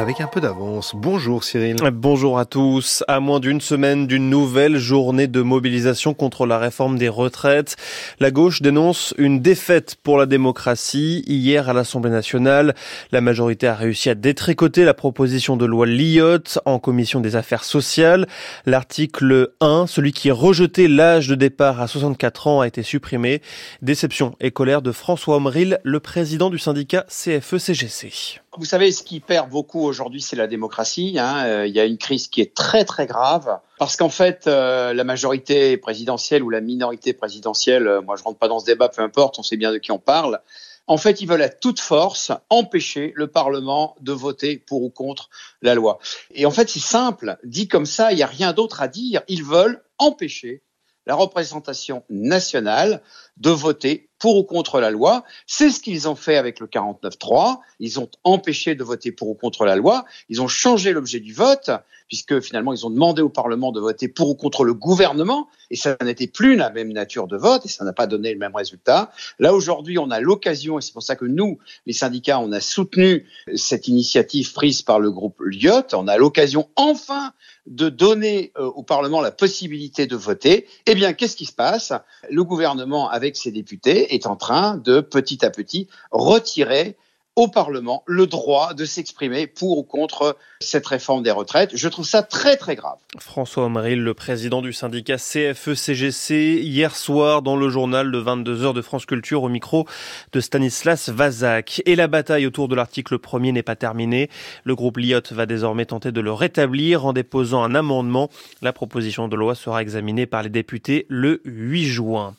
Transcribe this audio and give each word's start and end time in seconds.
avec 0.00 0.22
un 0.22 0.26
peu 0.26 0.40
d'avance. 0.40 0.92
Bonjour 0.94 1.44
Cyril. 1.44 1.76
Bonjour 1.92 2.38
à 2.38 2.46
tous. 2.46 3.04
À 3.06 3.20
moins 3.20 3.38
d'une 3.38 3.60
semaine 3.60 4.06
d'une 4.06 4.30
nouvelle 4.30 4.78
journée 4.78 5.26
de 5.26 5.42
mobilisation 5.42 6.14
contre 6.14 6.46
la 6.46 6.58
réforme 6.58 6.96
des 6.96 7.10
retraites, 7.10 7.76
la 8.18 8.30
gauche 8.30 8.62
dénonce 8.62 9.12
une 9.18 9.40
défaite 9.40 9.96
pour 10.02 10.16
la 10.16 10.24
démocratie. 10.24 11.22
Hier 11.26 11.68
à 11.68 11.74
l'Assemblée 11.74 12.10
nationale, 12.10 12.74
la 13.12 13.20
majorité 13.20 13.66
a 13.66 13.74
réussi 13.74 14.08
à 14.08 14.14
détricoter 14.14 14.86
la 14.86 14.94
proposition 14.94 15.58
de 15.58 15.66
loi 15.66 15.84
Lyotte 15.84 16.58
en 16.64 16.78
commission 16.78 17.20
des 17.20 17.36
affaires 17.36 17.64
sociales. 17.64 18.26
L'article 18.64 19.50
1, 19.60 19.86
celui 19.86 20.12
qui 20.12 20.30
rejetait 20.30 20.88
l'âge 20.88 21.28
de 21.28 21.34
départ 21.34 21.78
à 21.78 21.86
64 21.86 22.46
ans, 22.46 22.60
a 22.62 22.66
été 22.66 22.82
supprimé. 22.82 23.42
Déception 23.82 24.34
et 24.40 24.50
colère 24.50 24.80
de 24.80 24.92
François 24.92 25.36
Omril, 25.36 25.78
le 25.84 26.00
président 26.00 26.48
du 26.48 26.58
syndicat 26.58 27.04
CFE-CGC. 27.10 28.40
Vous 28.56 28.64
savez, 28.64 28.90
ce 28.90 29.04
qui 29.04 29.20
perd 29.20 29.48
beaucoup 29.48 29.80
aujourd'hui, 29.80 30.20
c'est 30.20 30.34
la 30.34 30.48
démocratie. 30.48 31.16
Hein. 31.20 31.44
Euh, 31.46 31.66
il 31.68 31.74
y 31.74 31.78
a 31.78 31.84
une 31.84 31.98
crise 31.98 32.26
qui 32.26 32.40
est 32.40 32.52
très 32.52 32.84
très 32.84 33.06
grave 33.06 33.60
parce 33.78 33.96
qu'en 33.96 34.08
fait, 34.08 34.48
euh, 34.48 34.92
la 34.92 35.04
majorité 35.04 35.76
présidentielle 35.76 36.42
ou 36.42 36.50
la 36.50 36.60
minorité 36.60 37.12
présidentielle, 37.12 37.86
euh, 37.86 38.02
moi 38.02 38.16
je 38.16 38.24
rentre 38.24 38.40
pas 38.40 38.48
dans 38.48 38.58
ce 38.58 38.66
débat, 38.66 38.88
peu 38.88 39.02
importe, 39.02 39.38
on 39.38 39.44
sait 39.44 39.56
bien 39.56 39.72
de 39.72 39.78
qui 39.78 39.92
on 39.92 40.00
parle. 40.00 40.40
En 40.88 40.96
fait, 40.96 41.20
ils 41.20 41.28
veulent 41.28 41.42
à 41.42 41.48
toute 41.48 41.78
force 41.78 42.32
empêcher 42.48 43.12
le 43.14 43.28
Parlement 43.28 43.94
de 44.00 44.10
voter 44.10 44.58
pour 44.58 44.82
ou 44.82 44.90
contre 44.90 45.30
la 45.62 45.76
loi. 45.76 46.00
Et 46.34 46.44
en 46.44 46.50
fait, 46.50 46.68
c'est 46.68 46.80
simple, 46.80 47.38
dit 47.44 47.68
comme 47.68 47.86
ça, 47.86 48.10
il 48.10 48.16
n'y 48.16 48.24
a 48.24 48.26
rien 48.26 48.52
d'autre 48.52 48.82
à 48.82 48.88
dire. 48.88 49.22
Ils 49.28 49.44
veulent 49.44 49.84
empêcher 49.98 50.64
la 51.06 51.14
représentation 51.14 52.02
nationale 52.10 53.00
de 53.36 53.50
voter 53.50 54.09
pour 54.20 54.36
ou 54.36 54.44
contre 54.44 54.78
la 54.78 54.90
loi. 54.90 55.24
C'est 55.46 55.70
ce 55.70 55.80
qu'ils 55.80 56.08
ont 56.08 56.14
fait 56.14 56.36
avec 56.36 56.60
le 56.60 56.68
49-3. 56.68 57.58
Ils 57.80 57.98
ont 57.98 58.08
empêché 58.22 58.76
de 58.76 58.84
voter 58.84 59.10
pour 59.10 59.30
ou 59.30 59.34
contre 59.34 59.64
la 59.64 59.74
loi. 59.74 60.04
Ils 60.28 60.40
ont 60.40 60.48
changé 60.48 60.92
l'objet 60.92 61.18
du 61.18 61.32
vote, 61.32 61.70
puisque 62.10 62.40
finalement, 62.40 62.72
ils 62.72 62.84
ont 62.84 62.90
demandé 62.90 63.22
au 63.22 63.28
Parlement 63.28 63.70
de 63.70 63.78
voter 63.80 64.08
pour 64.08 64.30
ou 64.30 64.34
contre 64.34 64.64
le 64.64 64.74
gouvernement. 64.74 65.48
Et 65.70 65.76
ça 65.76 65.96
n'était 66.02 66.26
plus 66.26 66.56
la 66.56 66.68
même 66.68 66.92
nature 66.92 67.28
de 67.28 67.36
vote 67.36 67.64
et 67.64 67.68
ça 67.68 67.84
n'a 67.84 67.92
pas 67.92 68.08
donné 68.08 68.32
le 68.32 68.38
même 68.38 68.54
résultat. 68.54 69.12
Là, 69.38 69.54
aujourd'hui, 69.54 69.96
on 69.96 70.10
a 70.10 70.18
l'occasion, 70.18 70.78
et 70.80 70.82
c'est 70.82 70.92
pour 70.92 71.04
ça 71.04 71.14
que 71.14 71.24
nous, 71.24 71.60
les 71.86 71.92
syndicats, 71.92 72.40
on 72.40 72.50
a 72.50 72.60
soutenu 72.60 73.26
cette 73.54 73.86
initiative 73.86 74.52
prise 74.52 74.82
par 74.82 74.98
le 74.98 75.12
groupe 75.12 75.40
Lyot. 75.40 75.94
On 75.94 76.08
a 76.08 76.16
l'occasion, 76.16 76.68
enfin, 76.74 77.32
de 77.66 77.88
donner 77.88 78.52
euh, 78.58 78.64
au 78.64 78.82
Parlement 78.82 79.20
la 79.20 79.30
possibilité 79.30 80.08
de 80.08 80.16
voter. 80.16 80.66
Eh 80.86 80.96
bien, 80.96 81.12
qu'est-ce 81.12 81.36
qui 81.36 81.46
se 81.46 81.52
passe? 81.52 81.92
Le 82.28 82.42
gouvernement, 82.42 83.08
avec 83.08 83.36
ses 83.36 83.52
députés, 83.52 84.12
est 84.16 84.26
en 84.26 84.34
train 84.34 84.78
de 84.78 85.00
petit 85.00 85.44
à 85.44 85.50
petit 85.50 85.86
retirer 86.10 86.96
au 87.40 87.48
Parlement 87.48 88.02
le 88.06 88.26
droit 88.26 88.74
de 88.74 88.84
s'exprimer 88.84 89.46
pour 89.46 89.78
ou 89.78 89.82
contre 89.82 90.36
cette 90.60 90.86
réforme 90.86 91.22
des 91.22 91.30
retraites. 91.30 91.70
Je 91.74 91.88
trouve 91.88 92.04
ça 92.04 92.22
très 92.22 92.58
très 92.58 92.76
grave. 92.76 92.98
François 93.18 93.64
Omril, 93.64 94.02
le 94.02 94.12
président 94.12 94.60
du 94.60 94.74
syndicat 94.74 95.16
CFE-CGC, 95.16 96.60
hier 96.60 96.94
soir 96.94 97.40
dans 97.40 97.56
le 97.56 97.70
journal 97.70 98.12
de 98.12 98.20
22h 98.20 98.74
de 98.74 98.82
France 98.82 99.06
Culture 99.06 99.42
au 99.42 99.48
micro 99.48 99.86
de 100.32 100.40
Stanislas 100.40 101.08
Vazak. 101.08 101.80
Et 101.86 101.96
la 101.96 102.08
bataille 102.08 102.46
autour 102.46 102.68
de 102.68 102.74
l'article 102.74 103.16
1er 103.16 103.52
n'est 103.52 103.62
pas 103.62 103.74
terminée. 103.74 104.28
Le 104.64 104.74
groupe 104.74 104.98
Liot 104.98 105.22
va 105.30 105.46
désormais 105.46 105.86
tenter 105.86 106.12
de 106.12 106.20
le 106.20 106.34
rétablir 106.34 107.06
en 107.06 107.14
déposant 107.14 107.62
un 107.62 107.74
amendement. 107.74 108.28
La 108.60 108.74
proposition 108.74 109.28
de 109.28 109.36
loi 109.36 109.54
sera 109.54 109.80
examinée 109.80 110.26
par 110.26 110.42
les 110.42 110.50
députés 110.50 111.06
le 111.08 111.40
8 111.46 111.86
juin. 111.86 112.34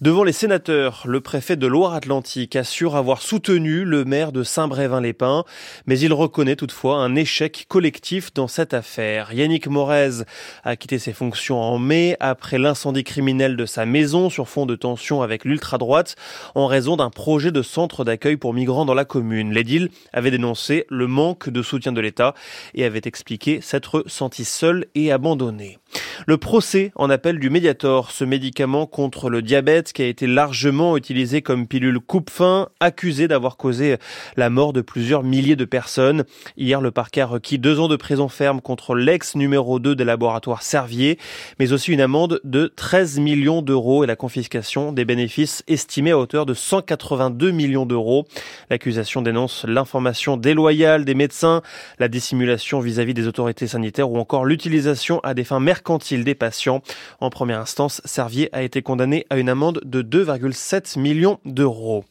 Devant 0.00 0.22
les 0.22 0.32
sénateurs, 0.32 1.02
le 1.06 1.20
préfet 1.20 1.56
de 1.56 1.66
Loire-Atlantique 1.66 2.54
assure 2.54 2.94
avoir 2.94 3.20
soutenu 3.20 3.84
le 3.84 4.04
maire 4.04 4.30
de 4.30 4.43
Saint-Brévin-les-Pins, 4.44 5.44
mais 5.86 5.98
il 5.98 6.12
reconnaît 6.12 6.56
toutefois 6.56 6.98
un 6.98 7.14
échec 7.14 7.66
collectif 7.68 8.32
dans 8.32 8.48
cette 8.48 8.74
affaire. 8.74 9.32
Yannick 9.32 9.66
Morez 9.66 10.24
a 10.62 10.76
quitté 10.76 10.98
ses 10.98 11.12
fonctions 11.12 11.60
en 11.60 11.78
mai 11.78 12.16
après 12.20 12.58
l'incendie 12.58 13.04
criminel 13.04 13.56
de 13.56 13.66
sa 13.66 13.86
maison 13.86 14.30
sur 14.30 14.48
fond 14.48 14.66
de 14.66 14.76
tension 14.76 15.22
avec 15.22 15.44
l'ultra-droite 15.44 16.16
en 16.54 16.66
raison 16.66 16.96
d'un 16.96 17.10
projet 17.10 17.50
de 17.50 17.62
centre 17.62 18.04
d'accueil 18.04 18.36
pour 18.36 18.54
migrants 18.54 18.84
dans 18.84 18.94
la 18.94 19.04
commune. 19.04 19.52
L'édile 19.52 19.90
avait 20.12 20.30
dénoncé 20.30 20.86
le 20.88 21.06
manque 21.06 21.48
de 21.48 21.62
soutien 21.62 21.92
de 21.92 22.00
l'État 22.00 22.34
et 22.74 22.84
avait 22.84 23.02
expliqué 23.04 23.60
s'être 23.60 24.04
senti 24.06 24.44
seul 24.44 24.86
et 24.94 25.10
abandonné. 25.10 25.78
Le 26.26 26.38
procès 26.38 26.92
en 26.96 27.10
appel 27.10 27.38
du 27.38 27.50
Mediator, 27.50 28.10
ce 28.10 28.24
médicament 28.24 28.86
contre 28.86 29.30
le 29.30 29.42
diabète 29.42 29.92
qui 29.92 30.02
a 30.02 30.06
été 30.06 30.26
largement 30.26 30.96
utilisé 30.96 31.42
comme 31.42 31.66
pilule 31.66 32.00
coupe-faim, 32.00 32.68
accusé 32.80 33.28
d'avoir 33.28 33.56
causé 33.56 33.96
la 34.36 34.50
mort 34.50 34.72
de 34.72 34.80
plusieurs 34.80 35.22
milliers 35.22 35.56
de 35.56 35.64
personnes. 35.64 36.24
Hier, 36.56 36.80
le 36.80 36.90
parquet 36.90 37.22
a 37.22 37.26
requis 37.26 37.58
deux 37.58 37.80
ans 37.80 37.88
de 37.88 37.96
prison 37.96 38.28
ferme 38.28 38.60
contre 38.60 38.94
l'ex 38.94 39.34
numéro 39.34 39.78
2 39.78 39.94
des 39.94 40.04
laboratoires 40.04 40.62
Servier, 40.62 41.18
mais 41.58 41.72
aussi 41.72 41.92
une 41.92 42.00
amende 42.00 42.40
de 42.44 42.72
13 42.74 43.18
millions 43.18 43.62
d'euros 43.62 44.04
et 44.04 44.06
la 44.06 44.16
confiscation 44.16 44.92
des 44.92 45.04
bénéfices 45.04 45.62
estimés 45.68 46.12
à 46.12 46.18
hauteur 46.18 46.46
de 46.46 46.54
182 46.54 47.50
millions 47.50 47.86
d'euros. 47.86 48.26
L'accusation 48.70 49.22
dénonce 49.22 49.64
l'information 49.64 50.36
déloyale 50.36 51.04
des 51.04 51.14
médecins, 51.14 51.62
la 51.98 52.08
dissimulation 52.08 52.80
vis-à-vis 52.80 53.14
des 53.14 53.26
autorités 53.26 53.66
sanitaires 53.66 54.10
ou 54.10 54.18
encore 54.18 54.44
l'utilisation 54.44 55.20
à 55.20 55.34
des 55.34 55.44
fins 55.44 55.60
mercantiles 55.60 56.24
des 56.24 56.34
patients. 56.34 56.82
En 57.20 57.30
première 57.30 57.60
instance, 57.60 58.00
Servier 58.04 58.48
a 58.52 58.62
été 58.62 58.82
condamné 58.82 59.26
à 59.30 59.36
une 59.36 59.48
amende 59.48 59.80
de 59.84 60.02
2,7 60.02 60.98
millions 60.98 61.38
d'euros. 61.44 62.04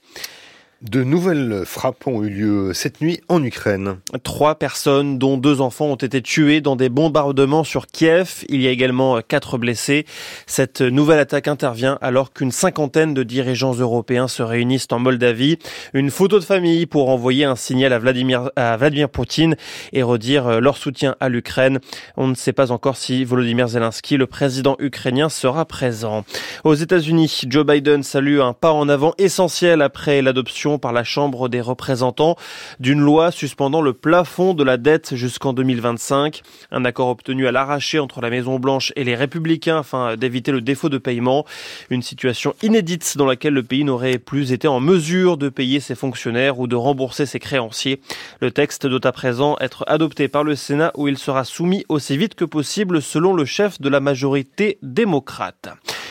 De 0.84 1.02
nouvelles 1.02 1.64
frappes 1.66 2.08
ont 2.08 2.24
eu 2.24 2.30
lieu 2.30 2.74
cette 2.74 3.00
nuit 3.00 3.22
en 3.30 3.42
Ukraine. 3.42 4.00
Trois 4.24 4.56
personnes, 4.56 5.18
dont 5.18 5.38
deux 5.38 5.62
enfants, 5.62 5.86
ont 5.86 5.96
été 5.96 6.22
tuées 6.22 6.60
dans 6.60 6.76
des 6.76 6.90
bombardements 6.90 7.64
sur 7.64 7.88
Kiev. 7.88 8.44
Il 8.50 8.62
y 8.62 8.68
a 8.68 8.70
également 8.70 9.22
quatre 9.22 9.58
blessés. 9.58 10.06
Cette 10.46 10.82
nouvelle 10.82 11.20
attaque 11.20 11.48
intervient 11.48 11.98
alors 12.02 12.34
qu'une 12.34 12.52
cinquantaine 12.52 13.14
de 13.14 13.24
dirigeants 13.24 13.74
européens 13.74 14.28
se 14.28 14.44
réunissent 14.44 14.90
en 14.92 15.00
Moldavie. 15.00 15.58
Une 15.94 16.12
photo 16.12 16.38
de 16.38 16.44
famille 16.44 16.86
pour 16.86 17.08
envoyer 17.08 17.46
un 17.46 17.56
signal 17.56 17.94
à 17.94 18.00
Vladimir, 18.00 18.52
à 18.58 18.76
Vladimir 18.76 19.08
Poutine 19.08 19.56
et 19.94 20.04
redire 20.04 20.60
leur 20.60 20.76
soutien 20.76 21.16
à 21.22 21.30
l'Ukraine. 21.30 21.80
On 22.18 22.28
ne 22.28 22.36
sait 22.36 22.52
pas 22.52 22.74
encore 22.74 22.98
si 22.98 23.24
Volodymyr 23.24 23.70
Zelensky, 23.70 24.18
le 24.18 24.28
président 24.28 24.76
ukrainien, 24.80 25.30
sera 25.30 25.64
présent. 25.64 26.26
Aux 26.66 26.76
États-Unis, 26.76 27.44
Joe 27.48 27.66
Biden 27.66 28.04
salue 28.04 28.42
un 28.42 28.52
pas 28.52 28.74
en 28.74 28.90
avant 28.90 29.14
essentiel 29.18 29.82
après 29.82 30.22
l'adoption 30.22 30.73
par 30.78 30.94
la 30.94 31.04
Chambre 31.04 31.50
des 31.50 31.62
représentants 31.62 32.36
d'une 32.80 33.00
loi 33.00 33.32
suspendant 33.32 33.82
le 33.82 33.94
plafond 33.94 34.54
de 34.54 34.64
la 34.64 34.78
dette 34.78 35.16
jusqu'en 35.16 35.54
2025. 35.54 36.42
Un 36.72 36.86
accord 36.86 37.10
obtenu 37.10 37.48
à 37.48 37.52
l'arraché 37.52 38.00
entre 38.00 38.22
la 38.22 38.30
Maison 38.30 38.60
Blanche 38.60 38.92
et 38.96 39.04
les 39.04 39.16
républicains 39.16 39.80
afin 39.80 40.16
d'éviter 40.16 40.52
le 40.52 40.62
défaut 40.62 40.90
de 40.90 40.98
paiement. 40.98 41.46
Une 41.90 42.02
situation 42.02 42.54
inédite 42.62 43.18
dans 43.18 43.26
laquelle 43.26 43.54
le 43.54 43.64
pays 43.64 43.84
n'aurait 43.84 44.18
plus 44.18 44.52
été 44.52 44.68
en 44.68 44.80
mesure 44.80 45.38
de 45.38 45.50
payer 45.50 45.80
ses 45.80 45.96
fonctionnaires 45.96 46.60
ou 46.60 46.68
de 46.68 46.76
rembourser 46.76 47.26
ses 47.26 47.40
créanciers. 47.40 48.02
Le 48.40 48.52
texte 48.52 48.88
doit 48.88 49.06
à 49.06 49.12
présent 49.12 49.58
être 49.60 49.84
adopté 49.88 50.28
par 50.28 50.44
le 50.44 50.56
Sénat 50.56 50.92
où 50.96 51.08
il 51.08 51.18
sera 51.18 51.44
soumis 51.44 51.86
aussi 51.90 52.18
vite 52.18 52.36
que 52.36 52.46
possible 52.46 53.02
selon 53.02 53.34
le 53.34 53.46
chef 53.46 53.80
de 53.82 53.90
la 53.90 54.00
majorité 54.00 54.78
démocrate. 54.82 55.70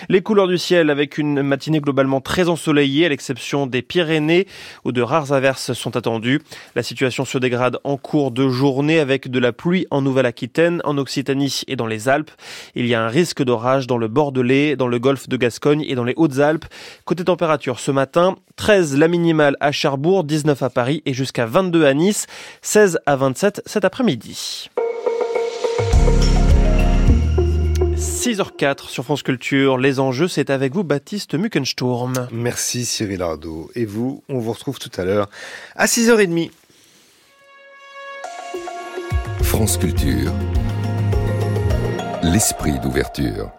Les 0.09 0.21
couleurs 0.21 0.49
du 0.49 0.59
ciel 0.59 0.91
avec 0.91 1.17
une 1.17 1.43
matinée 1.43 1.81
globalement 1.81 2.21
très 2.21 2.49
ensoleillée 2.49 3.07
à 3.07 3.09
l'exception 3.09 3.67
des 3.67 3.83
Pyrénées 3.83 4.47
où 4.85 4.93
de 4.93 5.03
rares 5.03 5.33
averses 5.33 5.73
sont 5.73 5.97
attendues. 5.97 6.41
La 6.75 6.83
situation 6.83 7.25
se 7.25 7.39
dégrade 7.39 7.79
en 7.85 7.97
cours 7.97 8.31
de 8.31 8.49
journée 8.49 8.99
avec 8.99 9.31
de 9.31 9.39
la 9.39 9.53
pluie 9.53 9.87
en 9.91 10.03
Nouvelle-Aquitaine, 10.03 10.81
en 10.85 10.99
Occitanie 10.99 11.63
et 11.69 11.77
dans 11.77 11.87
les 11.87 12.09
Alpes. 12.09 12.31
Il 12.75 12.87
y 12.87 12.95
a 12.95 13.03
un 13.03 13.09
risque 13.09 13.43
d'orage 13.43 13.87
dans 13.87 13.99
le 13.99 14.09
Bordelais, 14.09 14.77
dans 14.77 14.89
le 14.89 14.99
golfe 14.99 15.29
de 15.29 15.37
Gascogne 15.37 15.85
et 15.87 15.95
dans 15.95 16.05
les 16.05 16.15
Hautes-Alpes. 16.17 16.67
Côté 17.05 17.25
température 17.25 17.81
ce 17.81 17.91
matin, 17.91 18.37
13 18.57 18.97
la 18.97 19.09
minimale 19.09 19.57
à 19.61 19.73
Cherbourg, 19.73 20.25
19 20.25 20.63
à 20.63 20.71
Paris 20.71 21.03
et 21.07 21.15
jusqu'à 21.15 21.47
22 21.47 21.87
à 21.87 21.95
Nice, 21.95 22.27
16 22.63 22.99
à 23.07 23.17
27 23.17 23.63
cet 23.67 23.85
après-midi. 23.85 24.69
6h04 28.23 28.89
sur 28.89 29.03
France 29.03 29.25
Culture. 29.25 29.79
Les 29.79 29.99
enjeux, 29.99 30.29
c'est 30.29 30.49
avec 30.51 30.75
vous, 30.75 30.85
Baptiste 30.85 31.35
Muckensturm. 31.35 32.29
Merci 32.31 32.85
Cyril 32.85 33.21
Ardo. 33.21 33.69
Et 33.75 33.85
vous, 33.85 34.23
on 34.29 34.39
vous 34.39 34.53
retrouve 34.53 34.79
tout 34.79 34.93
à 34.97 35.05
l'heure 35.05 35.29
à 35.75 35.87
6h30. 35.87 36.53
France 39.43 39.77
Culture. 39.77 40.33
L'esprit 42.23 42.79
d'ouverture. 42.79 43.51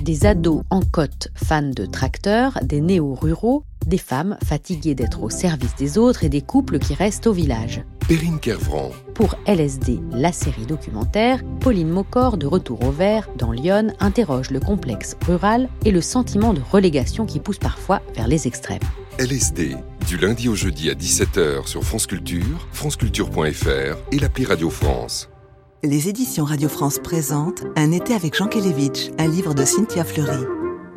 Des 0.00 0.26
ados 0.26 0.64
en 0.70 0.80
côte, 0.80 1.28
fans 1.36 1.62
de 1.62 1.86
tracteurs, 1.86 2.58
des 2.64 2.80
néo-ruraux, 2.80 3.62
des 3.86 3.98
femmes 3.98 4.36
fatiguées 4.44 4.94
d'être 4.94 5.22
au 5.22 5.30
service 5.30 5.74
des 5.76 5.98
autres 5.98 6.24
et 6.24 6.28
des 6.28 6.42
couples 6.42 6.78
qui 6.78 6.94
restent 6.94 7.26
au 7.26 7.32
village. 7.32 7.82
Perrine 8.08 8.38
Kervran. 8.38 8.90
Pour 9.14 9.34
LSD, 9.46 10.00
la 10.12 10.32
série 10.32 10.66
documentaire, 10.66 11.42
Pauline 11.60 11.90
Mocor, 11.90 12.38
de 12.38 12.46
retour 12.46 12.82
au 12.84 12.90
vert, 12.90 13.28
dans 13.36 13.52
Lyon, 13.52 13.92
interroge 14.00 14.50
le 14.50 14.60
complexe 14.60 15.16
rural 15.26 15.68
et 15.84 15.90
le 15.90 16.00
sentiment 16.00 16.54
de 16.54 16.60
relégation 16.72 17.26
qui 17.26 17.40
pousse 17.40 17.58
parfois 17.58 18.00
vers 18.14 18.28
les 18.28 18.46
extrêmes. 18.46 18.80
LSD, 19.18 19.76
Du 20.06 20.16
lundi 20.16 20.48
au 20.48 20.54
jeudi 20.54 20.88
à 20.88 20.94
17h 20.94 21.66
sur 21.66 21.84
France 21.84 22.06
Culture, 22.06 22.68
franceculture.fr 22.72 23.96
et 24.12 24.18
l'appli 24.18 24.44
Radio 24.44 24.70
France. 24.70 25.28
Les 25.84 26.08
éditions 26.08 26.44
Radio 26.44 26.68
France 26.68 26.98
présentent 26.98 27.64
Un 27.76 27.92
été 27.92 28.14
avec 28.14 28.34
Jean 28.34 28.46
Kelevitch, 28.46 29.10
un 29.18 29.28
livre 29.28 29.54
de 29.54 29.64
Cynthia 29.64 30.02
Fleury. 30.04 30.44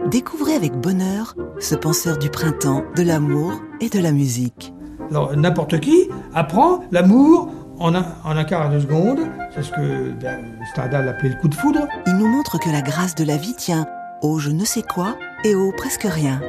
Découvrez 0.09 0.55
avec 0.55 0.73
bonheur 0.73 1.35
ce 1.59 1.75
penseur 1.75 2.17
du 2.17 2.29
printemps, 2.29 2.83
de 2.95 3.03
l'amour 3.03 3.53
et 3.79 3.89
de 3.89 3.99
la 3.99 4.11
musique. 4.11 4.73
Alors, 5.09 5.35
n'importe 5.35 5.79
qui 5.79 6.09
apprend 6.33 6.81
l'amour 6.91 7.49
en 7.79 7.93
un, 7.95 8.05
en 8.23 8.35
un 8.35 8.43
quart 8.43 8.71
de 8.71 8.79
seconde. 8.79 9.19
C'est 9.53 9.63
ce 9.63 9.71
que 9.71 10.11
ben, 10.11 10.39
Stendhal 10.71 11.07
appelait 11.07 11.29
le 11.29 11.35
coup 11.35 11.47
de 11.47 11.55
foudre. 11.55 11.87
Il 12.07 12.17
nous 12.17 12.27
montre 12.27 12.59
que 12.59 12.69
la 12.69 12.81
grâce 12.81 13.15
de 13.15 13.23
la 13.23 13.37
vie 13.37 13.55
tient 13.55 13.87
au 14.21 14.39
je 14.39 14.49
ne 14.49 14.65
sais 14.65 14.83
quoi 14.83 15.17
et 15.43 15.55
au 15.55 15.71
presque 15.71 16.07
rien. 16.09 16.41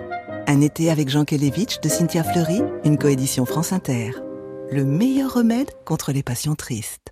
Un 0.47 0.61
été 0.61 0.91
avec 0.91 1.09
Jean 1.09 1.25
Kelevitch 1.25 1.81
de 1.81 1.89
Cynthia 1.89 2.25
Fleury, 2.25 2.63
une 2.85 2.99
coédition 2.99 3.47
France 3.47 3.73
Inter. 3.73 4.13
Le 4.71 4.85
meilleur 4.85 5.35
remède 5.35 5.71
contre 5.85 6.13
les 6.13 6.23
passions 6.23 6.55
tristes. 6.55 7.12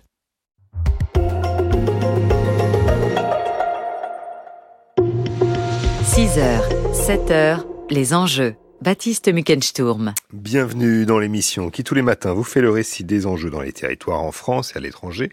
6h, 6.13 6.91
7h, 6.91 7.63
les 7.89 8.13
enjeux. 8.13 8.55
Baptiste 8.81 9.31
Muckensturm. 9.31 10.13
Bienvenue 10.33 11.05
dans 11.05 11.19
l'émission 11.19 11.69
qui 11.69 11.85
tous 11.85 11.95
les 11.95 12.01
matins 12.01 12.33
vous 12.33 12.43
fait 12.43 12.59
le 12.59 12.69
récit 12.69 13.05
des 13.05 13.25
enjeux 13.25 13.49
dans 13.49 13.61
les 13.61 13.71
territoires 13.71 14.21
en 14.21 14.33
France 14.33 14.73
et 14.73 14.77
à 14.77 14.81
l'étranger. 14.81 15.31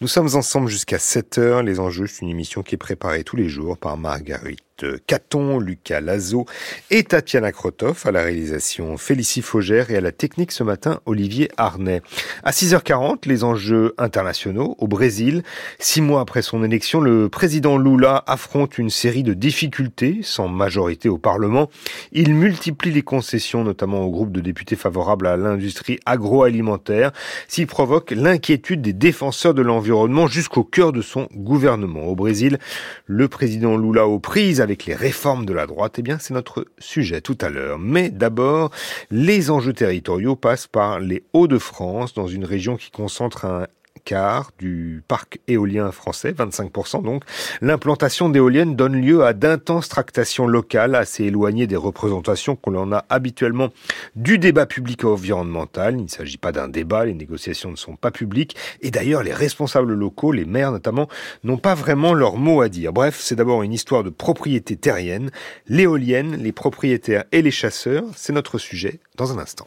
Nous 0.00 0.08
sommes 0.08 0.34
ensemble 0.34 0.68
jusqu'à 0.68 0.98
7 0.98 1.36
heures. 1.36 1.62
Les 1.62 1.78
enjeux, 1.78 2.06
c'est 2.06 2.22
une 2.22 2.30
émission 2.30 2.62
qui 2.62 2.74
est 2.74 2.78
préparée 2.78 3.22
tous 3.22 3.36
les 3.36 3.50
jours 3.50 3.76
par 3.76 3.98
Marguerite 3.98 4.73
Caton, 5.06 5.60
Lucas 5.60 6.00
Lazo 6.00 6.46
et 6.90 7.04
Tatiana 7.04 7.52
Krotov 7.52 8.02
à 8.04 8.10
la 8.10 8.22
réalisation 8.22 8.96
Félicie 8.96 9.42
Faugère 9.42 9.90
et 9.90 9.96
à 9.96 10.00
la 10.00 10.10
technique 10.10 10.50
ce 10.52 10.64
matin 10.64 11.00
Olivier 11.06 11.48
Arnay. 11.56 12.02
À 12.42 12.50
6h40, 12.50 13.28
les 13.28 13.44
enjeux 13.44 13.94
internationaux 13.98 14.74
au 14.78 14.88
Brésil. 14.88 15.42
Six 15.78 16.00
mois 16.00 16.20
après 16.20 16.42
son 16.42 16.64
élection, 16.64 17.00
le 17.00 17.28
président 17.28 17.78
Lula 17.78 18.24
affronte 18.26 18.78
une 18.78 18.90
série 18.90 19.22
de 19.22 19.34
difficultés 19.34 20.20
sans 20.22 20.48
majorité 20.48 21.08
au 21.08 21.18
Parlement. 21.18 21.70
Il 22.12 22.34
multiplie 22.34 22.90
les 22.90 23.02
concessions, 23.02 23.62
notamment 23.62 24.02
au 24.02 24.10
groupe 24.10 24.32
de 24.32 24.40
députés 24.40 24.76
favorables 24.76 25.26
à 25.26 25.36
l'industrie 25.36 26.00
agroalimentaire, 26.04 27.12
s'il 27.46 27.66
provoque 27.66 28.10
l'inquiétude 28.10 28.82
des 28.82 28.92
défenseurs 28.92 29.54
de 29.54 29.62
l'environnement 29.62 30.26
jusqu'au 30.26 30.64
cœur 30.64 30.92
de 30.92 31.02
son 31.02 31.28
gouvernement. 31.34 32.04
Au 32.04 32.16
Brésil, 32.16 32.58
le 33.06 33.28
président 33.28 33.76
Lula 33.76 34.08
aux 34.08 34.18
prises 34.18 34.63
avec 34.64 34.86
les 34.86 34.94
réformes 34.94 35.46
de 35.46 35.52
la 35.52 35.66
droite, 35.66 35.94
eh 35.98 36.02
bien, 36.02 36.18
c'est 36.18 36.34
notre 36.34 36.66
sujet 36.78 37.20
tout 37.20 37.38
à 37.40 37.50
l'heure. 37.50 37.78
Mais 37.78 38.10
d'abord, 38.10 38.70
les 39.10 39.50
enjeux 39.50 39.72
territoriaux 39.74 40.34
passent 40.34 40.66
par 40.66 40.98
les 40.98 41.22
Hauts-de-France, 41.32 42.14
dans 42.14 42.26
une 42.26 42.44
région 42.44 42.76
qui 42.76 42.90
concentre 42.90 43.44
un 43.44 43.66
quart 44.04 44.50
du 44.58 45.02
parc 45.08 45.40
éolien 45.48 45.90
français, 45.92 46.32
25% 46.32 47.02
donc. 47.02 47.24
L'implantation 47.60 48.28
d'éoliennes 48.28 48.76
donne 48.76 49.00
lieu 49.00 49.24
à 49.24 49.32
d'intenses 49.32 49.88
tractations 49.88 50.46
locales 50.46 50.94
assez 50.94 51.24
éloignées 51.24 51.66
des 51.66 51.76
représentations 51.76 52.56
qu'on 52.56 52.74
en 52.76 52.92
a 52.92 53.04
habituellement 53.08 53.70
du 54.16 54.38
débat 54.38 54.66
public 54.66 55.04
environnemental. 55.04 55.96
Il 55.98 56.04
ne 56.04 56.08
s'agit 56.08 56.36
pas 56.36 56.52
d'un 56.52 56.68
débat, 56.68 57.04
les 57.04 57.14
négociations 57.14 57.70
ne 57.70 57.76
sont 57.76 57.96
pas 57.96 58.10
publiques 58.10 58.56
et 58.80 58.90
d'ailleurs 58.90 59.22
les 59.22 59.34
responsables 59.34 59.94
locaux, 59.94 60.32
les 60.32 60.44
maires 60.44 60.72
notamment, 60.72 61.08
n'ont 61.42 61.58
pas 61.58 61.74
vraiment 61.74 62.14
leur 62.14 62.36
mot 62.36 62.60
à 62.60 62.68
dire. 62.68 62.92
Bref, 62.92 63.18
c'est 63.20 63.36
d'abord 63.36 63.62
une 63.62 63.72
histoire 63.72 64.04
de 64.04 64.10
propriété 64.10 64.76
terrienne, 64.76 65.30
l'éolienne, 65.68 66.36
les 66.36 66.52
propriétaires 66.52 67.24
et 67.32 67.42
les 67.42 67.50
chasseurs, 67.50 68.04
c'est 68.16 68.32
notre 68.32 68.58
sujet 68.58 69.00
dans 69.16 69.32
un 69.32 69.38
instant. 69.38 69.66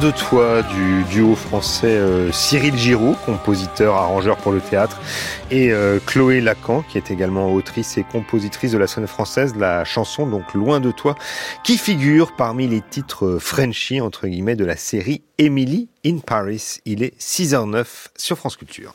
De 0.00 0.10
toi 0.10 0.62
du 0.62 1.02
duo 1.04 1.34
français 1.34 1.88
euh, 1.88 2.30
Cyril 2.30 2.76
Giroud, 2.76 3.16
compositeur, 3.26 3.96
arrangeur 3.96 4.36
pour 4.36 4.52
le 4.52 4.60
théâtre, 4.60 5.00
et 5.50 5.72
euh, 5.72 5.98
Chloé 6.04 6.40
Lacan, 6.40 6.82
qui 6.88 6.98
est 6.98 7.10
également 7.10 7.52
autrice 7.52 7.98
et 7.98 8.04
compositrice 8.04 8.70
de 8.70 8.78
la 8.78 8.86
scène 8.86 9.06
française, 9.06 9.54
la 9.56 9.84
chanson 9.84 10.26
donc 10.26 10.54
Loin 10.54 10.80
de 10.80 10.90
toi, 10.90 11.16
qui 11.64 11.78
figure 11.78 12.36
parmi 12.36 12.68
les 12.68 12.80
titres 12.80 13.38
Frenchy 13.40 14.00
entre 14.00 14.28
guillemets 14.28 14.56
de 14.56 14.64
la 14.64 14.76
série 14.76 15.22
Emily 15.38 15.88
in 16.04 16.18
Paris. 16.18 16.78
Il 16.84 17.02
est 17.02 17.18
6h09 17.20 17.86
sur 18.16 18.38
France 18.38 18.56
Culture. 18.56 18.94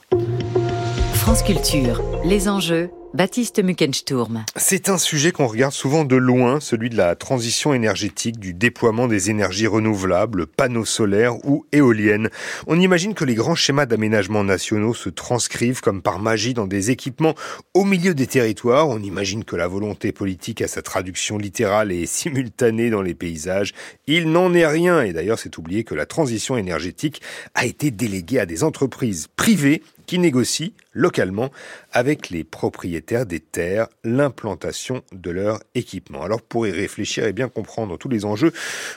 France 1.14 1.44
Culture, 1.44 2.02
les 2.24 2.48
enjeux 2.48 2.90
Baptiste 3.14 3.64
Muckensturm. 3.64 4.44
C'est 4.56 4.90
un 4.90 4.98
sujet 4.98 5.32
qu'on 5.32 5.46
regarde 5.46 5.72
souvent 5.72 6.04
de 6.04 6.16
loin, 6.16 6.60
celui 6.60 6.90
de 6.90 6.98
la 6.98 7.16
transition 7.16 7.72
énergétique, 7.72 8.40
du 8.40 8.56
déploiement 8.56 9.08
des 9.08 9.30
énergies 9.30 9.68
renouvelables, 9.68 10.48
panneaux 10.48 10.84
solaires 10.84 11.36
ou 11.46 11.64
éoliennes. 11.72 12.32
On 12.66 12.80
imagine 12.80 13.14
que 13.14 13.24
les 13.24 13.36
grands 13.36 13.54
schémas 13.54 13.86
d'aménagement 13.86 14.44
nationaux 14.44 14.96
se 14.96 15.10
transcrivent 15.10 15.82
comme 15.82 16.02
par 16.02 16.18
magie 16.18 16.56
dans 16.56 16.66
des 16.66 16.90
équipements 16.90 17.36
au 17.76 17.84
milieu 17.84 18.16
des 18.16 18.26
territoires. 18.26 18.90
On 18.90 19.00
imagine 19.00 19.44
que 19.44 19.56
la 19.56 19.68
volonté 19.68 20.12
politique 20.12 20.64
a 20.64 20.68
sa 20.68 20.82
traduction 20.82 21.38
littérale 21.38 21.92
et 21.92 22.06
simultanée 22.08 22.90
dans 22.90 23.04
les 23.04 23.14
paysages. 23.14 23.76
Il 24.08 24.32
n'en 24.32 24.56
est 24.56 24.66
rien. 24.66 25.04
Et 25.04 25.14
d'ailleurs, 25.14 25.38
c'est 25.38 25.60
oublié 25.60 25.84
que 25.84 25.94
la 25.94 26.08
transition 26.08 26.58
énergétique 26.58 27.22
a 27.54 27.68
été 27.68 27.92
déléguée 27.92 28.40
à 28.40 28.48
des 28.48 28.64
entreprises 28.64 29.28
privées 29.36 29.84
qui 30.06 30.20
négocient 30.20 30.72
localement 30.94 31.50
avec 31.92 32.30
les 32.30 32.44
propriétaires 32.44 33.26
des 33.26 33.40
terres 33.40 33.88
l'implantation 34.04 35.04
de 35.12 35.32
leur 35.32 35.60
équipement. 35.76 36.24
Alors 36.24 36.42
pour 36.42 36.68
y 36.68 36.72
réfléchir 36.72 37.26
et 37.26 37.34
bien 37.34 37.50
comprendre 37.50 37.98
tous 37.98 38.10
les 38.10 38.26
enjeux, 38.26 38.54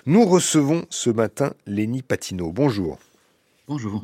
nous 0.06 0.24
recevons 0.24 0.84
ce 0.90 1.10
matin 1.10 1.54
Lénie 1.66 2.02
Patineau. 2.02 2.52
Bonjour. 2.52 2.98
Bonjour. 3.68 4.02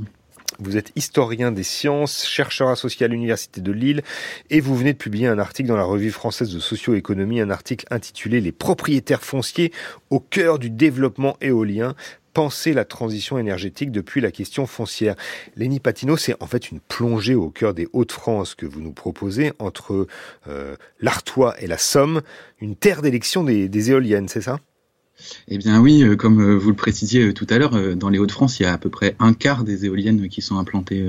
Vous 0.59 0.77
êtes 0.77 0.93
historien 0.97 1.51
des 1.51 1.63
sciences, 1.63 2.27
chercheur 2.27 2.69
associé 2.69 3.07
à 3.07 3.09
l'Université 3.09 3.61
de 3.61 3.73
Lille 3.73 4.03
et 4.51 4.61
vous 4.61 4.77
venez 4.77 4.93
de 4.93 4.99
publier 4.99 5.27
un 5.27 5.39
article 5.39 5.69
dans 5.69 5.77
la 5.77 5.85
revue 5.85 6.11
française 6.11 6.53
de 6.53 6.61
socio-économie, 6.61 7.41
un 7.41 7.51
article 7.51 7.87
intitulé 7.91 8.41
Les 8.41 8.53
propriétaires 8.53 9.23
fonciers 9.23 9.73
au 10.11 10.21
cœur 10.21 10.59
du 10.59 10.69
développement 10.69 11.37
éolien, 11.41 11.95
penser 12.33 12.73
la 12.73 12.85
transition 12.85 13.39
énergétique 13.39 13.91
depuis 13.91 14.21
la 14.21 14.31
question 14.31 14.67
foncière. 14.67 15.15
Léni 15.57 15.81
Patino, 15.81 16.17
c'est 16.17 16.41
en 16.43 16.47
fait 16.47 16.71
une 16.71 16.81
plongée 16.81 17.35
au 17.35 17.51
cœur 17.51 17.75
des 17.75 17.89
Hauts-de-France 17.93 18.55
que 18.55 18.67
vous 18.67 18.81
nous 18.81 18.93
proposez 18.93 19.53
entre 19.59 20.07
euh, 20.49 20.77
l'Artois 21.01 21.55
et 21.61 21.67
la 21.67 21.79
Somme, 21.79 22.23
une 22.61 22.77
terre 22.77 23.03
d'élection 23.03 23.45
des, 23.45 23.91
éoliennes, 23.91 24.29
c'est 24.29 24.41
ça? 24.41 24.59
Eh 25.49 25.59
bien 25.59 25.81
oui, 25.81 26.03
euh, 26.03 26.17
comme 26.17 26.41
euh, 26.41 26.57
vous 26.57 26.71
le 26.71 26.77
précisiez 26.77 27.33
tout 27.33 27.47
à 27.51 27.59
l'heure, 27.59 27.97
dans 27.97 28.09
les 28.09 28.19
Hauts-de-France, 28.19 28.61
il 28.61 28.65
y 28.65 28.67
a 28.67 28.73
à 28.73 28.79
peu 28.79 28.91
près 28.91 29.15
un 29.19 29.35
quart 29.35 29.65
des 29.65 29.87
éoliennes 29.87 30.29
qui 30.29 30.43
sont 30.43 30.59
implantées 30.59 31.05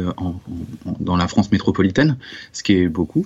dans 1.00 1.16
la 1.16 1.28
France 1.28 1.52
métropolitaine, 1.52 2.18
ce 2.52 2.64
qui 2.64 2.74
est 2.74 2.88
beaucoup. 2.88 3.26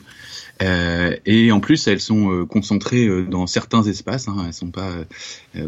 Euh, 0.64 1.16
et 1.26 1.52
en 1.52 1.60
plus, 1.60 1.88
elles 1.88 2.00
sont 2.00 2.32
euh, 2.32 2.46
concentrées 2.46 3.06
euh, 3.06 3.24
dans 3.24 3.48
certains 3.48 3.84
espaces. 3.84 4.28
Hein, 4.28 4.44
elles 4.48 4.54
sont 4.54 4.72
pas 4.72 4.92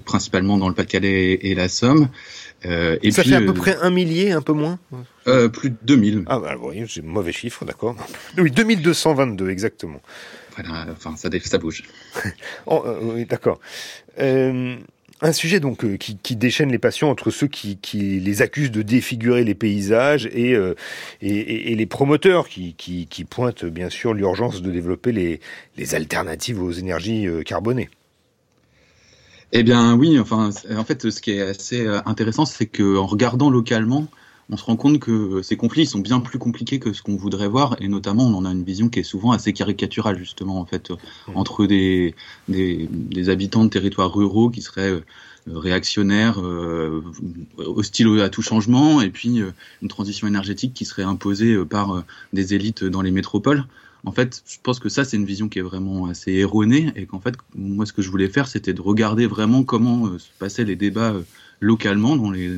principalement 0.05 0.57
dans 0.57 0.67
le 0.67 0.75
Pas-de-Calais 0.75 1.33
et, 1.41 1.55
la 1.55 1.67
Somme. 1.67 2.09
et 2.63 3.11
ça 3.11 3.23
fait 3.23 3.35
à 3.35 3.41
peu 3.41 3.53
près 3.53 3.77
un 3.81 3.89
millier, 3.89 4.31
un 4.31 4.41
peu 4.41 4.53
moins? 4.53 4.79
Plus 5.25 5.69
de 5.69 5.77
2000. 5.83 6.23
Ah 6.27 6.39
bah 6.39 6.55
oui, 6.59 6.83
j'ai 6.87 7.01
mauvais 7.01 7.31
chiffre, 7.31 7.65
d'accord. 7.65 7.95
Oui, 8.37 8.51
2222 8.51 9.49
exactement. 9.49 10.01
Voilà, 10.55 10.87
enfin 10.91 11.15
ça, 11.15 11.29
ça 11.43 11.57
bouge. 11.57 11.83
oh, 12.65 12.83
oui, 13.01 13.25
d'accord. 13.25 13.59
Euh, 14.19 14.75
un 15.21 15.31
sujet 15.33 15.59
donc 15.59 15.83
euh, 15.83 15.97
qui, 15.97 16.35
déchaîne 16.35 16.71
les 16.71 16.79
passions 16.79 17.09
entre 17.09 17.31
ceux 17.31 17.47
qui, 17.47 17.77
les 17.93 18.41
accusent 18.41 18.71
de 18.71 18.81
défigurer 18.81 19.43
les 19.43 19.55
paysages 19.55 20.27
et, 20.31 20.53
euh, 20.53 20.75
et, 21.21 21.75
les 21.75 21.85
promoteurs 21.85 22.47
qui, 22.47 23.27
pointent 23.29 23.65
bien 23.65 23.89
sûr 23.89 24.13
l'urgence 24.13 24.61
de 24.61 24.71
développer 24.71 25.11
les, 25.11 25.41
les, 25.77 25.95
alternatives 25.95 26.61
aux 26.61 26.71
énergies 26.71 27.27
euh, 27.27 27.43
carbonées. 27.43 27.89
Eh 29.51 29.63
bien 29.63 29.95
oui, 29.95 30.19
enfin 30.19 30.51
en 30.77 30.83
fait 30.83 31.09
ce 31.09 31.21
qui 31.21 31.31
est 31.31 31.41
assez 31.41 31.87
intéressant 32.05 32.45
c'est 32.45 32.67
qu'en 32.67 33.07
regardant 33.07 33.49
localement, 33.49 34.07
on 34.51 34.57
se 34.57 34.63
rend 34.63 34.75
compte 34.75 34.99
que 34.99 35.41
ces 35.43 35.57
conflits 35.57 35.85
sont 35.85 35.99
bien 35.99 36.19
plus 36.19 36.39
compliqués 36.39 36.79
que 36.79 36.91
ce 36.93 37.03
qu'on 37.03 37.15
voudrait 37.15 37.47
voir, 37.47 37.75
et 37.79 37.87
notamment 37.87 38.25
on 38.25 38.33
en 38.33 38.45
a 38.45 38.51
une 38.51 38.63
vision 38.63 38.89
qui 38.89 38.99
est 38.99 39.03
souvent 39.03 39.31
assez 39.31 39.53
caricaturale 39.53 40.17
justement 40.17 40.59
en 40.59 40.65
fait 40.65 40.89
mmh. 40.89 40.95
entre 41.35 41.65
des, 41.67 42.15
des, 42.47 43.29
habitants 43.29 43.63
de 43.63 43.69
territoires 43.69 44.13
ruraux 44.13 44.49
qui 44.49 44.61
seraient 44.61 44.89
euh, 44.89 45.03
réactionnaires, 45.47 46.39
euh, 46.41 47.03
hostiles 47.57 48.21
à 48.21 48.29
tout 48.29 48.41
changement, 48.41 49.01
et 49.01 49.09
puis 49.09 49.41
euh, 49.41 49.51
une 49.81 49.87
transition 49.87 50.27
énergétique 50.27 50.73
qui 50.73 50.85
serait 50.85 51.03
imposée 51.03 51.55
par 51.65 52.03
des 52.33 52.53
élites 52.53 52.83
dans 52.83 53.01
les 53.01 53.11
métropoles. 53.11 53.65
En 54.05 54.11
fait, 54.11 54.41
je 54.47 54.57
pense 54.63 54.79
que 54.79 54.89
ça, 54.89 55.03
c'est 55.03 55.17
une 55.17 55.25
vision 55.25 55.49
qui 55.49 55.59
est 55.59 55.63
vraiment 55.63 56.05
assez 56.07 56.31
erronée, 56.31 56.91
et 56.95 57.05
qu'en 57.05 57.19
fait, 57.19 57.35
moi, 57.55 57.85
ce 57.85 57.93
que 57.93 58.01
je 58.01 58.09
voulais 58.09 58.29
faire, 58.29 58.47
c'était 58.47 58.73
de 58.73 58.81
regarder 58.81 59.27
vraiment 59.27 59.63
comment 59.63 60.17
se 60.17 60.29
passaient 60.39 60.63
les 60.63 60.75
débats 60.75 61.13
localement 61.61 62.15
dans 62.15 62.31
les, 62.31 62.49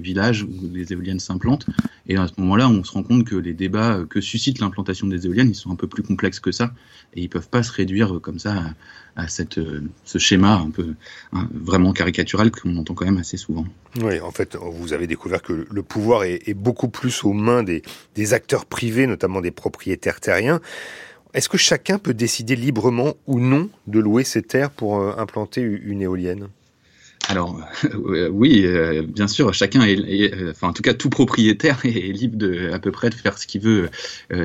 villages 0.00 0.42
où 0.42 0.50
les 0.72 0.92
éoliennes 0.92 1.20
s'implantent. 1.20 1.66
Et 2.08 2.16
à 2.16 2.26
ce 2.26 2.32
moment-là, 2.38 2.68
on 2.68 2.82
se 2.84 2.92
rend 2.92 3.02
compte 3.02 3.24
que 3.24 3.36
les 3.36 3.52
débats 3.52 4.00
que 4.08 4.20
suscite 4.20 4.58
l'implantation 4.58 5.06
des 5.06 5.26
éoliennes, 5.26 5.50
ils 5.50 5.54
sont 5.54 5.70
un 5.70 5.76
peu 5.76 5.86
plus 5.86 6.02
complexes 6.02 6.40
que 6.40 6.52
ça. 6.52 6.72
Et 7.14 7.22
ils 7.22 7.28
peuvent 7.28 7.48
pas 7.48 7.62
se 7.62 7.72
réduire 7.72 8.20
comme 8.22 8.38
ça 8.38 8.74
à, 9.16 9.28
cette, 9.28 9.60
ce 10.04 10.18
schéma 10.18 10.54
un 10.54 10.70
peu 10.70 10.94
hein, 11.32 11.48
vraiment 11.52 11.92
caricatural 11.92 12.50
qu'on 12.50 12.76
entend 12.76 12.94
quand 12.94 13.04
même 13.04 13.18
assez 13.18 13.36
souvent. 13.36 13.64
Oui, 14.00 14.20
en 14.20 14.30
fait, 14.30 14.56
vous 14.56 14.92
avez 14.92 15.06
découvert 15.06 15.42
que 15.42 15.66
le 15.70 15.82
pouvoir 15.82 16.24
est, 16.24 16.54
beaucoup 16.54 16.88
plus 16.88 17.24
aux 17.24 17.32
mains 17.32 17.62
des, 17.62 17.82
des 18.14 18.32
acteurs 18.34 18.66
privés, 18.66 19.06
notamment 19.06 19.40
des 19.40 19.50
propriétaires 19.50 20.20
terriens. 20.20 20.60
Est-ce 21.34 21.48
que 21.48 21.58
chacun 21.58 21.98
peut 21.98 22.14
décider 22.14 22.56
librement 22.56 23.14
ou 23.26 23.38
non 23.38 23.68
de 23.86 23.98
louer 24.00 24.24
ses 24.24 24.42
terres 24.42 24.70
pour 24.70 24.98
euh, 24.98 25.14
implanter 25.18 25.60
une 25.60 26.00
éolienne? 26.00 26.48
Alors 27.28 27.60
euh, 27.84 28.28
oui, 28.32 28.62
euh, 28.64 29.02
bien 29.02 29.28
sûr, 29.28 29.52
chacun 29.52 29.82
est, 29.82 30.34
euh, 30.34 30.50
enfin 30.50 30.68
en 30.68 30.72
tout 30.72 30.82
cas 30.82 30.94
tout 30.94 31.10
propriétaire 31.10 31.78
est 31.84 32.12
libre 32.12 32.36
de 32.36 32.70
à 32.72 32.78
peu 32.78 32.90
près 32.90 33.10
de 33.10 33.14
faire 33.14 33.38
ce 33.38 33.46
qu'il 33.46 33.60
veut 33.60 33.90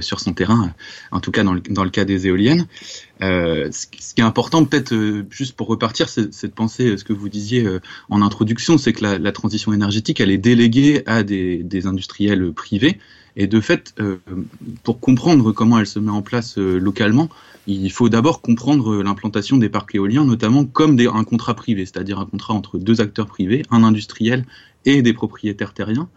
sur 0.01 0.19
son 0.19 0.33
terrain. 0.33 0.73
En 1.11 1.19
tout 1.19 1.31
cas 1.31 1.43
dans 1.43 1.53
le, 1.53 1.61
dans 1.61 1.83
le 1.83 1.89
cas 1.89 2.05
des 2.05 2.27
éoliennes, 2.27 2.67
ce, 3.21 3.87
qui 3.87 4.21
est 4.21 4.23
important 4.23 4.65
peut-être 4.65 4.93
juste 5.29 5.55
pour 5.55 5.67
repartir, 5.67 6.09
c'est 6.09 6.27
de 6.43 6.51
penser 6.51 6.97
ce 6.97 7.03
que 7.03 7.13
vous 7.13 7.29
disiez 7.29 7.65
en 8.09 8.21
introduction, 8.21 8.77
c'est 8.77 8.91
que 8.91 9.05
la, 9.05 9.31
transition 9.31 9.73
énergétique 9.73 10.19
elle 10.19 10.31
est 10.31 10.37
déléguée 10.37 11.03
à 11.05 11.23
des 11.23 11.87
industriels 11.87 12.51
privés 12.53 12.99
et 13.35 13.47
de 13.47 13.59
fait, 13.59 13.95
pour 14.83 14.99
comprendre 14.99 15.51
comment 15.51 15.79
elle 15.79 15.87
se 15.87 15.99
met 15.99 16.11
en 16.11 16.21
place 16.21 16.57
localement, 16.57 17.29
il 17.65 17.91
faut 17.91 18.09
d'abord 18.09 18.41
comprendre 18.41 19.01
l'implantation 19.01 19.57
des 19.57 19.69
parcs 19.69 19.95
éoliens, 19.95 20.25
notamment 20.25 20.65
comme 20.65 20.99
un 20.99 21.23
contrat 21.23 21.55
privé, 21.55 21.85
c'est-à-dire 21.85 22.19
un 22.19 22.25
contrat 22.25 22.53
entre 22.53 22.77
deux 22.77 23.01
acteurs 23.01 23.27
privés, 23.27 23.63
un 23.71 23.83
industriel 23.83 24.45
et 24.85 25.01
des 25.01 25.13
propriétaires 25.13 25.73
terriens. 25.73 26.09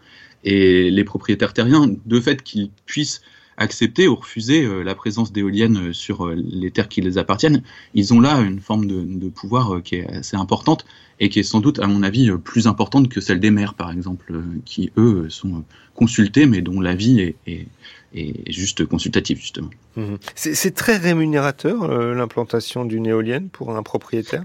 Et 0.43 0.91
les 0.91 1.03
propriétaires 1.03 1.53
terriens, 1.53 1.89
de 2.05 2.19
fait 2.19 2.43
qu'ils 2.43 2.69
puissent 2.85 3.21
accepter 3.57 4.07
ou 4.07 4.15
refuser 4.15 4.63
euh, 4.63 4.83
la 4.83 4.95
présence 4.95 5.31
d'éoliennes 5.31 5.91
sur 5.91 6.27
euh, 6.27 6.35
les 6.35 6.71
terres 6.71 6.87
qui 6.87 7.01
les 7.01 7.17
appartiennent, 7.17 7.63
ils 7.95 8.13
ont 8.13 8.19
là 8.19 8.39
une 8.39 8.59
forme 8.59 8.85
de, 8.87 9.29
pouvoir 9.29 9.75
euh, 9.75 9.81
qui 9.81 9.95
est 9.95 10.07
assez 10.07 10.37
importante 10.37 10.85
et 11.19 11.29
qui 11.29 11.39
est 11.39 11.43
sans 11.43 11.59
doute, 11.59 11.79
à 11.79 11.87
mon 11.87 12.03
avis, 12.03 12.29
plus 12.43 12.67
importante 12.67 13.09
que 13.09 13.19
celle 13.19 13.39
des 13.39 13.49
maires, 13.49 13.73
par 13.73 13.91
exemple, 13.91 14.39
qui, 14.65 14.91
eux, 14.97 15.25
sont 15.29 15.63
consultés, 15.95 16.45
mais 16.45 16.61
dont 16.61 16.79
l'avis 16.79 17.19
est, 17.21 17.67
est, 18.13 18.51
juste 18.51 18.85
consultatif, 18.85 19.39
justement. 19.39 19.71
Mmh. 19.95 20.15
C'est 20.35 20.75
très 20.75 20.97
rémunérateur, 20.97 21.87
l'implantation 22.13 22.85
d'une 22.85 23.07
éolienne 23.07 23.49
pour 23.49 23.75
un 23.75 23.81
propriétaire? 23.81 24.43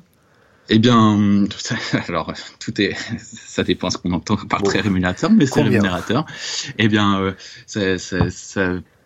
Eh 0.71 0.79
bien, 0.79 1.45
alors 2.09 2.33
tout 2.59 2.81
est, 2.81 2.97
ça 3.19 3.65
dépend 3.65 3.91
ce 3.91 3.99
qu'on 3.99 4.13
entend 4.13 4.37
par 4.37 4.63
très 4.63 4.81
rémunérateur, 4.81 5.31
mais 5.31 5.45
c'est 5.45 5.61
rémunérateur. 5.61 6.25
Eh 6.79 6.89
bien, 6.89 7.35
ça, 7.67 7.99
ça, 7.99 8.31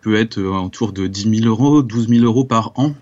peut 0.00 0.16
être 0.16 0.40
autour 0.40 0.92
de 0.92 1.06
10 1.06 1.40
000 1.40 1.48
euros, 1.48 1.82
12 1.82 2.08
000 2.08 2.24
euros 2.24 2.44
par 2.44 2.72
an 2.76 2.94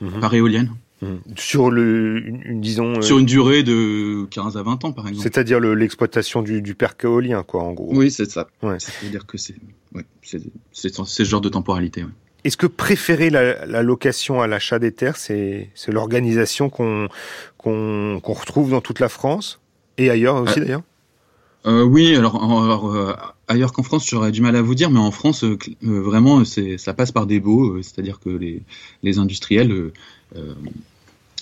mhm. 0.00 0.20
par 0.20 0.34
éolienne. 0.34 0.70
Mhm. 1.02 1.20
Sur 1.36 1.70
le, 1.70 2.18
une, 2.26 2.60
disons. 2.60 2.98
Euh, 2.98 3.02
Sur 3.02 3.18
une 3.18 3.26
durée 3.26 3.62
de 3.62 4.26
15 4.30 4.56
à 4.56 4.62
20 4.62 4.84
ans, 4.84 4.92
par 4.92 5.08
exemple. 5.08 5.22
C'est-à-dire 5.22 5.60
l'exploitation 5.60 6.42
du, 6.42 6.60
du 6.60 6.74
parc 6.74 7.04
éolien, 7.04 7.42
quoi, 7.42 7.62
en 7.62 7.72
gros. 7.72 7.94
Oui, 7.94 8.10
c'est 8.10 8.30
ça. 8.30 8.48
Ouais. 8.62 8.78
Ça 8.78 8.92
veut 9.02 9.08
dire 9.08 9.26
que 9.26 9.38
c'est, 9.38 9.56
ouais, 9.94 10.04
ce 10.72 11.24
genre 11.24 11.40
de 11.40 11.48
temporalité. 11.48 12.02
Ouais. 12.04 12.10
Est-ce 12.44 12.56
que 12.56 12.66
préférer 12.66 13.30
la, 13.30 13.66
la 13.66 13.82
location 13.82 14.40
à 14.40 14.46
l'achat 14.46 14.78
des 14.78 14.92
terres, 14.92 15.16
c'est, 15.16 15.70
l'organisation 15.88 16.70
qu'on, 16.70 17.08
qu'on, 17.58 18.20
qu'on 18.22 18.32
retrouve 18.32 18.70
dans 18.70 18.80
toute 18.80 19.00
la 19.00 19.08
France 19.08 19.60
et 19.98 20.10
ailleurs 20.10 20.36
aussi, 20.36 20.58
euh, 20.58 20.62
d'ailleurs? 20.62 20.82
Euh, 21.66 21.82
oui, 21.82 22.16
alors, 22.16 22.94
euh, 22.94 23.14
ailleurs 23.48 23.72
qu'en 23.72 23.82
France, 23.82 24.08
j'aurais 24.08 24.32
du 24.32 24.40
mal 24.40 24.56
à 24.56 24.62
vous 24.62 24.74
dire, 24.74 24.90
mais 24.90 24.98
en 24.98 25.10
France, 25.10 25.44
euh, 25.44 25.58
vraiment, 25.82 26.42
ça 26.44 26.94
passe 26.94 27.12
par 27.12 27.26
des 27.26 27.40
baux, 27.40 27.82
c'est-à-dire 27.82 28.18
que 28.18 28.30
les, 29.02 29.18
industriels 29.18 29.92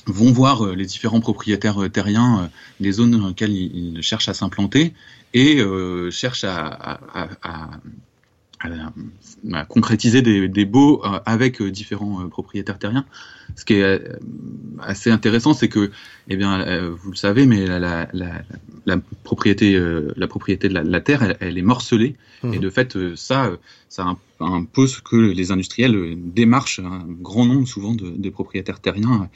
vont 0.07 0.33
voir 0.33 0.67
les 0.75 0.87
différents 0.87 1.21
propriétaires 1.21 1.89
terriens, 1.93 2.51
les 2.81 2.93
zones 2.93 3.13
dans 3.13 3.29
lesquelles 3.29 3.53
ils, 3.53 4.03
cherchent 4.03 4.29
à 4.29 4.35
s'implanter, 4.35 4.93
et 5.35 5.63
cherchent 6.11 6.45
à, 6.45 7.01
concrétiser 9.69 10.23
des, 10.23 10.49
des 10.49 10.65
baux 10.65 11.03
avec 11.27 11.63
différents 11.63 12.29
propriétaires 12.29 12.79
terriens. 12.79 13.05
Ce 13.57 13.65
qui 13.65 13.75
est 13.75 14.03
assez 14.81 15.11
intéressant, 15.11 15.55
c'est 15.55 15.69
que, 15.69 15.91
eh 16.29 16.37
bien, 16.37 16.91
vous 16.91 17.11
le 17.11 17.17
savez, 17.17 17.47
mais 17.47 17.67
la, 17.67 18.09
propriété, 19.25 19.81
la 20.17 20.27
propriété 20.29 20.69
de 20.69 20.75
la, 20.75 21.01
terre, 21.01 21.37
elle, 21.41 21.59
est 21.59 21.63
morcelée, 21.63 22.17
mmh. 22.43 22.55
et 22.55 22.59
de 22.59 22.71
fait, 22.71 22.97
ça, 23.17 23.51
ça 23.89 24.15
impose 24.39 25.01
que 25.01 25.17
les 25.17 25.51
industriels 25.51 26.17
démarchent 26.17 26.81
un 26.81 27.05
grand 27.09 27.47
nombre, 27.47 27.67
souvent, 27.67 27.95
de, 27.95 28.11
de 28.11 28.31
propriétaires 28.31 28.81
terriens 28.81 29.29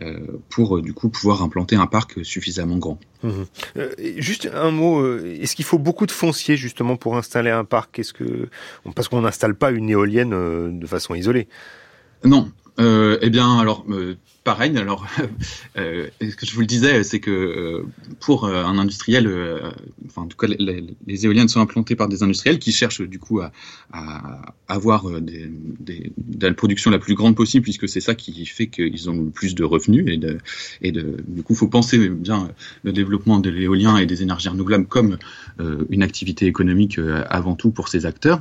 euh, 0.00 0.16
pour 0.48 0.80
du 0.80 0.94
coup 0.94 1.08
pouvoir 1.08 1.42
implanter 1.42 1.74
un 1.74 1.88
parc 1.88 2.24
suffisamment 2.24 2.76
grand. 2.76 3.00
Mmh. 3.24 3.30
Euh, 3.78 3.90
juste 4.18 4.48
un 4.54 4.70
mot, 4.70 5.00
euh, 5.00 5.36
est-ce 5.40 5.56
qu'il 5.56 5.64
faut 5.64 5.78
beaucoup 5.78 6.06
de 6.06 6.12
foncier 6.12 6.56
justement 6.56 6.96
pour 6.96 7.16
installer 7.16 7.50
un 7.50 7.64
parc? 7.64 7.98
Est-ce 7.98 8.12
que 8.12 8.48
parce 8.94 9.08
qu'on 9.08 9.22
n'installe 9.22 9.56
pas 9.56 9.72
une 9.72 9.90
éolienne 9.90 10.78
de 10.78 10.86
façon 10.86 11.16
isolée? 11.16 11.48
Non, 12.24 12.52
euh, 12.80 13.18
eh 13.22 13.30
bien, 13.30 13.58
alors, 13.58 13.84
euh, 13.90 14.16
pareil, 14.44 14.76
alors, 14.78 15.04
euh, 15.78 16.06
ce 16.20 16.36
que 16.36 16.46
je 16.46 16.54
vous 16.54 16.60
le 16.60 16.66
disais, 16.66 17.02
c'est 17.02 17.18
que 17.18 17.30
euh, 17.30 17.82
pour 18.20 18.46
un 18.46 18.78
industriel, 18.78 19.28
enfin, 20.06 20.22
en 20.22 20.26
tout 20.26 20.36
cas, 20.36 20.46
les, 20.46 21.26
éoliennes 21.26 21.48
sont 21.48 21.60
implantées 21.60 21.96
par 21.96 22.08
des 22.08 22.22
industriels 22.22 22.60
qui 22.60 22.70
cherchent, 22.70 23.02
du 23.02 23.18
coup, 23.18 23.40
à, 23.40 23.50
à 23.92 24.52
avoir 24.68 25.20
des, 25.20 25.50
des, 25.80 26.12
de 26.16 26.46
la 26.46 26.54
production 26.54 26.90
la 26.90 27.00
plus 27.00 27.14
grande 27.14 27.34
possible, 27.34 27.64
puisque 27.64 27.88
c'est 27.88 28.00
ça 28.00 28.14
qui 28.14 28.46
fait 28.46 28.68
qu'ils 28.68 29.10
ont 29.10 29.24
le 29.24 29.30
plus 29.30 29.56
de 29.56 29.64
revenus. 29.64 30.04
Et, 30.08 30.16
de, 30.16 30.38
et 30.80 30.92
de, 30.92 31.16
du 31.26 31.42
coup, 31.42 31.54
il 31.54 31.58
faut 31.58 31.68
penser 31.68 32.08
bien 32.08 32.50
le 32.84 32.92
développement 32.92 33.40
de 33.40 33.50
l'éolien 33.50 33.96
et 33.96 34.06
des 34.06 34.22
énergies 34.22 34.48
renouvelables 34.48 34.86
comme 34.86 35.18
une 35.90 36.02
activité 36.04 36.46
économique 36.46 37.00
avant 37.28 37.56
tout 37.56 37.72
pour 37.72 37.88
ces 37.88 38.06
acteurs. 38.06 38.40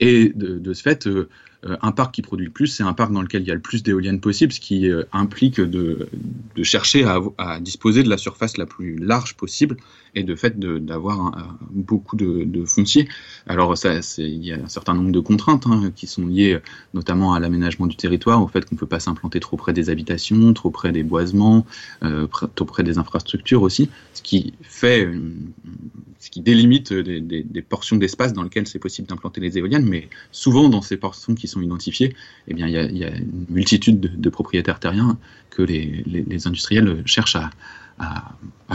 Et 0.00 0.32
de, 0.34 0.58
de 0.58 0.74
ce 0.74 0.82
fait, 0.82 1.06
euh, 1.06 1.28
un 1.80 1.92
parc 1.92 2.14
qui 2.14 2.22
produit 2.22 2.46
le 2.46 2.52
plus, 2.52 2.66
c'est 2.68 2.82
un 2.82 2.92
parc 2.92 3.12
dans 3.12 3.22
lequel 3.22 3.42
il 3.42 3.48
y 3.48 3.50
a 3.50 3.54
le 3.54 3.60
plus 3.60 3.82
d'éoliennes 3.82 4.20
possible, 4.20 4.52
ce 4.52 4.60
qui 4.60 4.88
euh, 4.88 5.04
implique 5.12 5.60
de, 5.60 6.08
chercher 6.62 7.04
à, 7.38 7.60
disposer 7.60 8.02
de 8.02 8.08
la 8.08 8.18
surface 8.18 8.56
la 8.56 8.66
plus 8.66 8.96
large 8.96 9.34
possible 9.34 9.76
et 10.16 10.22
de 10.22 10.34
fait 10.34 10.58
d'avoir 10.58 11.58
beaucoup 11.70 12.16
de, 12.16 12.64
foncier. 12.64 13.06
Alors 13.46 13.76
ça, 13.76 14.00
il 14.18 14.44
y 14.44 14.52
a 14.52 14.56
un 14.56 14.68
certain 14.68 14.94
nombre 14.94 15.12
de 15.12 15.20
contraintes 15.20 15.66
hein, 15.66 15.92
qui 15.94 16.06
sont 16.06 16.26
liées 16.26 16.58
notamment 16.94 17.34
à 17.34 17.38
l'aménagement 17.38 17.86
du 17.86 17.96
territoire, 17.96 18.42
au 18.42 18.48
fait 18.48 18.64
qu'on 18.64 18.74
ne 18.74 18.80
peut 18.80 18.86
pas 18.86 18.98
s'implanter 18.98 19.38
trop 19.40 19.58
près 19.58 19.74
des 19.74 19.90
habitations, 19.90 20.54
trop 20.54 20.70
près 20.70 20.90
des 20.90 21.02
boisements, 21.02 21.66
euh, 22.02 22.26
trop 22.54 22.64
près 22.64 22.82
des 22.82 22.96
infrastructures 22.96 23.62
aussi, 23.62 23.90
ce 24.14 24.22
qui 24.22 24.54
fait, 24.62 25.08
ce 26.18 26.30
qui 26.30 26.40
délimite 26.40 26.94
des, 26.94 27.62
portions 27.62 27.96
d'espace 27.96 28.32
dans 28.32 28.42
lesquelles 28.42 28.66
c'est 28.66 28.78
possible 28.78 29.06
d'implanter 29.06 29.42
les 29.42 29.58
éoliennes, 29.58 29.84
mais 29.84 30.08
souvent 30.32 30.70
dans 30.70 30.82
ces 30.82 30.96
portions 30.96 31.34
qui 31.34 31.46
sont 31.46 31.60
identifiés, 31.60 32.16
eh 32.48 32.54
bien, 32.54 32.66
il 32.66 32.96
y 32.96 33.04
a, 33.04 33.14
une 33.14 33.46
multitude 33.50 34.00
de, 34.00 34.30
propriétaires 34.30 34.80
terriens 34.80 35.18
que 35.50 35.62
les, 35.62 36.46
industriels 36.46 37.02
cherchent 37.04 37.36
à, 37.36 37.50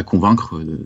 convaincre 0.05 0.59
de, 0.59 0.77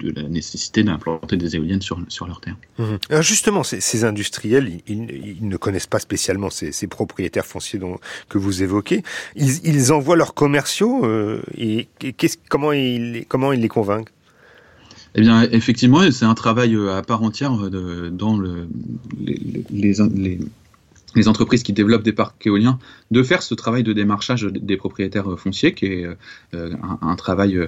la 0.00 0.28
nécessité 0.28 0.82
d'implanter 0.82 1.36
des 1.36 1.56
éoliennes 1.56 1.82
sur, 1.82 1.98
sur 2.08 2.26
leur 2.26 2.40
terre. 2.40 2.56
Mmh. 2.78 2.84
Alors 3.10 3.22
justement, 3.22 3.62
ces, 3.62 4.04
industriels, 4.04 4.80
ils, 4.86 5.46
ne 5.46 5.56
connaissent 5.56 5.86
pas 5.86 5.98
spécialement 5.98 6.50
ces, 6.50 6.86
propriétaires 6.86 7.46
fonciers 7.46 7.78
dont, 7.78 7.98
que 8.28 8.38
vous 8.38 8.62
évoquez. 8.62 9.02
Ils, 9.36 9.92
envoient 9.92 10.16
leurs 10.16 10.34
commerciaux 10.34 11.04
euh, 11.04 11.42
et, 11.56 11.88
comment, 12.48 12.72
ils, 12.72 13.24
comment 13.28 13.52
ils 13.52 13.60
les 13.60 13.68
convainquent? 13.68 14.10
Eh 15.14 15.20
bien, 15.20 15.42
effectivement, 15.42 16.10
c'est 16.10 16.24
un 16.24 16.34
travail 16.34 16.74
euh, 16.74 16.96
à 16.96 17.02
part 17.02 17.22
entière 17.22 17.52
euh, 17.54 18.10
dans 18.10 18.36
le, 18.36 18.68
les, 19.20 19.40
les, 19.70 19.94
les, 20.14 20.38
entreprises 21.28 21.62
qui 21.62 21.72
développent 21.72 22.02
des 22.02 22.12
parcs 22.12 22.46
éoliens 22.46 22.78
de 23.10 23.22
faire 23.22 23.42
ce 23.42 23.54
travail 23.54 23.82
de 23.82 23.92
démarchage 23.92 24.44
des 24.44 24.76
propriétaires 24.76 25.30
euh, 25.30 25.36
fonciers, 25.36 25.74
qui 25.74 25.86
est 25.86 26.06
un, 26.52 27.16
travail 27.16 27.58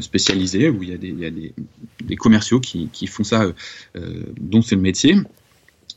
spécialisé 0.00 0.68
où 0.68 0.82
il 0.82 0.90
y 0.90 1.26
a 1.26 1.30
des, 1.30 2.16
commerciaux 2.16 2.60
qui, 2.60 3.06
font 3.06 3.24
ça, 3.24 3.46
dont 4.40 4.62
c'est 4.62 4.76
le 4.76 4.82
métier. 4.82 5.16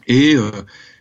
Et 0.07 0.35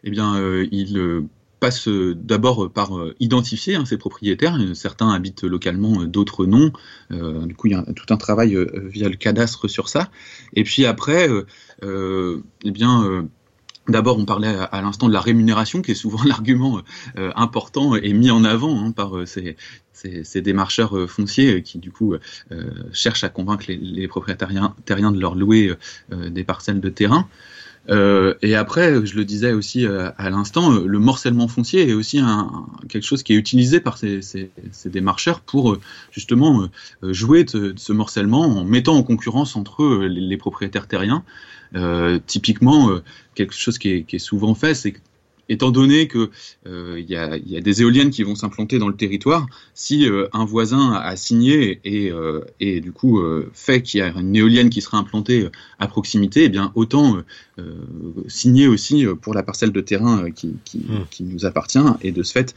eh 0.04 0.10
bien, 0.10 0.38
ils 0.70 1.24
passe 1.64 1.88
euh, 1.88 2.14
d'abord 2.14 2.70
par 2.70 2.98
euh, 2.98 3.14
identifier 3.20 3.76
hein, 3.76 3.86
ces 3.86 3.96
propriétaires. 3.96 4.58
Certains 4.74 5.08
habitent 5.10 5.44
localement, 5.44 6.02
euh, 6.02 6.06
d'autres 6.06 6.44
non. 6.44 6.72
du 7.10 7.54
coup, 7.54 7.68
il 7.68 7.70
y 7.70 7.74
a 7.74 7.82
tout 7.96 8.12
un 8.12 8.18
travail 8.18 8.54
via 8.74 9.08
le 9.08 9.16
cadastre 9.16 9.66
sur 9.66 9.88
ça. 9.88 10.10
Et 10.54 10.64
puis 10.64 10.84
après, 10.84 11.28
eh 11.82 12.70
bien. 12.70 13.26
D'abord, 13.88 14.18
on 14.18 14.24
parlait 14.24 14.56
à, 14.72 14.80
l'instant 14.80 15.08
de 15.08 15.12
la 15.12 15.20
rémunération, 15.20 15.82
qui 15.82 15.90
est 15.90 15.94
souvent 15.94 16.22
l'argument 16.26 16.80
important 17.16 17.94
et 17.94 18.12
mis 18.12 18.30
en 18.30 18.44
avant 18.44 18.82
hein, 18.82 18.92
par 18.92 19.12
ces, 19.26 19.56
ces, 19.92 20.40
démarcheurs 20.40 21.08
fonciers 21.08 21.62
qui, 21.62 21.78
du 21.78 21.90
coup, 21.90 22.14
cherchent 22.92 23.24
à 23.24 23.28
convaincre 23.28 23.66
les, 23.68 23.76
les 23.76 24.08
propriétaires 24.08 24.74
terriens 24.86 25.12
de 25.12 25.20
leur 25.20 25.34
louer 25.34 25.74
des 26.10 26.44
parcelles 26.44 26.80
de 26.80 26.88
terrain. 26.88 27.28
Euh, 27.90 28.34
et 28.40 28.54
après, 28.54 29.04
je 29.04 29.16
le 29.16 29.24
disais 29.24 29.52
aussi 29.52 29.86
euh, 29.86 30.10
à 30.16 30.30
l'instant, 30.30 30.72
euh, 30.72 30.86
le 30.86 30.98
morcellement 30.98 31.48
foncier 31.48 31.88
est 31.88 31.92
aussi 31.92 32.20
quelque 32.88 33.04
chose 33.04 33.22
qui 33.22 33.34
est 33.34 33.36
utilisé 33.36 33.80
par 33.80 33.98
ces, 33.98 34.20
démarcheurs 34.86 35.40
pour 35.40 35.76
justement 36.10 36.68
jouer 37.02 37.44
de, 37.44 37.74
ce 37.76 37.92
morcellement 37.92 38.42
en 38.42 38.64
mettant 38.64 38.96
en 38.96 39.02
concurrence 39.02 39.56
entre 39.56 39.82
eux 39.82 40.06
les 40.06 40.36
propriétaires 40.36 40.88
terriens. 40.88 41.24
Typiquement, 42.26 43.00
quelque 43.34 43.54
chose 43.54 43.78
qui 43.78 44.04
est, 44.08 44.18
souvent 44.18 44.54
fait, 44.54 44.74
c'est 44.74 44.94
étant 45.48 45.70
donné 45.70 46.08
que 46.08 46.30
euh, 46.66 46.98
il 46.98 47.08
y, 47.08 47.16
a, 47.16 47.38
des 47.38 47.82
éoliennes 47.82 48.10
qui 48.10 48.22
vont 48.22 48.34
s'implanter 48.34 48.78
dans 48.78 48.88
le 48.88 48.96
territoire, 48.96 49.46
si 49.74 50.08
euh, 50.08 50.28
un 50.32 50.44
voisin 50.44 50.92
a 50.92 51.16
signé 51.16 51.80
euh, 51.86 52.40
et 52.60 52.80
du 52.80 52.92
coup 52.92 53.22
fait 53.52 53.82
qu'il 53.82 54.00
y 54.00 54.02
a 54.02 54.08
une 54.08 54.34
éolienne 54.34 54.70
qui 54.70 54.80
sera 54.80 54.98
implantée 54.98 55.48
à 55.78 55.86
proximité, 55.86 56.44
eh 56.44 56.48
bien 56.48 56.72
autant 56.74 57.18
signer 58.26 58.66
aussi 58.66 59.06
pour 59.22 59.32
la 59.32 59.44
parcelle 59.44 59.70
de 59.70 59.80
terrain 59.80 60.30
qui, 60.30 60.56
qui, 60.64 60.78
hmm. 60.78 61.06
qui, 61.10 61.22
nous 61.22 61.46
appartient 61.46 61.78
et 62.02 62.10
de 62.10 62.22
ce 62.24 62.32
fait 62.32 62.54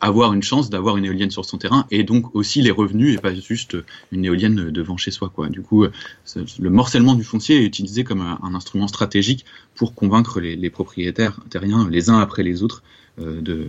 avoir 0.00 0.32
une 0.32 0.42
chance 0.42 0.68
d'avoir 0.68 0.96
une 0.96 1.04
éolienne 1.04 1.30
sur 1.30 1.44
son 1.44 1.58
terrain 1.58 1.86
et 1.92 2.02
donc 2.02 2.34
aussi 2.34 2.60
les 2.60 2.72
revenus 2.72 3.16
et 3.16 3.18
pas 3.18 3.32
juste 3.34 3.76
une 4.10 4.24
éolienne 4.24 4.70
devant 4.70 4.96
chez 4.96 5.12
soi. 5.12 5.30
Quoi. 5.32 5.48
Du 5.48 5.62
coup, 5.62 5.84
le 5.84 6.70
morcellement 6.70 7.14
du 7.14 7.22
foncier 7.22 7.58
est 7.58 7.64
utilisé 7.64 8.02
comme 8.02 8.20
un, 8.20 8.38
un 8.42 8.54
instrument 8.54 8.88
stratégique 8.88 9.44
pour 9.76 9.94
convaincre 9.94 10.40
les, 10.40 10.56
les 10.56 10.70
propriétaires 10.70 11.38
terriens 11.48 11.88
les 11.88 12.10
uns 12.10 12.18
après 12.18 12.42
les 12.42 12.62
autres 12.62 12.82
euh, 13.18 13.40
de, 13.40 13.68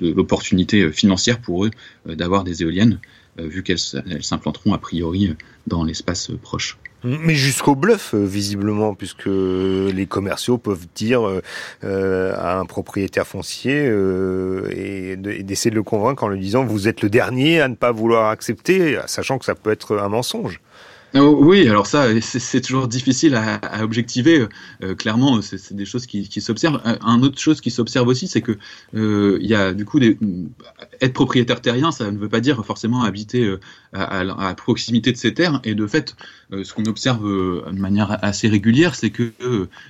l'opportunité 0.00 0.92
financière 0.92 1.40
pour 1.40 1.64
eux 1.64 1.70
euh, 2.08 2.14
d'avoir 2.14 2.44
des 2.44 2.62
éoliennes, 2.62 3.00
euh, 3.38 3.46
vu 3.46 3.62
qu'elles 3.62 3.78
s'implanteront 3.78 4.74
a 4.74 4.78
priori 4.78 5.34
dans 5.66 5.84
l'espace 5.84 6.30
proche. 6.42 6.78
Mais 7.06 7.34
jusqu'au 7.34 7.74
bluff, 7.74 8.14
visiblement, 8.14 8.94
puisque 8.94 9.26
les 9.26 10.06
commerciaux 10.08 10.58
peuvent 10.58 10.86
dire 10.94 11.22
à 11.82 12.58
un 12.58 12.64
propriétaire 12.64 13.26
foncier 13.26 13.84
et 14.70 15.16
d'essayer 15.16 15.70
de 15.70 15.76
le 15.76 15.82
convaincre 15.82 16.24
en 16.24 16.28
lui 16.28 16.40
disant 16.40 16.64
vous 16.64 16.88
êtes 16.88 17.02
le 17.02 17.08
dernier 17.10 17.60
à 17.60 17.68
ne 17.68 17.76
pas 17.76 17.92
vouloir 17.92 18.30
accepter, 18.30 18.98
sachant 19.06 19.38
que 19.38 19.44
ça 19.44 19.54
peut 19.54 19.70
être 19.70 19.98
un 19.98 20.08
mensonge. 20.08 20.60
Oh, 21.18 21.38
oui, 21.40 21.66
alors 21.68 21.86
ça, 21.86 22.08
c'est 22.20 22.60
toujours 22.60 22.88
difficile 22.88 23.36
à, 23.36 23.82
objectiver. 23.82 24.46
Euh, 24.82 24.94
clairement, 24.94 25.40
c'est 25.40 25.72
des 25.72 25.86
choses 25.86 26.04
qui, 26.04 26.40
s'observent. 26.40 26.80
Un 26.84 27.22
autre 27.22 27.38
chose 27.38 27.60
qui 27.60 27.70
s'observe 27.70 28.08
aussi, 28.08 28.28
c'est 28.28 28.42
que 28.42 28.58
euh, 28.94 29.38
il 29.40 29.46
y 29.48 29.54
a 29.54 29.72
du 29.72 29.84
coup 29.84 29.98
des, 29.98 30.18
être 31.00 31.12
propriétaire 31.14 31.60
terrien, 31.60 31.90
ça 31.90 32.10
ne 32.10 32.18
veut 32.18 32.28
pas 32.28 32.40
dire 32.40 32.64
forcément 32.66 33.02
habiter 33.02 33.44
euh, 33.44 33.58
à, 33.94 34.54
proximité 34.54 35.12
de 35.12 35.16
ces 35.16 35.32
terres. 35.32 35.60
Et 35.64 35.74
de 35.74 35.86
fait, 35.86 36.16
ce 36.50 36.72
qu'on 36.72 36.84
observe 36.84 37.24
de 37.24 37.78
manière 37.78 38.18
assez 38.24 38.48
régulière, 38.48 38.94
c'est 38.94 39.10
que 39.10 39.32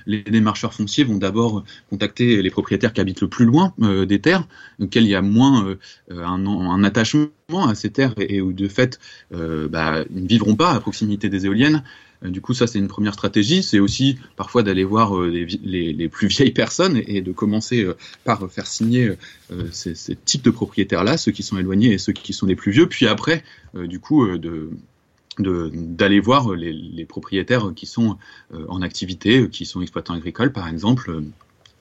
les 0.05 0.23
démarcheurs 0.23 0.73
fonciers 0.73 1.03
vont 1.03 1.17
d'abord 1.17 1.63
contacter 1.89 2.41
les 2.41 2.49
propriétaires 2.49 2.93
qui 2.93 3.01
habitent 3.01 3.21
le 3.21 3.27
plus 3.27 3.45
loin 3.45 3.73
des 3.77 4.19
terres, 4.19 4.47
auxquels 4.79 5.03
il 5.03 5.09
y 5.09 5.15
a 5.15 5.21
moins 5.21 5.75
un, 6.09 6.83
attachement 6.83 7.29
à 7.49 7.75
ces 7.75 7.89
terres 7.89 8.13
et, 8.17 8.41
où 8.41 8.53
de 8.53 8.67
fait 8.67 8.99
euh, 9.33 9.67
bah, 9.67 10.03
ils 10.13 10.23
ne 10.23 10.27
vivront 10.27 10.55
pas 10.55 10.71
à 10.71 10.79
proximité 10.79 11.29
des 11.29 11.45
éoliennes. 11.45 11.83
Euh, 12.25 12.29
du 12.29 12.41
coup, 12.41 12.53
ça 12.53 12.67
c'est 12.67 12.79
une 12.79 12.87
première 12.87 13.13
stratégie. 13.13 13.63
C'est 13.63 13.79
aussi 13.79 14.17
parfois 14.35 14.63
d'aller 14.63 14.83
voir 14.83 15.17
euh, 15.17 15.29
les, 15.29 16.09
plus 16.09 16.27
vieilles 16.27 16.51
personnes 16.51 17.01
et, 17.07 17.21
de 17.21 17.31
commencer 17.31 17.87
par 18.23 18.49
faire 18.51 18.67
signer 18.67 19.11
ces, 19.71 20.15
types 20.25 20.43
de 20.43 20.49
propriétaires-là, 20.49 21.17
ceux 21.17 21.31
qui 21.31 21.43
sont 21.43 21.57
éloignés 21.57 21.93
et 21.93 21.97
ceux 21.97 22.13
qui 22.13 22.33
sont 22.33 22.45
les 22.45 22.55
plus 22.55 22.71
vieux. 22.71 22.87
Puis 22.87 23.07
après, 23.07 23.43
du 23.75 23.99
coup, 23.99 24.37
de 24.37 24.71
d'aller 25.39 26.19
voir 26.19 26.53
les, 26.53 27.05
propriétaires 27.05 27.71
qui 27.75 27.85
sont 27.85 28.17
en 28.67 28.81
activité, 28.81 29.49
qui 29.49 29.65
sont 29.65 29.81
exploitants 29.81 30.13
agricoles 30.13 30.51
par 30.51 30.67
exemple, 30.67 31.21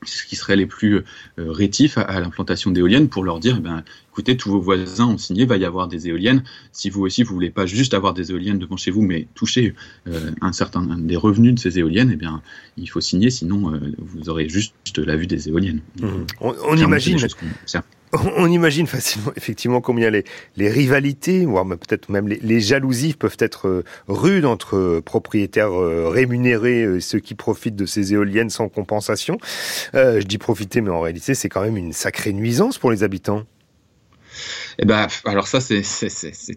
ce 0.05 0.25
qui 0.25 0.37
seraient 0.37 0.57
les 0.57 0.67
plus 0.67 0.97
euh, 0.97 1.03
rétifs 1.39 1.99
à, 1.99 2.21
l'implantation 2.21 2.71
d'éoliennes 2.71 3.09
pour 3.09 3.25
leur 3.25 3.41
dire, 3.41 3.57
eh 3.59 3.61
ben, 3.61 3.85
écoutez, 4.17 4.39
tous 4.39 4.51
vos 4.51 4.61
voisins 4.61 5.09
ont 5.09 5.19
signé, 5.19 5.45
va 5.45 5.59
y 5.59 5.67
avoir 5.67 5.89
des 5.89 6.09
éoliennes. 6.09 6.43
Si 6.73 6.89
vous 6.89 7.03
aussi, 7.03 7.23
vous 7.23 7.35
voulez 7.35 7.51
pas 7.51 7.67
juste 7.67 7.93
avoir 7.93 8.15
des 8.15 8.31
éoliennes 8.31 8.59
devant 8.59 8.79
chez 8.79 8.91
vous, 8.91 9.03
mais 9.03 9.29
toucher 9.35 9.75
euh, 10.09 10.31
un 10.41 10.53
certain 10.53 10.81
des 10.97 11.17
revenus 11.17 11.55
de 11.55 11.61
ces 11.61 11.79
éoliennes, 11.79 12.13
eh 12.15 12.17
bien, 12.17 12.41
il 12.79 12.89
faut 12.89 13.03
signer, 13.03 13.29
sinon 13.29 13.75
euh, 13.75 13.79
vous 13.99 14.31
aurez 14.31 14.49
juste 14.49 14.97
la 14.97 15.17
vue 15.17 15.27
des 15.27 15.51
éoliennes. 15.51 15.83
Mmh. 16.01 16.09
On, 16.41 16.77
imagine, 16.79 17.19
On 18.39 18.51
imagine 18.51 18.87
facilement, 18.87 19.33
effectivement, 19.37 19.83
combien 19.83 20.09
les, 20.09 20.25
les 20.57 20.71
rivalités, 20.71 21.45
voire 21.45 21.67
peut-être 21.69 22.09
même 22.09 22.27
les, 22.27 22.61
jalousies 22.61 23.13
peuvent 23.13 23.37
être 23.39 23.69
euh, 23.69 23.85
rudes 24.09 24.47
entre 24.47 25.03
propriétaires 25.05 25.75
rémunérés, 25.75 27.01
ceux 27.01 27.19
qui 27.19 27.35
profitent 27.35 27.77
de 27.77 27.85
ces 27.85 28.15
éoliennes 28.15 28.49
sans 28.49 28.71
compensation. 28.71 29.37
je 29.93 30.25
dis 30.25 30.39
profiter, 30.39 30.81
mais 30.81 30.89
en 30.89 31.03
réalité, 31.03 31.35
c'est 31.35 31.51
quand 31.51 31.61
même 31.61 31.77
une 31.77 31.93
sacrée 31.93 32.33
nuisance 32.33 32.79
pour 32.79 32.91
les 32.91 33.03
habitants. 33.03 33.45
Eh 34.79 34.85
ben, 34.85 35.07
alors 35.25 35.47
ça, 35.47 35.61
c'est 35.61 35.83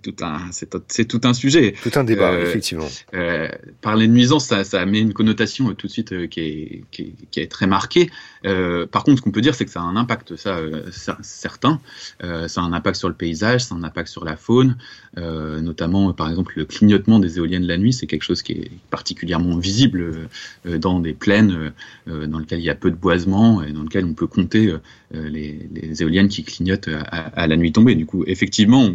tout 0.02 0.16
un, 0.22 0.40
c'est 0.52 1.06
tout 1.06 1.22
un 1.24 1.34
sujet. 1.34 1.74
Tout 1.82 1.92
un 1.96 2.04
débat, 2.04 2.32
euh, 2.32 2.44
effectivement. 2.44 2.88
Euh, 3.14 3.48
parler 3.82 4.08
de 4.08 4.14
nuisance, 4.14 4.48
ça, 4.48 4.64
ça 4.64 4.86
met 4.86 5.00
une 5.00 5.14
connotation 5.14 5.70
euh, 5.70 5.74
tout 5.74 5.88
de 5.88 5.92
suite 5.92 6.28
qui, 6.28 6.40
est, 6.42 6.84
qui, 6.92 7.14
qui, 7.32 7.40
est, 7.40 7.48
très 7.48 7.68
marquée. 7.68 8.10
Par 8.44 9.04
contre, 9.04 9.18
ce 9.18 9.22
qu'on 9.22 9.32
peut 9.32 9.42
dire, 9.42 9.56
c'est 9.56 9.66
que 9.66 9.72
ça 9.72 9.82
a 9.82 9.84
un 9.84 9.96
impact, 9.96 10.36
ça, 10.36 10.60
ça 10.92 11.18
certain. 11.22 11.80
ça 12.22 12.62
a 12.62 12.64
un 12.64 12.74
impact 12.74 12.98
sur 12.98 13.10
le 13.10 13.16
paysage, 13.16 13.66
ça 13.66 13.76
a 13.76 13.78
un 13.78 13.84
impact 13.84 14.10
sur 14.10 14.26
la 14.26 14.36
faune, 14.36 14.78
notamment, 15.18 16.14
par 16.14 16.30
exemple, 16.30 16.54
le 16.56 16.66
clignotement 16.66 17.20
des 17.20 17.38
éoliennes 17.38 17.66
la 17.66 17.78
nuit, 17.78 17.94
c'est 17.94 18.08
quelque 18.08 18.24
chose 18.24 18.42
qui 18.42 18.54
est 18.54 18.72
particulièrement 18.90 19.58
visible 19.58 20.30
dans 20.66 21.00
des 21.00 21.14
plaines 21.14 21.74
dans 22.08 22.40
lesquelles 22.40 22.60
il 22.60 22.66
y 22.66 22.70
a 22.70 22.76
peu 22.76 22.92
de 22.92 22.96
boisement 22.96 23.62
et 23.62 23.72
dans 23.72 23.84
lesquelles 23.84 24.06
on 24.06 24.14
peut 24.14 24.28
compter 24.28 24.74
les, 25.12 25.70
les, 25.74 26.02
éoliennes 26.02 26.30
qui 26.30 26.44
clignotent 26.44 26.88
à, 26.88 27.20
à 27.20 27.48
la 27.48 27.58
nuit 27.58 27.72
tombée. 27.72 27.96
Du 27.96 28.06
coup, 28.10 28.24
effectivement, 28.26 28.90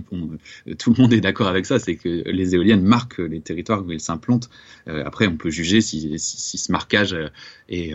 tout 0.79 0.93
le 0.93 1.01
monde 1.01 1.13
est 1.13 1.21
d'accord 1.21 1.47
avec 1.47 1.67
ça, 1.67 1.79
c'est 1.79 1.95
que 1.95 2.09
les 2.09 2.55
éoliennes 2.55 2.83
marquent 2.83 3.19
les 3.19 3.41
territoires 3.41 3.85
où 3.85 3.93
elles 3.93 4.01
s'implantent. 4.01 4.51
Euh, 4.89 5.05
après, 5.07 5.29
on 5.29 5.37
peut 5.37 5.51
juger 5.51 5.81
si, 5.81 6.19
ce 6.19 6.73
marquage 6.73 7.17
est, 7.69 7.95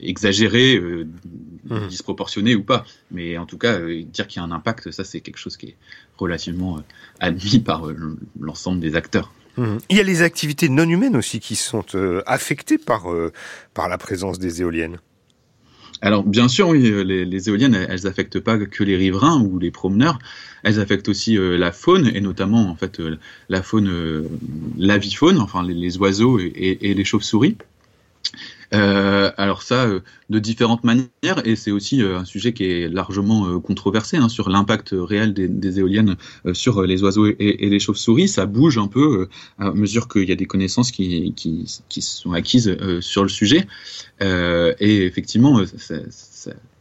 exagéré, 0.00 0.76
euh, 0.76 1.08
mmh. 1.64 1.88
disproportionné 1.88 2.54
ou 2.54 2.62
pas. 2.62 2.84
Mais 3.10 3.38
en 3.38 3.46
tout 3.46 3.58
cas, 3.58 3.78
euh, 3.80 4.02
dire 4.02 4.28
qu'il 4.28 4.40
y 4.40 4.44
a 4.44 4.46
un 4.46 4.52
impact, 4.52 4.90
ça 4.90 5.02
c'est 5.02 5.20
quelque 5.20 5.38
chose 5.38 5.56
qui 5.56 5.66
est 5.66 5.76
relativement 6.18 6.82
admis 7.18 7.58
par 7.58 7.88
l'ensemble 8.38 8.80
des 8.80 8.96
acteurs. 8.96 9.32
Mmh. 9.56 9.78
Il 9.88 9.96
y 9.96 10.00
a 10.00 10.04
les 10.04 10.22
activités 10.22 10.68
non 10.68 10.88
humaines 10.88 11.16
aussi 11.16 11.40
qui 11.40 11.56
sont 11.56 11.86
affectées 12.26 12.78
par, 12.78 13.06
par 13.72 13.88
la 13.88 13.98
présence 13.98 14.38
des 14.38 14.60
éoliennes. 14.60 14.98
Alors 16.00 16.22
bien 16.22 16.48
sûr, 16.48 16.68
oui, 16.68 16.90
euh, 16.90 17.02
les, 17.02 17.48
éoliennes, 17.48 17.74
elles, 17.74 18.06
affectent 18.06 18.40
pas 18.40 18.58
que 18.58 18.84
les 18.84 18.96
riverains 18.96 19.40
ou 19.40 19.58
les 19.58 19.70
promeneurs, 19.70 20.18
elles 20.62 20.78
affectent 20.78 21.08
aussi 21.08 21.36
euh, 21.36 21.56
la 21.56 21.72
faune 21.72 22.10
et 22.14 22.20
notamment 22.20 22.68
en 22.70 22.76
fait 22.76 23.00
euh, 23.00 23.18
la 23.48 23.62
faune, 23.62 24.28
l'avifaune, 24.76 25.38
enfin 25.38 25.62
les, 25.62 25.98
oiseaux 25.98 26.38
et 26.38 26.94
les 26.94 27.04
chauves-souris. 27.04 27.56
Euh, 28.74 29.30
alors 29.36 29.62
ça, 29.62 29.86
euh, 29.86 30.00
de 30.28 30.38
différentes 30.38 30.84
manières, 30.84 31.40
et 31.44 31.56
c'est 31.56 31.70
aussi 31.70 32.02
euh, 32.02 32.18
un 32.18 32.24
sujet 32.24 32.52
qui 32.52 32.64
est 32.64 32.88
largement 32.88 33.58
controversé 33.60 34.18
hein, 34.18 34.28
sur 34.28 34.50
l'impact 34.50 34.90
réel 34.92 35.32
des, 35.32 35.78
éoliennes 35.78 36.16
sur 36.52 36.82
les 36.82 37.02
oiseaux 37.02 37.26
et, 37.26 37.56
les 37.68 37.78
chauves-souris. 37.78 38.28
Ça 38.28 38.46
bouge 38.46 38.78
un 38.78 38.88
peu 38.88 39.28
à 39.58 39.70
mesure 39.72 40.08
qu'il 40.08 40.28
y 40.28 40.32
a 40.32 40.36
des 40.36 40.46
connaissances 40.46 40.90
qui, 40.90 41.32
qui, 41.34 42.02
sont 42.02 42.32
acquises 42.32 42.76
sur 43.00 43.22
le 43.22 43.28
sujet. 43.28 43.66
et 44.20 45.04
effectivement, 45.04 45.64
ça, 45.76 45.96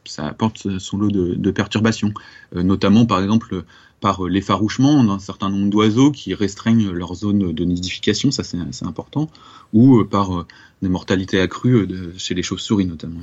ça, 0.06 0.26
apporte 0.26 0.80
son 0.80 0.98
lot 0.98 1.12
de, 1.12 1.36
de 1.36 1.52
perturbations, 1.52 2.14
notamment 2.54 3.06
par 3.06 3.22
exemple 3.22 3.64
par 4.00 4.24
l'effarouchement 4.26 5.04
d'un 5.04 5.20
certain 5.20 5.50
nombre 5.50 5.70
d'oiseaux 5.70 6.12
qui 6.12 6.34
restreignent 6.34 6.92
leur 6.92 7.16
zone 7.16 7.52
de 7.52 7.64
nidification, 7.64 8.32
ça 8.32 8.44
c'est 8.44 8.86
important, 8.86 9.30
ou 9.74 10.04
par 10.04 10.46
des 10.82 10.90
mortalités 10.90 11.40
accrues 11.42 11.88
de, 11.88 12.14
chez 12.18 12.36
les 12.36 12.44
chauves-souris 12.44 12.86
notamment. 12.86 13.22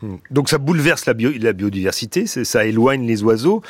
Hmm. 0.00 0.16
Donc 0.30 0.48
ça 0.48 0.58
bouleverse 0.58 1.06
la, 1.06 1.14
biodiversité, 1.14 2.26
ça 2.26 2.64
éloigne 2.64 3.06
les 3.06 3.22
oiseaux, 3.22 3.62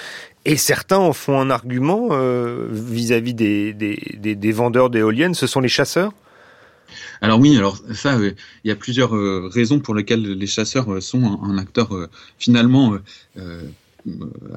et 0.44 0.56
certains 0.56 0.98
en 0.98 1.12
font 1.12 1.40
un 1.40 1.50
argument 1.50 2.08
euh, 2.12 2.68
vis-à-vis 2.70 3.34
des, 3.34 4.52
vendeurs 4.52 4.90
d'éoliennes, 4.90 5.34
ce 5.34 5.46
sont 5.46 5.60
les 5.60 5.68
chasseurs? 5.68 6.12
Alors 7.20 7.40
oui, 7.40 7.56
alors 7.56 7.78
ça, 7.94 8.16
euh, 8.18 8.32
il 8.64 8.68
y 8.68 8.70
a 8.70 8.76
plusieurs 8.76 9.14
euh, 9.16 9.48
raisons 9.52 9.80
pour 9.80 9.94
lesquelles 9.94 10.22
les 10.22 10.46
chasseurs 10.46 11.02
sont 11.02 11.40
un, 11.42 11.58
acteur 11.58 11.90
finalement 12.38 12.98
euh, 13.38 13.62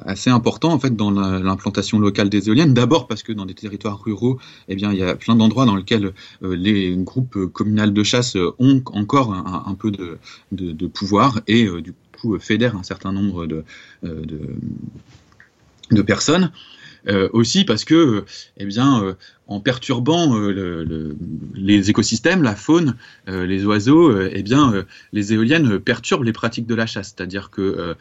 assez 0.04 0.30
important 0.30 0.72
en 0.72 0.78
fait 0.78 0.94
dans 0.94 1.10
l'implantation 1.10 1.98
locale 1.98 2.28
des 2.28 2.48
éoliennes. 2.48 2.74
D'abord 2.74 3.06
parce 3.06 3.22
que 3.22 3.32
dans 3.32 3.46
des 3.46 3.54
territoires 3.54 4.02
ruraux, 4.02 4.38
eh 4.68 4.76
bien 4.76 4.92
il 4.92 4.98
y 4.98 5.02
a 5.02 5.14
plein 5.16 5.36
d'endroits 5.36 5.64
dans 5.64 5.76
lesquels 5.76 6.12
euh, 6.42 6.54
les 6.54 6.96
groupes 6.96 7.46
communaux 7.46 7.90
de 7.90 8.02
chasse 8.02 8.36
ont 8.58 8.82
encore 8.92 9.32
un, 9.32 9.74
peu 9.74 9.90
de, 9.90 10.18
de, 10.52 10.86
pouvoir 10.86 11.40
et 11.46 11.64
euh, 11.64 11.80
du 11.80 11.94
coup 12.20 12.38
fédèrent 12.38 12.76
un 12.76 12.82
certain 12.82 13.12
nombre 13.12 13.46
de, 13.46 13.64
de, 14.02 14.56
de 15.90 16.02
personnes. 16.02 16.50
Euh, 17.06 17.28
aussi 17.32 17.64
parce 17.64 17.84
que, 17.84 18.24
eh 18.56 18.66
bien, 18.66 19.02
euh, 19.02 19.14
en 19.48 19.60
perturbant 19.60 20.36
euh, 20.36 20.52
le, 20.52 21.16
les 21.54 21.90
écosystèmes, 21.90 22.42
la 22.42 22.54
faune, 22.54 22.96
les 23.26 23.64
oiseaux, 23.64 24.16
eh 24.20 24.42
bien, 24.42 24.84
les 25.12 25.32
éoliennes 25.32 25.78
perturbent 25.80 26.24
les 26.24 26.32
pratiques 26.32 26.66
de 26.66 26.74
la 26.74 26.86
chasse. 26.86 27.14
C'est-à-dire 27.16 27.50
que 27.50 27.94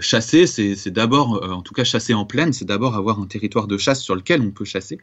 chasser, 0.00 0.46
c'est 0.46 0.90
d'abord, 0.90 1.42
en 1.50 1.62
tout 1.62 1.74
cas 1.74 1.84
chasser 1.84 2.14
en 2.14 2.24
plaine, 2.24 2.52
c'est 2.52 2.64
d'abord 2.64 2.96
avoir 2.96 3.20
un 3.20 3.26
territoire 3.26 3.66
de 3.66 3.78
chasse 3.78 4.00
sur 4.00 4.14
lequel 4.14 4.40
on 4.42 4.50
peut 4.50 4.64
chasser. 4.64 4.98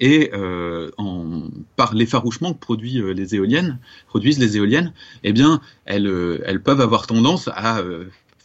Et 0.00 0.30
en, 0.34 1.50
par 1.76 1.94
l'effarouchement 1.94 2.54
que 2.54 2.58
produit, 2.58 3.02
les 3.14 3.34
éoliennes, 3.34 3.78
produisent 4.08 4.38
les 4.38 4.56
éoliennes, 4.56 4.92
eh 5.22 5.32
bien, 5.32 5.60
elles, 5.84 6.40
elles 6.44 6.62
peuvent 6.62 6.80
avoir 6.80 7.06
tendance 7.06 7.48
à 7.48 7.82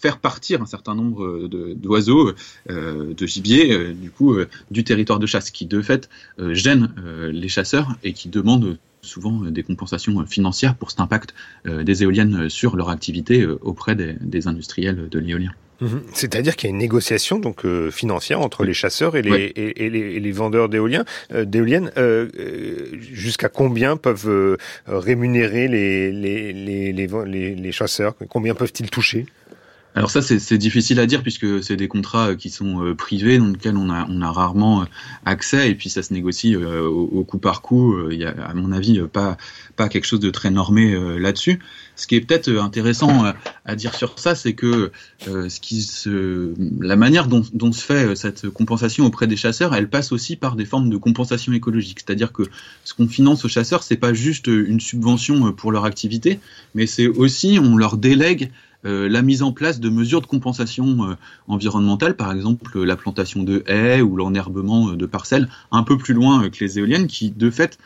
faire 0.01 0.17
partir 0.17 0.61
un 0.61 0.65
certain 0.65 0.95
nombre 0.95 1.47
d'oiseaux, 1.47 2.33
euh, 2.69 3.13
de 3.13 3.25
gibier, 3.27 3.71
euh, 3.71 3.93
du 3.93 4.09
coup, 4.09 4.33
euh, 4.33 4.47
du 4.71 4.83
territoire 4.83 5.19
de 5.19 5.27
chasse, 5.27 5.51
qui 5.51 5.65
de 5.65 5.81
fait 5.81 6.09
gêne 6.39 6.89
les 7.31 7.49
chasseurs 7.49 7.95
et 8.03 8.13
qui 8.13 8.29
demandent 8.29 8.77
souvent 9.01 9.41
des 9.41 9.63
compensations 9.63 10.25
financières 10.25 10.75
pour 10.75 10.89
cet 10.91 10.99
impact 10.99 11.33
des 11.65 12.03
éoliennes 12.03 12.49
sur 12.49 12.75
leur 12.75 12.89
activité 12.89 13.45
auprès 13.45 13.95
des, 13.95 14.47
industriels 14.47 15.09
de 15.09 15.19
l'éolien. 15.19 15.51
Mhm. 15.81 16.01
C'est-à-dire 16.13 16.55
qu'il 16.55 16.69
y 16.69 16.71
a 16.71 16.73
une 16.73 16.79
négociation 16.79 17.39
donc 17.39 17.65
financière 17.91 18.41
entre 18.41 18.63
les 18.63 18.73
chasseurs 18.73 19.15
et 19.15 19.21
les, 19.21 19.51
et, 19.55 19.89
les, 19.89 20.31
vendeurs 20.31 20.69
d'éoliennes. 20.69 21.05
Jusqu'à 23.11 23.49
combien 23.49 23.97
peuvent 23.97 24.57
rémunérer 24.87 25.67
les, 25.67 26.11
les, 26.11 26.93
les, 26.93 27.71
chasseurs? 27.71 28.15
Combien 28.29 28.55
peuvent-ils 28.55 28.89
toucher? 28.89 29.25
Alors 29.93 30.09
ça, 30.09 30.21
c'est 30.21 30.57
difficile 30.57 30.99
à 31.01 31.05
dire 31.05 31.21
puisque 31.21 31.61
c'est 31.63 31.75
des 31.75 31.89
contrats 31.89 32.29
euh, 32.29 32.35
qui 32.35 32.49
sont 32.49 32.83
euh, 32.83 32.95
privés, 32.95 33.37
dans 33.39 33.47
lesquels 33.47 33.75
on 33.75 33.89
a, 33.89 34.07
on 34.09 34.21
a 34.21 34.31
rarement 34.31 34.83
euh, 34.83 34.85
accès, 35.25 35.69
et 35.69 35.75
puis 35.75 35.89
ça 35.89 36.01
se 36.01 36.13
négocie 36.13 36.55
au, 36.55 37.23
coup 37.25 37.39
par 37.39 37.61
coup. 37.61 38.09
Il 38.09 38.17
y 38.17 38.25
a, 38.25 38.29
à 38.29 38.53
mon 38.53 38.71
avis, 38.71 39.01
pas, 39.01 39.37
pas 39.75 39.89
quelque 39.89 40.05
chose 40.05 40.21
de 40.21 40.29
très 40.29 40.49
normé 40.49 40.97
là-dessus. 41.19 41.59
Ce 41.95 42.07
qui 42.07 42.15
est 42.15 42.21
peut-être 42.21 42.49
intéressant 42.49 43.33
à 43.65 43.75
dire 43.75 43.93
sur 43.93 44.17
ça, 44.17 44.33
c'est 44.33 44.53
que 44.53 44.91
ce 45.25 45.59
qui 45.59 45.81
se, 45.81 46.53
la 46.79 46.95
manière 46.95 47.27
dont, 47.27 47.43
dont 47.53 47.71
se 47.71 47.83
fait 47.83 48.15
cette 48.15 48.49
compensation 48.49 49.05
auprès 49.05 49.27
des 49.27 49.37
chasseurs, 49.37 49.75
elle 49.75 49.89
passe 49.89 50.11
aussi 50.11 50.35
par 50.35 50.55
des 50.55 50.65
formes 50.65 50.89
de 50.89 50.97
compensation 50.97 51.53
écologique. 51.53 51.99
C'est-à-dire 51.99 52.31
que 52.31 52.43
ce 52.83 52.93
qu'on 52.93 53.07
finance 53.07 53.45
aux 53.45 53.49
chasseurs, 53.49 53.83
c'est 53.83 53.97
pas 53.97 54.13
juste 54.13 54.47
une 54.47 54.79
subvention 54.79 55.51
pour 55.53 55.71
leur 55.71 55.85
activité, 55.85 56.39
mais 56.75 56.87
c'est 56.87 57.07
aussi 57.07 57.59
on 57.61 57.77
leur 57.77 57.97
délègue 57.97 58.51
la 58.83 59.21
mise 59.21 59.43
en 59.43 59.51
place 59.51 59.79
de 59.79 59.89
mesures 59.89 60.21
de 60.21 60.25
compensation 60.25 61.11
euh, 61.11 61.15
environnementale, 61.47 62.15
par 62.15 62.31
exemple 62.31 62.83
la 62.83 62.95
plantation 62.95 63.43
de 63.43 63.63
haies 63.67 64.01
ou 64.01 64.15
l'enherbement 64.15 64.89
euh, 64.89 64.95
de 64.95 65.05
parcelles 65.05 65.49
un 65.71 65.83
peu 65.83 65.97
plus 65.97 66.13
loin 66.13 66.49
que 66.49 66.63
les 66.63 66.79
éoliennes, 66.79 67.07
qui 67.07 67.31
de 67.31 67.49
fait 67.49 67.77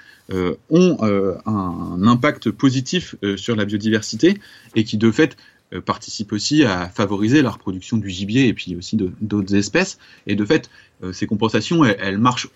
ont 0.71 0.97
un 1.45 2.08
impact 2.08 2.49
positif 2.49 3.15
sur 3.36 3.55
la 3.55 3.63
biodiversité 3.63 4.39
et 4.73 4.84
qui 4.84 4.97
de 4.97 5.12
fait 5.12 5.38
participent 5.86 6.34
aussi 6.34 6.63
à 6.63 6.89
favoriser 6.89 7.43
la 7.43 7.51
reproduction 7.51 7.97
du 7.97 8.10
gibier 8.10 8.47
et 8.47 8.53
puis 8.55 8.75
aussi 8.75 8.97
d'autres 9.21 9.53
espèces. 9.53 9.99
Et 10.25 10.34
de 10.34 10.43
fait, 10.43 10.71
ces 11.12 11.27
compensations, 11.27 11.86
elles, 11.86 12.17
marchent 12.17 12.47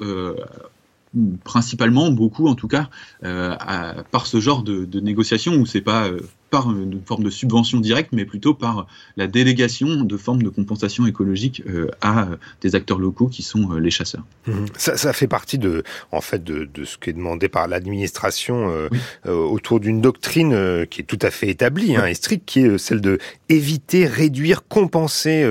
principalement, 1.44 2.10
beaucoup 2.10 2.48
en 2.48 2.56
tout 2.56 2.68
cas, 2.68 2.90
par 3.22 4.26
ce 4.26 4.40
genre 4.40 4.64
de, 4.64 4.86
de 4.86 5.00
négociation 5.00 5.54
où 5.54 5.68
c'est 5.68 5.82
pas 5.82 6.10
par 6.50 6.72
une 6.72 7.02
forme 7.06 7.24
de 7.24 7.30
subvention 7.30 7.80
directe, 7.80 8.10
mais 8.12 8.26
plutôt 8.26 8.54
par 8.54 8.88
la 9.18 9.28
délégation 9.28 10.02
de 10.04 10.18
formes 10.18 10.42
de 10.42 10.50
compensation 10.50 11.06
écologique 11.06 11.64
euh, 11.68 11.90
à 12.02 12.30
des 12.62 12.76
acteurs 12.76 13.00
locaux 13.00 13.28
qui 13.28 13.44
sont 13.44 13.72
euh, 13.72 13.80
les 13.80 13.92
chasseurs. 13.92 14.24
Mmh. 14.48 14.66
Ça, 14.78 14.98
ça, 14.98 15.14
fait 15.14 15.28
partie 15.28 15.58
de, 15.58 15.84
en 16.12 16.22
fait, 16.22 16.44
de, 16.44 16.68
de 16.74 16.86
ce 16.86 16.98
qui 16.98 17.10
est 17.10 17.14
demandé 17.14 17.50
par 17.50 17.68
l'administration 17.68 18.70
euh, 18.70 18.90
autour 19.26 19.80
d'une 19.80 20.02
doctrine 20.02 20.86
qui 20.90 21.02
est 21.02 21.06
tout 21.06 21.20
à 21.22 21.32
fait 21.32 21.50
établie 21.50 21.96
hein, 21.96 22.06
et 22.06 22.14
stricte, 22.14 22.46
qui 22.46 22.62
est 22.62 22.78
celle 22.78 23.02
de 23.02 23.20
éviter, 23.50 24.06
réduire, 24.06 24.68
compenser 24.68 25.46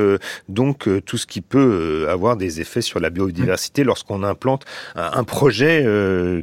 donc 0.49 0.89
tout 1.05 1.17
ce 1.17 1.27
qui 1.27 1.41
peut 1.41 2.07
avoir 2.09 2.37
des 2.37 2.61
effets 2.61 2.81
sur 2.81 3.01
la 3.01 3.11
biodiversité 3.11 3.85
lorsqu'on 3.85 4.23
implante 4.23 4.65
un, 4.95 5.25
projet 5.25 5.85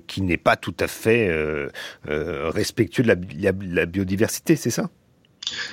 qui 0.08 0.22
n'est 0.22 0.38
pas 0.38 0.56
tout 0.56 0.76
à 0.80 0.88
fait 0.88 1.32
respectueux 2.06 3.04
de 3.04 3.16
la 3.76 3.86
biodiversité 3.86 4.45
c'est 4.46 4.70
ça? 4.70 4.90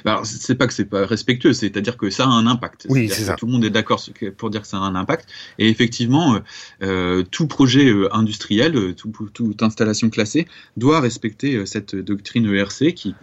Alors, 0.04 0.26
c'est 0.26 0.54
pas 0.54 0.66
que 0.66 0.72
c'est 0.72 0.84
pas 0.84 1.06
respectueux, 1.06 1.52
c'est-à-dire 1.52 1.96
que 1.96 2.10
ça 2.10 2.24
a 2.24 2.28
un 2.28 2.46
impact. 2.46 2.86
Oui, 2.88 3.08
c'est 3.08 3.24
ça. 3.24 3.36
Tout 3.36 3.46
le 3.46 3.52
monde 3.52 3.64
est 3.64 3.70
d'accord 3.70 4.04
pour 4.36 4.50
dire 4.50 4.62
que 4.62 4.66
ça 4.66 4.76
a 4.76 4.80
un 4.80 4.94
impact. 4.94 5.28
Et 5.58 5.68
effectivement, 5.68 6.34
euh, 6.34 6.38
euh 6.82 7.22
tout 7.30 7.46
projet 7.46 7.88
euh, 7.88 8.14
industriel, 8.14 8.94
tout, 8.94 9.12
toute 9.32 9.62
installation 9.62 10.10
classée, 10.10 10.46
doit 10.76 11.00
respecter 11.00 11.64
cette 11.66 11.94
doctrine 11.94 12.46
ERC 12.52 12.94
qui 12.94 13.14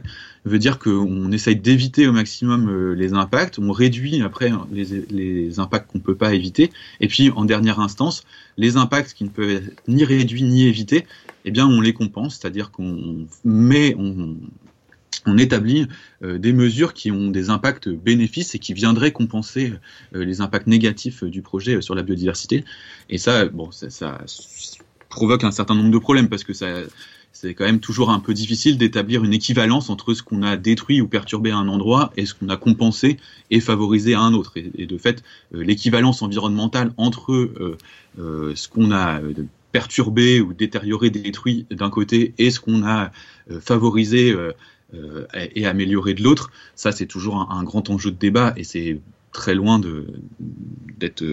veut 0.45 0.59
dire 0.59 0.79
qu'on 0.79 1.31
essaye 1.31 1.55
d'éviter 1.55 2.07
au 2.07 2.13
maximum 2.13 2.93
les 2.93 3.13
impacts, 3.13 3.59
on 3.59 3.71
réduit 3.71 4.21
après 4.21 4.51
les, 4.71 5.05
les 5.09 5.59
impacts 5.59 5.91
qu'on 5.91 5.99
peut 5.99 6.15
pas 6.15 6.33
éviter, 6.33 6.71
et 7.01 7.07
puis 7.07 7.29
en 7.29 7.43
dernière 7.43 7.79
instance, 7.79 8.23
les 8.57 8.77
impacts 8.77 9.13
qui 9.13 9.25
ne 9.25 9.29
peuvent 9.29 9.49
être 9.49 9.83
ni 9.87 10.05
réduits 10.05 10.43
ni 10.43 10.65
évités, 10.65 11.05
eh 11.43 11.51
bien 11.51 11.67
on 11.67 11.81
les 11.81 11.93
compense, 11.93 12.39
c'est-à-dire 12.39 12.71
qu'on 12.71 13.27
met, 13.43 13.95
on, 13.97 14.37
on 15.25 15.37
établit 15.37 15.87
euh, 16.23 16.37
des 16.37 16.53
mesures 16.53 16.93
qui 16.93 17.11
ont 17.11 17.29
des 17.29 17.49
impacts 17.49 17.89
bénéfices 17.89 18.55
et 18.55 18.59
qui 18.59 18.73
viendraient 18.73 19.11
compenser 19.11 19.73
euh, 20.15 20.23
les 20.23 20.41
impacts 20.41 20.67
négatifs 20.67 21.23
du 21.23 21.41
projet 21.41 21.75
euh, 21.75 21.81
sur 21.81 21.95
la 21.95 22.03
biodiversité. 22.03 22.65
Et 23.09 23.17
ça, 23.17 23.45
bon, 23.45 23.69
ça, 23.71 24.17
provoque 25.09 25.43
un 25.43 25.51
certain 25.51 25.75
nombre 25.75 25.91
de 25.91 25.97
problèmes 25.97 26.29
parce 26.29 26.43
que 26.43 26.53
c'est 26.53 27.53
quand 27.55 27.65
même 27.65 27.79
toujours 27.79 28.11
un 28.11 28.19
peu 28.19 28.33
difficile 28.33 28.77
d'établir 28.77 29.23
une 29.23 29.33
équivalence 29.33 29.89
entre 29.89 30.13
ce 30.13 30.21
qu'on 30.21 30.43
a 30.43 30.55
détruit 30.55 31.01
ou 31.01 31.07
perturbé 31.07 31.49
à 31.49 31.57
un 31.57 31.67
endroit 31.67 32.11
et 32.15 32.25
ce 32.27 32.35
qu'on 32.35 32.49
a 32.49 32.57
compensé 32.57 33.17
et 33.49 33.59
favorisé 33.59 34.13
à 34.13 34.21
un 34.21 34.33
autre. 34.33 34.53
Et, 34.55 34.85
de 34.85 34.97
fait, 34.99 35.23
l'équivalence 35.51 36.21
environnementale 36.21 36.91
entre 36.97 37.49
ce 38.17 38.67
qu'on 38.67 38.91
a 38.91 39.19
perturbé 39.71 40.41
ou 40.41 40.53
détérioré, 40.53 41.09
détruit 41.09 41.65
d'un 41.71 41.89
côté 41.89 42.35
et 42.37 42.51
ce 42.51 42.59
qu'on 42.59 42.85
a 42.85 43.11
favorisé 43.61 44.35
et 45.33 45.67
améliorer 45.67 46.13
de 46.13 46.23
l'autre, 46.23 46.51
ça 46.75 46.91
c'est 46.91 47.05
toujours 47.05 47.37
un, 47.37 47.47
un, 47.49 47.63
grand 47.63 47.89
enjeu 47.89 48.11
de 48.11 48.17
débat 48.17 48.53
et 48.57 48.63
c'est 48.63 48.99
très 49.31 49.55
loin 49.55 49.79
d'être 49.79 51.23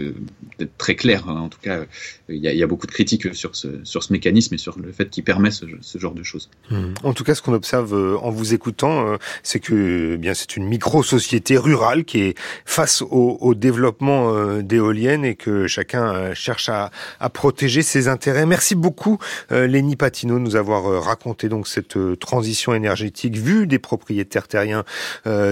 très 0.79 0.95
clair. 0.95 1.29
Hein. 1.29 1.41
En 1.41 1.49
tout 1.49 1.59
cas, 1.61 1.85
il 2.29 2.37
y, 2.37 2.63
a, 2.63 2.67
beaucoup 2.67 2.87
de 2.87 2.93
critiques 2.93 3.35
sur 3.35 3.55
ce, 3.55 3.69
mécanisme 4.13 4.55
et 4.55 4.59
sur 4.59 4.79
le 4.79 4.93
fait 4.93 5.11
qu'il 5.11 5.25
permet 5.25 5.51
ce, 5.51 5.67
genre 5.99 6.15
de 6.15 6.23
choses. 6.23 6.51
Mmh. 6.71 6.95
En 7.05 7.13
tout 7.13 7.25
cas, 7.25 7.35
ce 7.35 7.43
qu'on 7.43 7.53
observe 7.53 7.95
euh, 7.95 8.17
en 8.19 8.31
vous 8.31 8.55
écoutant, 8.55 9.07
euh, 9.07 9.17
c'est 9.43 9.61
que 9.61 10.13
eh 10.15 10.19
bien 10.19 10.35
c'est 10.35 10.57
une 10.57 10.67
micro-société 10.67 11.57
rurale 11.57 12.05
qui 12.05 12.21
est 12.21 12.39
face 12.65 13.03
au, 13.03 13.55
développement 13.55 14.35
euh, 14.35 14.63
d'éoliennes 14.63 15.25
et 15.25 15.35
que 15.35 15.67
chacun 15.67 16.35
cherche 16.35 16.69
à, 16.69 16.91
protéger 17.33 17.83
ses 17.83 18.09
intérêts. 18.09 18.47
Merci 18.47 18.75
beaucoup, 18.75 19.19
Lénie 19.51 19.97
Patino, 19.97 20.35
de 20.35 20.41
nous 20.41 20.57
avoir 20.57 21.03
raconté 21.03 21.49
donc 21.49 21.69
cette 21.69 21.99
transition 22.19 22.75
énergétique 22.75 23.37
vue 23.37 23.67
des 23.67 23.79
propriétaires 23.79 24.49
terriens 24.49 24.85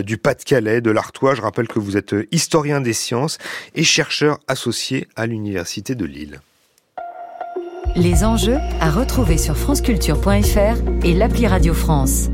du 0.02 0.18
Pas-de-Calais, 0.18 0.80
de 0.80 0.90
l'Artois. 0.90 1.34
Je 1.34 1.42
rappelle 1.42 1.68
que 1.68 1.78
vous 1.78 1.96
êtes 1.96 2.14
historien 2.34 2.80
des 2.80 2.92
sciences 2.92 3.38
et 3.74 3.84
chercheur 3.84 4.38
associé 4.48 5.08
à 5.16 5.26
l'Université 5.26 5.94
de 5.94 6.04
Lille. 6.04 6.40
Les 7.96 8.24
enjeux 8.24 8.58
à 8.80 8.90
retrouver 8.90 9.38
sur 9.38 9.56
franceculture.fr 9.56 11.04
et 11.04 11.14
l'appli 11.14 11.46
Radio 11.46 11.72
France. 11.74 12.28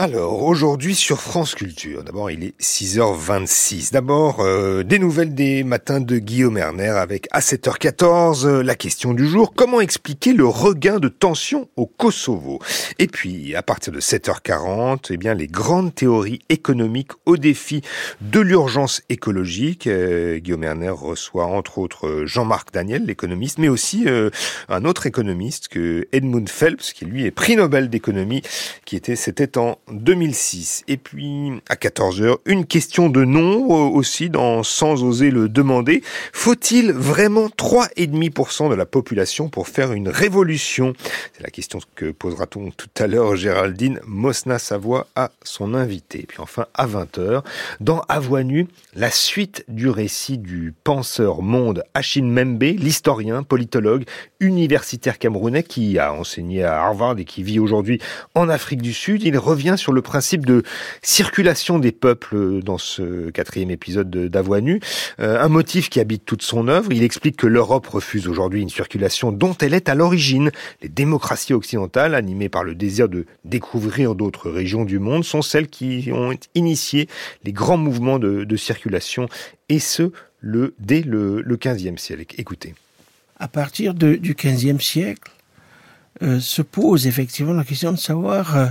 Alors, 0.00 0.44
aujourd'hui 0.44 0.94
sur 0.94 1.20
France 1.20 1.56
Culture, 1.56 2.04
d'abord 2.04 2.30
il 2.30 2.44
est 2.44 2.60
6h26. 2.60 3.92
D'abord, 3.92 4.38
euh, 4.38 4.84
des 4.84 5.00
nouvelles 5.00 5.34
des 5.34 5.64
matins 5.64 5.98
de 5.98 6.18
Guillaume 6.18 6.56
Erner 6.56 6.90
avec 6.90 7.26
à 7.32 7.40
7h14 7.40 8.46
euh, 8.46 8.62
la 8.62 8.76
question 8.76 9.12
du 9.12 9.26
jour, 9.26 9.54
comment 9.56 9.80
expliquer 9.80 10.34
le 10.34 10.46
regain 10.46 11.00
de 11.00 11.08
tension 11.08 11.68
au 11.74 11.86
Kosovo? 11.86 12.60
Et 13.00 13.08
puis, 13.08 13.56
à 13.56 13.64
partir 13.64 13.92
de 13.92 13.98
7h40, 13.98 15.08
eh 15.10 15.16
bien 15.16 15.34
les 15.34 15.48
grandes 15.48 15.92
théories 15.92 16.42
économiques 16.48 17.10
au 17.26 17.36
défi 17.36 17.82
de 18.20 18.38
l'urgence 18.38 19.02
écologique. 19.08 19.88
Euh, 19.88 20.38
Guillaume 20.38 20.62
Erner 20.62 20.90
reçoit 20.90 21.46
entre 21.46 21.78
autres 21.78 22.22
Jean-Marc 22.24 22.72
Daniel, 22.72 23.04
l'économiste, 23.04 23.58
mais 23.58 23.68
aussi 23.68 24.06
un 24.68 24.84
autre 24.84 25.06
économiste 25.06 25.66
que 25.66 26.06
Edmund 26.12 26.48
Phelps, 26.48 26.92
qui 26.92 27.04
lui 27.04 27.24
est 27.24 27.32
prix 27.32 27.56
Nobel 27.56 27.90
d'économie, 27.90 28.42
qui 28.84 28.94
était, 28.94 29.16
c'était 29.16 29.58
en 29.58 29.76
2006. 29.92 30.84
Et 30.88 30.96
puis, 30.96 31.52
à 31.68 31.74
14h, 31.74 32.38
une 32.46 32.66
question 32.66 33.08
de 33.08 33.24
nom 33.24 33.64
euh, 33.70 33.90
aussi, 33.90 34.30
dans 34.30 34.62
Sans 34.62 35.02
oser 35.02 35.30
le 35.30 35.48
demander. 35.48 36.02
Faut-il 36.32 36.92
vraiment 36.92 37.46
3,5% 37.48 38.70
de 38.70 38.74
la 38.74 38.86
population 38.86 39.48
pour 39.48 39.68
faire 39.68 39.92
une 39.92 40.08
révolution? 40.08 40.92
C'est 41.32 41.42
la 41.42 41.50
question 41.50 41.78
que 41.94 42.10
posera-t-on 42.10 42.70
tout 42.70 42.88
à 42.98 43.06
l'heure 43.06 43.36
Géraldine 43.36 44.00
Mosna-Savoie 44.06 45.06
à 45.14 45.30
son 45.42 45.74
invité. 45.74 46.20
Et 46.20 46.26
puis 46.26 46.40
enfin, 46.40 46.66
à 46.74 46.86
20h, 46.86 47.42
dans 47.80 48.00
À 48.08 48.18
la 48.94 49.10
suite 49.10 49.64
du 49.68 49.88
récit 49.88 50.38
du 50.38 50.74
penseur 50.84 51.42
monde 51.42 51.82
Achille 51.94 52.24
Membe, 52.24 52.62
l'historien, 52.62 53.42
politologue, 53.42 54.04
universitaire 54.40 55.18
camerounais 55.18 55.62
qui 55.62 55.98
a 55.98 56.12
enseigné 56.12 56.64
à 56.64 56.82
Harvard 56.82 57.18
et 57.18 57.24
qui 57.24 57.42
vit 57.42 57.58
aujourd'hui 57.58 58.00
en 58.34 58.48
Afrique 58.48 58.82
du 58.82 58.92
Sud. 58.92 59.22
Il 59.22 59.38
revient 59.38 59.76
sur 59.78 59.92
le 59.92 60.02
principe 60.02 60.44
de 60.44 60.62
circulation 61.02 61.78
des 61.78 61.92
peuples 61.92 62.62
dans 62.62 62.78
ce 62.78 63.30
quatrième 63.30 63.70
épisode 63.70 64.10
d'Avoinu, 64.10 64.80
euh, 65.20 65.42
un 65.42 65.48
motif 65.48 65.88
qui 65.88 66.00
habite 66.00 66.24
toute 66.24 66.42
son 66.42 66.68
œuvre. 66.68 66.92
Il 66.92 67.02
explique 67.02 67.36
que 67.36 67.46
l'Europe 67.46 67.86
refuse 67.86 68.28
aujourd'hui 68.28 68.60
une 68.60 68.68
circulation 68.68 69.32
dont 69.32 69.56
elle 69.60 69.74
est 69.74 69.88
à 69.88 69.94
l'origine. 69.94 70.50
Les 70.82 70.88
démocraties 70.88 71.54
occidentales, 71.54 72.14
animées 72.14 72.48
par 72.48 72.64
le 72.64 72.74
désir 72.74 73.08
de 73.08 73.24
découvrir 73.44 74.14
d'autres 74.14 74.50
régions 74.50 74.84
du 74.84 74.98
monde, 74.98 75.24
sont 75.24 75.42
celles 75.42 75.68
qui 75.68 76.10
ont 76.12 76.34
initié 76.54 77.08
les 77.44 77.52
grands 77.52 77.78
mouvements 77.78 78.18
de, 78.18 78.56
circulation, 78.56 79.28
et 79.68 79.78
ce, 79.78 80.10
le, 80.40 80.74
dès 80.80 81.02
le, 81.02 81.40
le 81.42 81.56
15e 81.56 81.96
siècle. 81.96 82.34
Écoutez. 82.38 82.74
À 83.38 83.46
partir 83.46 83.94
du 83.94 84.34
15e 84.34 84.80
siècle, 84.80 85.30
euh, 86.22 86.40
se 86.40 86.62
pose 86.62 87.06
effectivement 87.06 87.52
la 87.52 87.62
question 87.62 87.92
de 87.92 87.98
savoir 87.98 88.56
euh, 88.56 88.66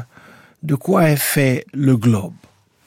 de 0.63 0.75
quoi 0.75 1.09
est 1.09 1.15
fait 1.15 1.65
le 1.73 1.97
globe, 1.97 2.33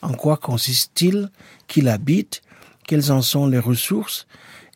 en 0.02 0.12
quoi 0.12 0.36
consiste-t-il, 0.36 1.30
qu'il 1.66 1.88
habite, 1.88 2.42
quelles 2.86 3.12
en 3.12 3.22
sont 3.22 3.46
les 3.46 3.58
ressources? 3.58 4.26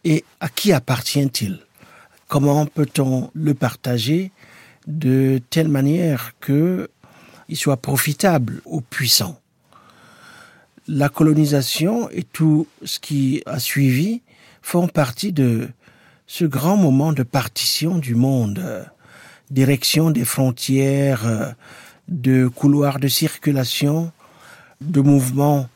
Et 0.04 0.24
à 0.40 0.48
qui 0.48 0.72
appartient-il? 0.72 1.60
Comment 2.28 2.66
peut-on 2.66 3.30
le 3.34 3.54
partager 3.54 4.30
de 4.86 5.40
telle 5.50 5.68
manière 5.68 6.32
que 6.40 6.90
il 7.48 7.56
soit 7.56 7.78
profitable 7.78 8.60
aux 8.64 8.80
puissants? 8.80 9.40
La 10.86 11.08
colonisation 11.08 12.10
et 12.10 12.22
tout 12.22 12.66
ce 12.84 12.98
qui 12.98 13.42
a 13.46 13.58
suivi 13.58 14.22
font 14.60 14.86
partie 14.86 15.32
de 15.32 15.68
ce 16.26 16.44
grand 16.44 16.76
moment 16.76 17.12
de 17.12 17.22
partition 17.22 17.98
du 17.98 18.14
monde, 18.14 18.86
direction 19.50 20.10
des 20.10 20.24
frontières, 20.24 21.54
de 22.08 22.48
couloirs 22.48 23.00
de 23.00 23.08
circulation, 23.08 24.12
de 24.80 25.00
mouvements, 25.00 25.68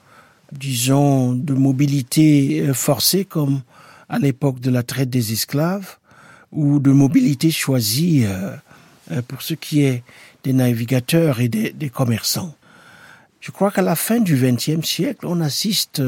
disons, 0.53 1.33
de 1.33 1.55
mobilité 1.55 2.73
forcée 2.75 3.25
comme 3.25 3.62
à 4.09 4.19
l'époque 4.19 4.61
de 4.61 4.71
la 4.71 4.83
traite 4.83 5.11
des 5.11 5.33
esclaves, 5.33 5.99
ou 6.53 6.79
de 6.79 6.91
mobilité 6.91 7.51
choisie 7.51 8.25
euh, 8.25 8.57
euh, 9.12 9.23
pour 9.23 9.43
ce 9.43 9.55
qui 9.55 9.83
est 9.83 10.03
des 10.45 10.53
navigateurs 10.53 11.41
et 11.41 11.49
des, 11.49 11.91
commerçants. 11.91 12.55
Je 13.41 13.51
crois 13.51 13.71
qu'à 13.71 13.83
la 13.83 13.97
fin 13.97 14.21
du 14.21 14.37
XXe 14.37 14.87
siècle, 14.87 15.27
on 15.27 15.41
assiste 15.41 16.03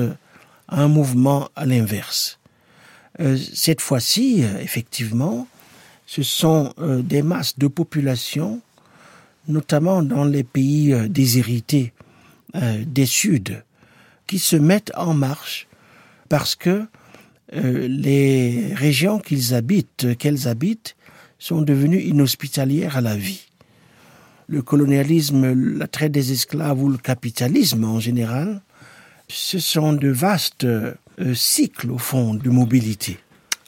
à 0.68 0.82
un 0.82 0.88
mouvement 0.88 1.48
à 1.56 1.66
l'inverse. 1.66 2.38
Euh, 3.18 3.36
cette 3.54 3.80
fois-ci, 3.80 4.42
effectivement, 4.60 5.46
ce 6.06 6.22
sont 6.22 6.74
des 6.78 7.22
masses 7.22 7.58
de 7.58 7.68
population 7.68 8.60
notamment 9.48 10.02
dans 10.02 10.24
les 10.24 10.44
pays 10.44 10.92
euh, 10.92 11.08
déshérités 11.08 11.92
euh, 12.56 12.84
des 12.86 13.06
Suds, 13.06 13.62
qui 14.26 14.38
se 14.38 14.56
mettent 14.56 14.92
en 14.96 15.14
marche 15.14 15.68
parce 16.28 16.54
que 16.54 16.86
euh, 17.54 17.88
les 17.88 18.72
régions 18.74 19.18
qu'ils 19.18 19.54
habitent, 19.54 20.16
qu'elles 20.18 20.46
habitent, 20.46 20.96
sont 21.38 21.62
devenues 21.62 22.02
inhospitalières 22.02 22.96
à 22.96 23.00
la 23.00 23.16
vie. 23.16 23.46
Le 24.46 24.62
colonialisme, 24.62 25.78
la 25.78 25.86
traite 25.86 26.12
des 26.12 26.32
esclaves 26.32 26.82
ou 26.82 26.88
le 26.88 26.98
capitalisme 26.98 27.84
en 27.84 27.98
général, 27.98 28.62
ce 29.28 29.58
sont 29.58 29.92
de 29.92 30.08
vastes 30.08 30.66
cycles 31.34 31.90
au 31.90 31.98
fond 31.98 32.34
de 32.34 32.50
mobilité. 32.50 33.18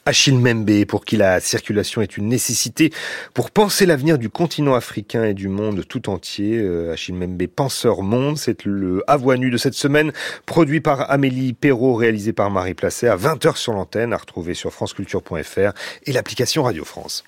Achille 0.05 0.37
Membe, 0.37 0.85
pour 0.85 1.05
qui 1.05 1.15
la 1.15 1.39
circulation 1.39 2.01
est 2.01 2.17
une 2.17 2.27
nécessité 2.27 2.91
pour 3.33 3.51
penser 3.51 3.85
l'avenir 3.85 4.17
du 4.17 4.29
continent 4.29 4.75
africain 4.75 5.23
et 5.23 5.33
du 5.33 5.47
monde 5.47 5.85
tout 5.87 6.09
entier. 6.09 6.57
Euh, 6.57 6.91
Achille 6.91 7.15
Membe, 7.15 7.47
penseur 7.47 8.01
monde, 8.01 8.37
c'est 8.37 8.65
le 8.65 9.03
avoinu 9.07 9.49
de 9.49 9.57
cette 9.57 9.75
semaine, 9.75 10.11
produit 10.45 10.81
par 10.81 11.09
Amélie 11.09 11.53
Perrault, 11.53 11.95
réalisé 11.95 12.33
par 12.33 12.51
Marie 12.51 12.73
Placet, 12.73 13.07
à 13.07 13.15
20h 13.15 13.55
sur 13.55 13.73
l'antenne, 13.73 14.11
à 14.11 14.17
retrouver 14.17 14.53
sur 14.53 14.73
franceculture.fr 14.73 15.71
et 16.05 16.11
l'application 16.11 16.63
Radio 16.63 16.83
France. 16.83 17.23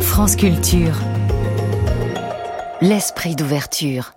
France 0.00 0.34
Culture. 0.34 0.94
L'esprit 2.80 3.36
d'ouverture. 3.36 4.14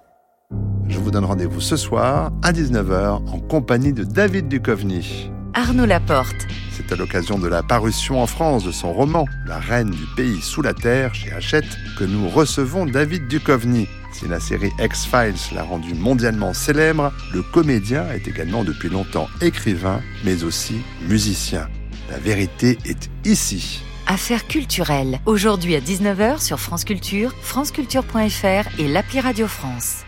Je 0.88 0.98
vous 0.98 1.06
vous 1.06 1.12
donne 1.12 1.26
rendez-vous 1.26 1.62
ce 1.62 1.78
soir 1.78 2.32
à 2.44 2.52
19h 2.52 3.28
en 3.28 3.40
compagnie 3.40 3.94
de 3.94 4.04
David 4.04 4.48
Duchovny. 4.48 5.32
Arnaud 5.54 5.86
Laporte. 5.86 6.48
C'est 6.72 6.92
à 6.92 6.96
l'occasion 6.96 7.38
de 7.38 7.48
la 7.48 7.64
parution 7.64 8.22
en 8.22 8.28
France 8.28 8.64
de 8.64 8.72
son 8.72 8.94
roman 8.94 9.26
La 9.46 9.60
reine 9.60 9.90
du 9.90 10.06
pays 10.16 10.42
sous 10.42 10.62
la 10.62 10.74
terre 10.74 11.14
chez 11.14 11.32
Hachette 11.32 11.78
que 11.98 12.04
nous 12.04 12.30
recevons 12.30 12.86
David 12.86 13.28
Duchovny. 13.28 13.88
Si 14.14 14.28
la 14.28 14.40
série 14.40 14.72
X-Files 14.80 15.56
l'a 15.56 15.64
rendu 15.64 15.94
mondialement 15.94 16.54
célèbre, 16.54 17.12
le 17.34 17.42
comédien 17.42 18.10
est 18.12 18.28
également 18.28 18.64
depuis 18.64 18.90
longtemps 18.90 19.28
écrivain, 19.42 20.02
mais 20.24 20.44
aussi 20.44 20.82
musicien. 21.08 21.68
La 22.10 22.18
vérité 22.18 22.78
est 22.86 23.10
ici. 23.26 23.84
Affaires 24.08 24.48
culturelles. 24.48 25.20
Aujourd'hui 25.26 25.76
à 25.76 25.80
19h 25.80 26.42
sur 26.42 26.60
France 26.60 26.84
Culture, 26.84 27.34
franceculture.fr 27.42 28.80
et 28.80 28.88
l'appli 28.88 29.20
Radio 29.20 29.48
France. 29.48 30.04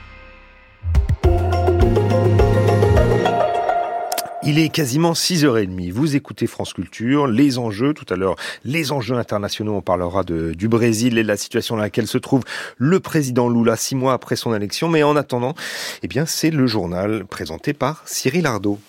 Il 4.46 4.60
est 4.60 4.68
quasiment 4.68 5.14
6h30. 5.14 5.94
Vous 5.94 6.18
écoutez 6.18 6.48
France 6.48 6.74
Culture, 6.74 7.28
les 7.28 7.58
enjeux, 7.60 7.94
tout 7.94 8.06
à 8.14 8.18
l'heure, 8.18 8.36
les 8.66 8.92
enjeux 8.92 9.16
internationaux. 9.16 9.74
On 9.74 9.82
parlera 9.82 10.26
du 10.26 10.68
Brésil 10.68 11.18
et 11.18 11.24
de 11.24 11.28
la 11.30 11.38
situation 11.38 11.78
dans 11.78 11.82
laquelle 11.82 12.08
se 12.08 12.18
trouve 12.18 12.44
le 12.78 13.00
président 13.00 13.48
Lula 13.48 13.78
six 13.78 13.96
mois 13.96 14.12
après 14.12 14.36
son 14.36 14.54
élection. 14.54 14.90
Mais 14.90 15.02
en 15.02 15.16
attendant, 15.16 15.56
eh 16.02 16.10
bien, 16.10 16.26
c'est 16.26 16.52
le 16.52 16.68
journal 16.68 17.24
présenté 17.24 17.72
par 17.72 18.04
Cyril 18.06 18.46
Ardo. 18.46 18.80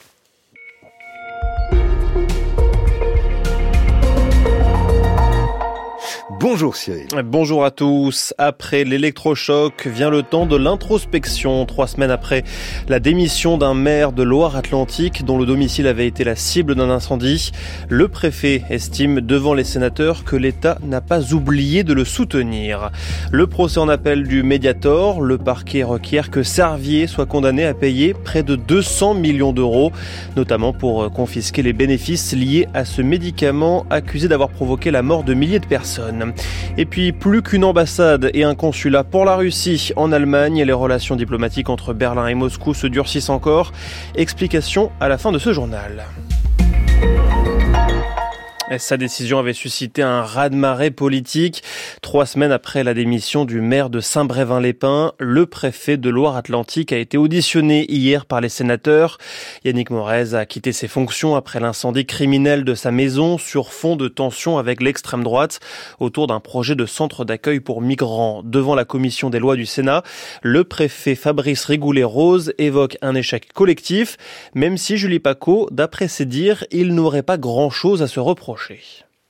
Bonjour 6.46 6.76
Cyril. 6.76 7.06
Bonjour 7.24 7.64
à 7.64 7.70
tous. 7.70 8.34
Après 8.36 8.84
l'électrochoc 8.84 9.86
vient 9.86 10.10
le 10.10 10.22
temps 10.22 10.44
de 10.44 10.56
l'introspection. 10.56 11.64
Trois 11.64 11.86
semaines 11.86 12.10
après 12.10 12.44
la 12.86 13.00
démission 13.00 13.56
d'un 13.56 13.72
maire 13.72 14.12
de 14.12 14.22
Loire-Atlantique 14.22 15.24
dont 15.24 15.38
le 15.38 15.46
domicile 15.46 15.86
avait 15.86 16.06
été 16.06 16.22
la 16.22 16.36
cible 16.36 16.74
d'un 16.74 16.90
incendie, 16.90 17.50
le 17.88 18.08
préfet 18.08 18.62
estime 18.68 19.22
devant 19.22 19.54
les 19.54 19.64
sénateurs 19.64 20.22
que 20.24 20.36
l'État 20.36 20.76
n'a 20.82 21.00
pas 21.00 21.32
oublié 21.32 21.82
de 21.82 21.94
le 21.94 22.04
soutenir. 22.04 22.90
Le 23.32 23.46
procès 23.46 23.80
en 23.80 23.88
appel 23.88 24.28
du 24.28 24.42
Mediator, 24.42 25.22
le 25.22 25.38
parquet 25.38 25.82
requiert 25.82 26.30
que 26.30 26.42
Servier 26.42 27.06
soit 27.06 27.24
condamné 27.24 27.64
à 27.64 27.72
payer 27.72 28.12
près 28.12 28.42
de 28.42 28.54
200 28.54 29.14
millions 29.14 29.54
d'euros, 29.54 29.92
notamment 30.36 30.74
pour 30.74 31.10
confisquer 31.10 31.62
les 31.62 31.72
bénéfices 31.72 32.34
liés 32.34 32.68
à 32.74 32.84
ce 32.84 33.00
médicament 33.00 33.86
accusé 33.88 34.28
d'avoir 34.28 34.50
provoqué 34.50 34.90
la 34.90 35.00
mort 35.00 35.24
de 35.24 35.32
milliers 35.32 35.58
de 35.58 35.66
personnes. 35.66 36.33
Et 36.76 36.86
puis, 36.86 37.12
plus 37.12 37.42
qu'une 37.42 37.64
ambassade 37.64 38.30
et 38.34 38.44
un 38.44 38.54
consulat 38.54 39.04
pour 39.04 39.24
la 39.24 39.36
Russie 39.36 39.92
en 39.96 40.12
Allemagne, 40.12 40.62
les 40.64 40.72
relations 40.72 41.16
diplomatiques 41.16 41.70
entre 41.70 41.92
Berlin 41.92 42.26
et 42.26 42.34
Moscou 42.34 42.74
se 42.74 42.86
durcissent 42.86 43.30
encore. 43.30 43.72
Explication 44.16 44.90
à 45.00 45.08
la 45.08 45.18
fin 45.18 45.32
de 45.32 45.38
ce 45.38 45.52
journal. 45.52 46.04
Sa 48.78 48.96
décision 48.96 49.38
avait 49.38 49.52
suscité 49.52 50.00
un 50.00 50.22
raz-de-marée 50.22 50.90
politique. 50.90 51.62
Trois 52.00 52.24
semaines 52.24 52.50
après 52.50 52.82
la 52.82 52.94
démission 52.94 53.44
du 53.44 53.60
maire 53.60 53.90
de 53.90 54.00
Saint-Brévin-les-Pins, 54.00 55.12
le 55.18 55.44
préfet 55.44 55.98
de 55.98 56.08
Loire-Atlantique 56.08 56.90
a 56.90 56.96
été 56.96 57.18
auditionné 57.18 57.84
hier 57.92 58.24
par 58.24 58.40
les 58.40 58.48
sénateurs. 58.48 59.18
Yannick 59.66 59.90
Morez 59.90 60.34
a 60.34 60.46
quitté 60.46 60.72
ses 60.72 60.88
fonctions 60.88 61.36
après 61.36 61.60
l'incendie 61.60 62.06
criminel 62.06 62.64
de 62.64 62.74
sa 62.74 62.90
maison 62.90 63.36
sur 63.36 63.70
fond 63.70 63.96
de 63.96 64.08
tension 64.08 64.56
avec 64.56 64.80
l'extrême 64.80 65.24
droite 65.24 65.60
autour 66.00 66.26
d'un 66.26 66.40
projet 66.40 66.74
de 66.74 66.86
centre 66.86 67.26
d'accueil 67.26 67.60
pour 67.60 67.82
migrants. 67.82 68.40
Devant 68.42 68.74
la 68.74 68.86
commission 68.86 69.28
des 69.28 69.40
lois 69.40 69.56
du 69.56 69.66
Sénat, 69.66 70.02
le 70.42 70.64
préfet 70.64 71.16
Fabrice 71.16 71.66
Rigoulet-Rose 71.66 72.54
évoque 72.56 72.96
un 73.02 73.14
échec 73.14 73.52
collectif, 73.52 74.16
même 74.54 74.78
si 74.78 74.96
Julie 74.96 75.20
Paco, 75.20 75.68
d'après 75.70 76.08
ses 76.08 76.24
dires, 76.24 76.64
il 76.70 76.94
n'aurait 76.94 77.22
pas 77.22 77.36
grand-chose 77.36 78.02
à 78.02 78.06
se 78.06 78.20
reprocher. 78.20 78.53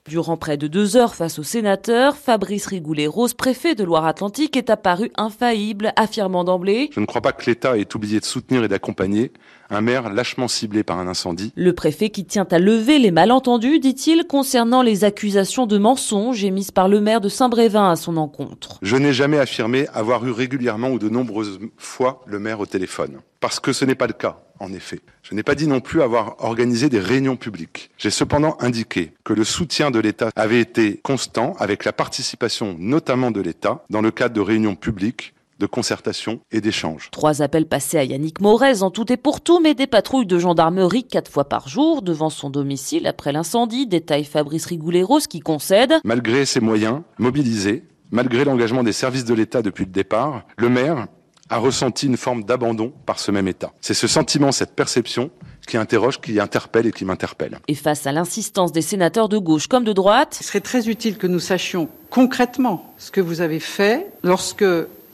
Durant 0.06 0.36
près 0.36 0.58
de 0.58 0.66
deux 0.66 0.98
heures 0.98 1.14
face 1.14 1.38
au 1.38 1.42
sénateur, 1.42 2.18
Fabrice 2.18 2.66
Rigoulet-Rose, 2.66 3.32
préfet 3.32 3.74
de 3.74 3.84
Loire-Atlantique, 3.84 4.54
est 4.54 4.68
apparu 4.68 5.10
infaillible, 5.16 5.94
affirmant 5.96 6.44
d'emblée 6.44 6.90
Je 6.92 7.00
ne 7.00 7.06
crois 7.06 7.22
pas 7.22 7.32
que 7.32 7.46
l'État 7.46 7.78
ait 7.78 7.96
oublié 7.96 8.20
de 8.20 8.24
soutenir 8.26 8.62
et 8.62 8.68
d'accompagner 8.68 9.32
un 9.70 9.80
maire 9.80 10.12
lâchement 10.12 10.46
ciblé 10.46 10.82
par 10.82 10.98
un 10.98 11.08
incendie. 11.08 11.54
Le 11.56 11.72
préfet 11.72 12.10
qui 12.10 12.26
tient 12.26 12.46
à 12.50 12.58
lever 12.58 12.98
les 12.98 13.10
malentendus, 13.10 13.78
dit-il, 13.78 14.26
concernant 14.26 14.82
les 14.82 15.04
accusations 15.04 15.64
de 15.64 15.78
mensonges 15.78 16.44
émises 16.44 16.70
par 16.70 16.88
le 16.88 17.00
maire 17.00 17.22
de 17.22 17.30
Saint-Brévin 17.30 17.90
à 17.90 17.96
son 17.96 18.18
encontre. 18.18 18.78
Je 18.82 18.96
n'ai 18.96 19.14
jamais 19.14 19.38
affirmé 19.38 19.88
avoir 19.94 20.26
eu 20.26 20.32
régulièrement 20.32 20.90
ou 20.90 20.98
de 20.98 21.08
nombreuses 21.08 21.60
fois 21.78 22.20
le 22.26 22.38
maire 22.38 22.60
au 22.60 22.66
téléphone. 22.66 23.20
Parce 23.44 23.60
que 23.60 23.74
ce 23.74 23.84
n'est 23.84 23.94
pas 23.94 24.06
le 24.06 24.14
cas, 24.14 24.38
en 24.58 24.72
effet. 24.72 25.00
Je 25.22 25.34
n'ai 25.34 25.42
pas 25.42 25.54
dit 25.54 25.66
non 25.66 25.80
plus 25.80 26.00
avoir 26.00 26.36
organisé 26.42 26.88
des 26.88 26.98
réunions 26.98 27.36
publiques. 27.36 27.90
J'ai 27.98 28.08
cependant 28.08 28.56
indiqué 28.58 29.12
que 29.22 29.34
le 29.34 29.44
soutien 29.44 29.90
de 29.90 29.98
l'État 29.98 30.30
avait 30.34 30.60
été 30.60 30.98
constant 31.02 31.52
avec 31.58 31.84
la 31.84 31.92
participation 31.92 32.74
notamment 32.78 33.30
de 33.30 33.42
l'État 33.42 33.84
dans 33.90 34.00
le 34.00 34.10
cadre 34.10 34.34
de 34.34 34.40
réunions 34.40 34.76
publiques 34.76 35.34
de 35.58 35.66
concertation 35.66 36.40
et 36.52 36.62
d'échange. 36.62 37.10
Trois 37.10 37.42
appels 37.42 37.66
passés 37.66 37.98
à 37.98 38.04
Yannick 38.04 38.40
Morez 38.40 38.80
en 38.80 38.90
tout 38.90 39.12
et 39.12 39.18
pour 39.18 39.42
tout, 39.42 39.60
mais 39.60 39.74
des 39.74 39.86
patrouilles 39.86 40.24
de 40.24 40.38
gendarmerie 40.38 41.04
quatre 41.04 41.30
fois 41.30 41.46
par 41.46 41.68
jour 41.68 42.00
devant 42.00 42.30
son 42.30 42.48
domicile 42.48 43.06
après 43.06 43.32
l'incendie, 43.32 43.86
détaille 43.86 44.24
Fabrice 44.24 44.64
Rigoulet-Rose 44.64 45.26
qui 45.26 45.40
concède. 45.40 45.92
Malgré 46.02 46.46
ses 46.46 46.60
moyens 46.60 47.02
mobilisés, 47.18 47.84
malgré 48.10 48.46
l'engagement 48.46 48.82
des 48.82 48.92
services 48.92 49.26
de 49.26 49.34
l'État 49.34 49.60
depuis 49.60 49.84
le 49.84 49.90
départ, 49.90 50.46
le 50.56 50.70
maire 50.70 51.08
a 51.50 51.58
ressenti 51.58 52.06
une 52.06 52.16
forme 52.16 52.44
d'abandon 52.44 52.92
par 53.06 53.18
ce 53.18 53.30
même 53.30 53.48
État. 53.48 53.72
C'est 53.80 53.94
ce 53.94 54.06
sentiment, 54.06 54.52
cette 54.52 54.74
perception 54.74 55.30
qui 55.66 55.76
interroge, 55.76 56.20
qui 56.20 56.38
interpelle 56.40 56.86
et 56.86 56.92
qui 56.92 57.04
m'interpelle. 57.04 57.58
Et 57.68 57.74
face 57.74 58.06
à 58.06 58.12
l'insistance 58.12 58.72
des 58.72 58.82
sénateurs 58.82 59.28
de 59.28 59.38
gauche 59.38 59.66
comme 59.66 59.84
de 59.84 59.92
droite, 59.92 60.38
il 60.40 60.44
serait 60.44 60.60
très 60.60 60.88
utile 60.88 61.16
que 61.16 61.26
nous 61.26 61.40
sachions 61.40 61.88
concrètement 62.10 62.94
ce 62.98 63.10
que 63.10 63.20
vous 63.20 63.40
avez 63.40 63.60
fait 63.60 64.06
lorsque 64.22 64.64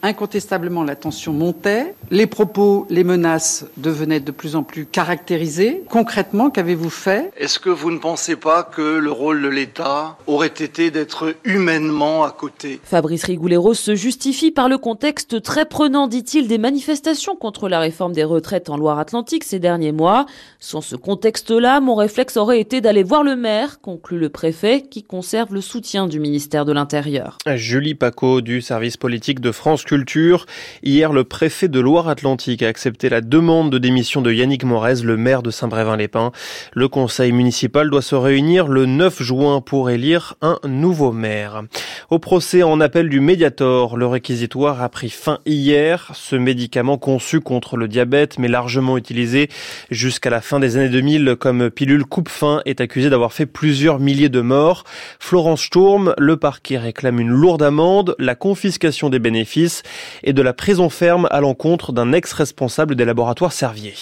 Incontestablement, 0.02 0.82
la 0.82 0.96
tension 0.96 1.32
montait, 1.32 1.94
les 2.10 2.26
propos, 2.26 2.86
les 2.88 3.04
menaces 3.04 3.66
devenaient 3.76 4.20
de 4.20 4.30
plus 4.30 4.56
en 4.56 4.62
plus 4.62 4.86
caractérisés. 4.86 5.82
Concrètement, 5.90 6.48
qu'avez-vous 6.48 6.88
fait? 6.88 7.30
Est-ce 7.36 7.58
que 7.58 7.68
vous 7.68 7.90
ne 7.90 7.98
pensez 7.98 8.36
pas 8.36 8.62
que 8.62 8.80
le 8.80 9.12
rôle 9.12 9.42
de 9.42 9.48
l'État 9.48 10.16
aurait 10.26 10.46
été 10.46 10.90
d'être 10.90 11.34
humainement 11.44 12.24
à 12.24 12.30
côté? 12.30 12.80
Fabrice 12.82 13.24
Rigoulet-Rose 13.24 13.78
se 13.78 13.94
justifie 13.94 14.50
par 14.50 14.70
le 14.70 14.78
contexte 14.78 15.42
très 15.42 15.66
prenant, 15.66 16.08
dit-il, 16.08 16.48
des 16.48 16.58
manifestations 16.58 17.36
contre 17.36 17.68
la 17.68 17.78
réforme 17.78 18.14
des 18.14 18.24
retraites 18.24 18.70
en 18.70 18.78
Loire-Atlantique 18.78 19.44
ces 19.44 19.58
derniers 19.58 19.92
mois. 19.92 20.24
Sans 20.60 20.80
ce 20.80 20.96
contexte-là, 20.96 21.80
mon 21.80 21.94
réflexe 21.94 22.38
aurait 22.38 22.60
été 22.60 22.80
d'aller 22.80 23.02
voir 23.02 23.22
le 23.22 23.36
maire, 23.36 23.80
conclut 23.80 24.18
le 24.18 24.30
préfet, 24.30 24.82
qui 24.90 25.02
conserve 25.02 25.52
le 25.52 25.60
soutien 25.60 26.06
du 26.06 26.20
ministère 26.20 26.64
de 26.64 26.72
l'Intérieur. 26.72 27.36
Julie 27.54 27.94
Paco 27.94 28.40
du 28.40 28.62
service 28.62 28.96
politique 28.96 29.40
de 29.40 29.52
France 29.52 29.84
Culture. 29.90 30.46
Hier, 30.84 31.12
le 31.12 31.24
préfet 31.24 31.66
de 31.66 31.80
Loire-Atlantique 31.80 32.62
a 32.62 32.68
accepté 32.68 33.08
la 33.08 33.20
demande 33.20 33.72
de 33.72 33.78
démission 33.78 34.22
de 34.22 34.32
Yannick 34.32 34.62
Morez, 34.62 35.02
le 35.02 35.16
maire 35.16 35.42
de 35.42 35.50
Saint-Brévin-les-Pins. 35.50 36.30
Le 36.74 36.86
conseil 36.86 37.32
municipal 37.32 37.90
doit 37.90 38.00
se 38.00 38.14
réunir 38.14 38.68
le 38.68 38.86
9 38.86 39.20
juin 39.20 39.60
pour 39.60 39.90
élire 39.90 40.36
un 40.42 40.60
nouveau 40.62 41.10
maire. 41.10 41.64
Au 42.08 42.20
procès 42.20 42.62
en 42.62 42.80
appel 42.80 43.08
du 43.08 43.18
Mediator, 43.18 43.96
le 43.96 44.06
réquisitoire 44.06 44.80
a 44.80 44.88
pris 44.88 45.10
fin 45.10 45.40
hier. 45.44 46.12
Ce 46.14 46.36
médicament 46.36 46.96
conçu 46.96 47.40
contre 47.40 47.76
le 47.76 47.88
diabète, 47.88 48.38
mais 48.38 48.46
largement 48.46 48.96
utilisé 48.96 49.48
jusqu'à 49.90 50.30
la 50.30 50.40
fin 50.40 50.60
des 50.60 50.76
années 50.76 50.88
2000 50.88 51.34
comme 51.36 51.68
pilule 51.68 52.04
coupe-faim, 52.04 52.62
est 52.64 52.80
accusé 52.80 53.10
d'avoir 53.10 53.32
fait 53.32 53.46
plusieurs 53.46 53.98
milliers 53.98 54.28
de 54.28 54.40
morts. 54.40 54.84
Florence 55.18 55.62
Sturm, 55.62 56.14
le 56.16 56.36
parquet 56.36 56.78
réclame 56.78 57.18
une 57.18 57.30
lourde 57.30 57.62
amende, 57.64 58.14
la 58.20 58.36
confiscation 58.36 59.08
des 59.08 59.18
bénéfices 59.18 59.79
et 60.22 60.32
de 60.32 60.42
la 60.42 60.52
prison 60.52 60.90
ferme 60.90 61.26
à 61.30 61.40
l'encontre 61.40 61.92
d'un 61.92 62.12
ex-responsable 62.12 62.96
des 62.96 63.04
laboratoires 63.04 63.52
Servier. 63.52 63.94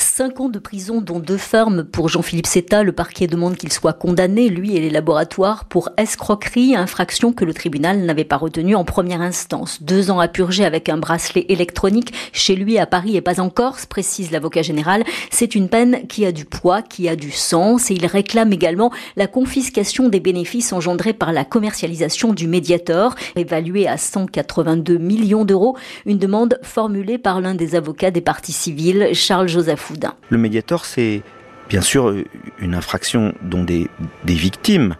Cinq 0.00 0.38
ans 0.38 0.48
de 0.48 0.60
prison, 0.60 1.00
dont 1.00 1.18
deux 1.18 1.36
fermes 1.36 1.82
pour 1.82 2.08
Jean-Philippe 2.08 2.46
Setta. 2.46 2.84
Le 2.84 2.92
parquet 2.92 3.26
demande 3.26 3.56
qu'il 3.56 3.72
soit 3.72 3.92
condamné, 3.92 4.48
lui 4.48 4.76
et 4.76 4.80
les 4.80 4.90
laboratoires, 4.90 5.64
pour 5.64 5.90
escroquerie, 5.96 6.76
infraction 6.76 7.32
que 7.32 7.44
le 7.44 7.52
tribunal 7.52 8.04
n'avait 8.04 8.22
pas 8.22 8.36
retenue 8.36 8.76
en 8.76 8.84
première 8.84 9.20
instance. 9.20 9.82
Deux 9.82 10.12
ans 10.12 10.20
à 10.20 10.28
purger 10.28 10.64
avec 10.64 10.88
un 10.88 10.98
bracelet 10.98 11.46
électronique 11.48 12.14
chez 12.32 12.54
lui 12.54 12.78
à 12.78 12.86
Paris 12.86 13.16
et 13.16 13.20
pas 13.20 13.40
en 13.40 13.50
Corse, 13.50 13.86
précise 13.86 14.30
l'avocat 14.30 14.62
général. 14.62 15.02
C'est 15.32 15.56
une 15.56 15.68
peine 15.68 16.06
qui 16.06 16.24
a 16.24 16.30
du 16.30 16.44
poids, 16.44 16.80
qui 16.80 17.08
a 17.08 17.16
du 17.16 17.32
sens 17.32 17.90
et 17.90 17.94
il 17.94 18.06
réclame 18.06 18.52
également 18.52 18.92
la 19.16 19.26
confiscation 19.26 20.08
des 20.08 20.20
bénéfices 20.20 20.72
engendrés 20.72 21.12
par 21.12 21.32
la 21.32 21.44
commercialisation 21.44 22.32
du 22.32 22.46
Mediator, 22.46 23.16
évalué 23.34 23.88
à 23.88 23.96
182 23.96 24.96
millions 24.96 25.44
d'euros. 25.44 25.76
Une 26.06 26.18
demande 26.18 26.60
formulée 26.62 27.18
par 27.18 27.40
l'un 27.40 27.56
des 27.56 27.74
avocats 27.74 28.12
des 28.12 28.20
parties 28.20 28.52
civiles, 28.52 29.08
Le 30.30 30.38
médiator, 30.38 30.84
c'est 30.84 31.22
bien 31.68 31.80
sûr 31.80 32.14
une 32.58 32.74
infraction 32.74 33.34
dont 33.42 33.64
des 33.64 33.88
victimes 34.24 34.96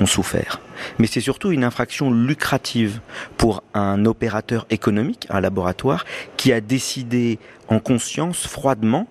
ont 0.00 0.06
souffert. 0.06 0.60
Mais 0.98 1.06
c'est 1.06 1.20
surtout 1.20 1.50
une 1.52 1.64
infraction 1.64 2.10
lucrative 2.10 3.00
pour 3.36 3.62
un 3.74 4.04
opérateur 4.04 4.66
économique, 4.70 5.26
un 5.30 5.40
laboratoire, 5.40 6.04
qui 6.36 6.52
a 6.52 6.60
décidé 6.60 7.38
en 7.68 7.78
conscience, 7.78 8.46
froidement, 8.46 9.08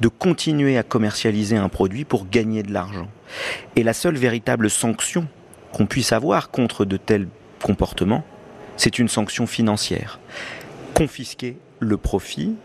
de 0.00 0.08
continuer 0.08 0.76
à 0.78 0.82
commercialiser 0.82 1.56
un 1.56 1.68
produit 1.68 2.04
pour 2.04 2.28
gagner 2.28 2.62
de 2.62 2.72
l'argent. 2.72 3.08
Et 3.76 3.82
la 3.82 3.92
seule 3.92 4.16
véritable 4.16 4.68
sanction 4.68 5.26
qu'on 5.72 5.86
puisse 5.86 6.12
avoir 6.12 6.50
contre 6.50 6.84
de 6.84 6.96
tels 6.96 7.28
comportements, 7.62 8.24
c'est 8.76 8.98
une 8.98 9.08
sanction 9.08 9.46
financière. 9.46 10.18
Confisquer 10.94 11.56
le 11.78 11.96
profit 11.96 12.56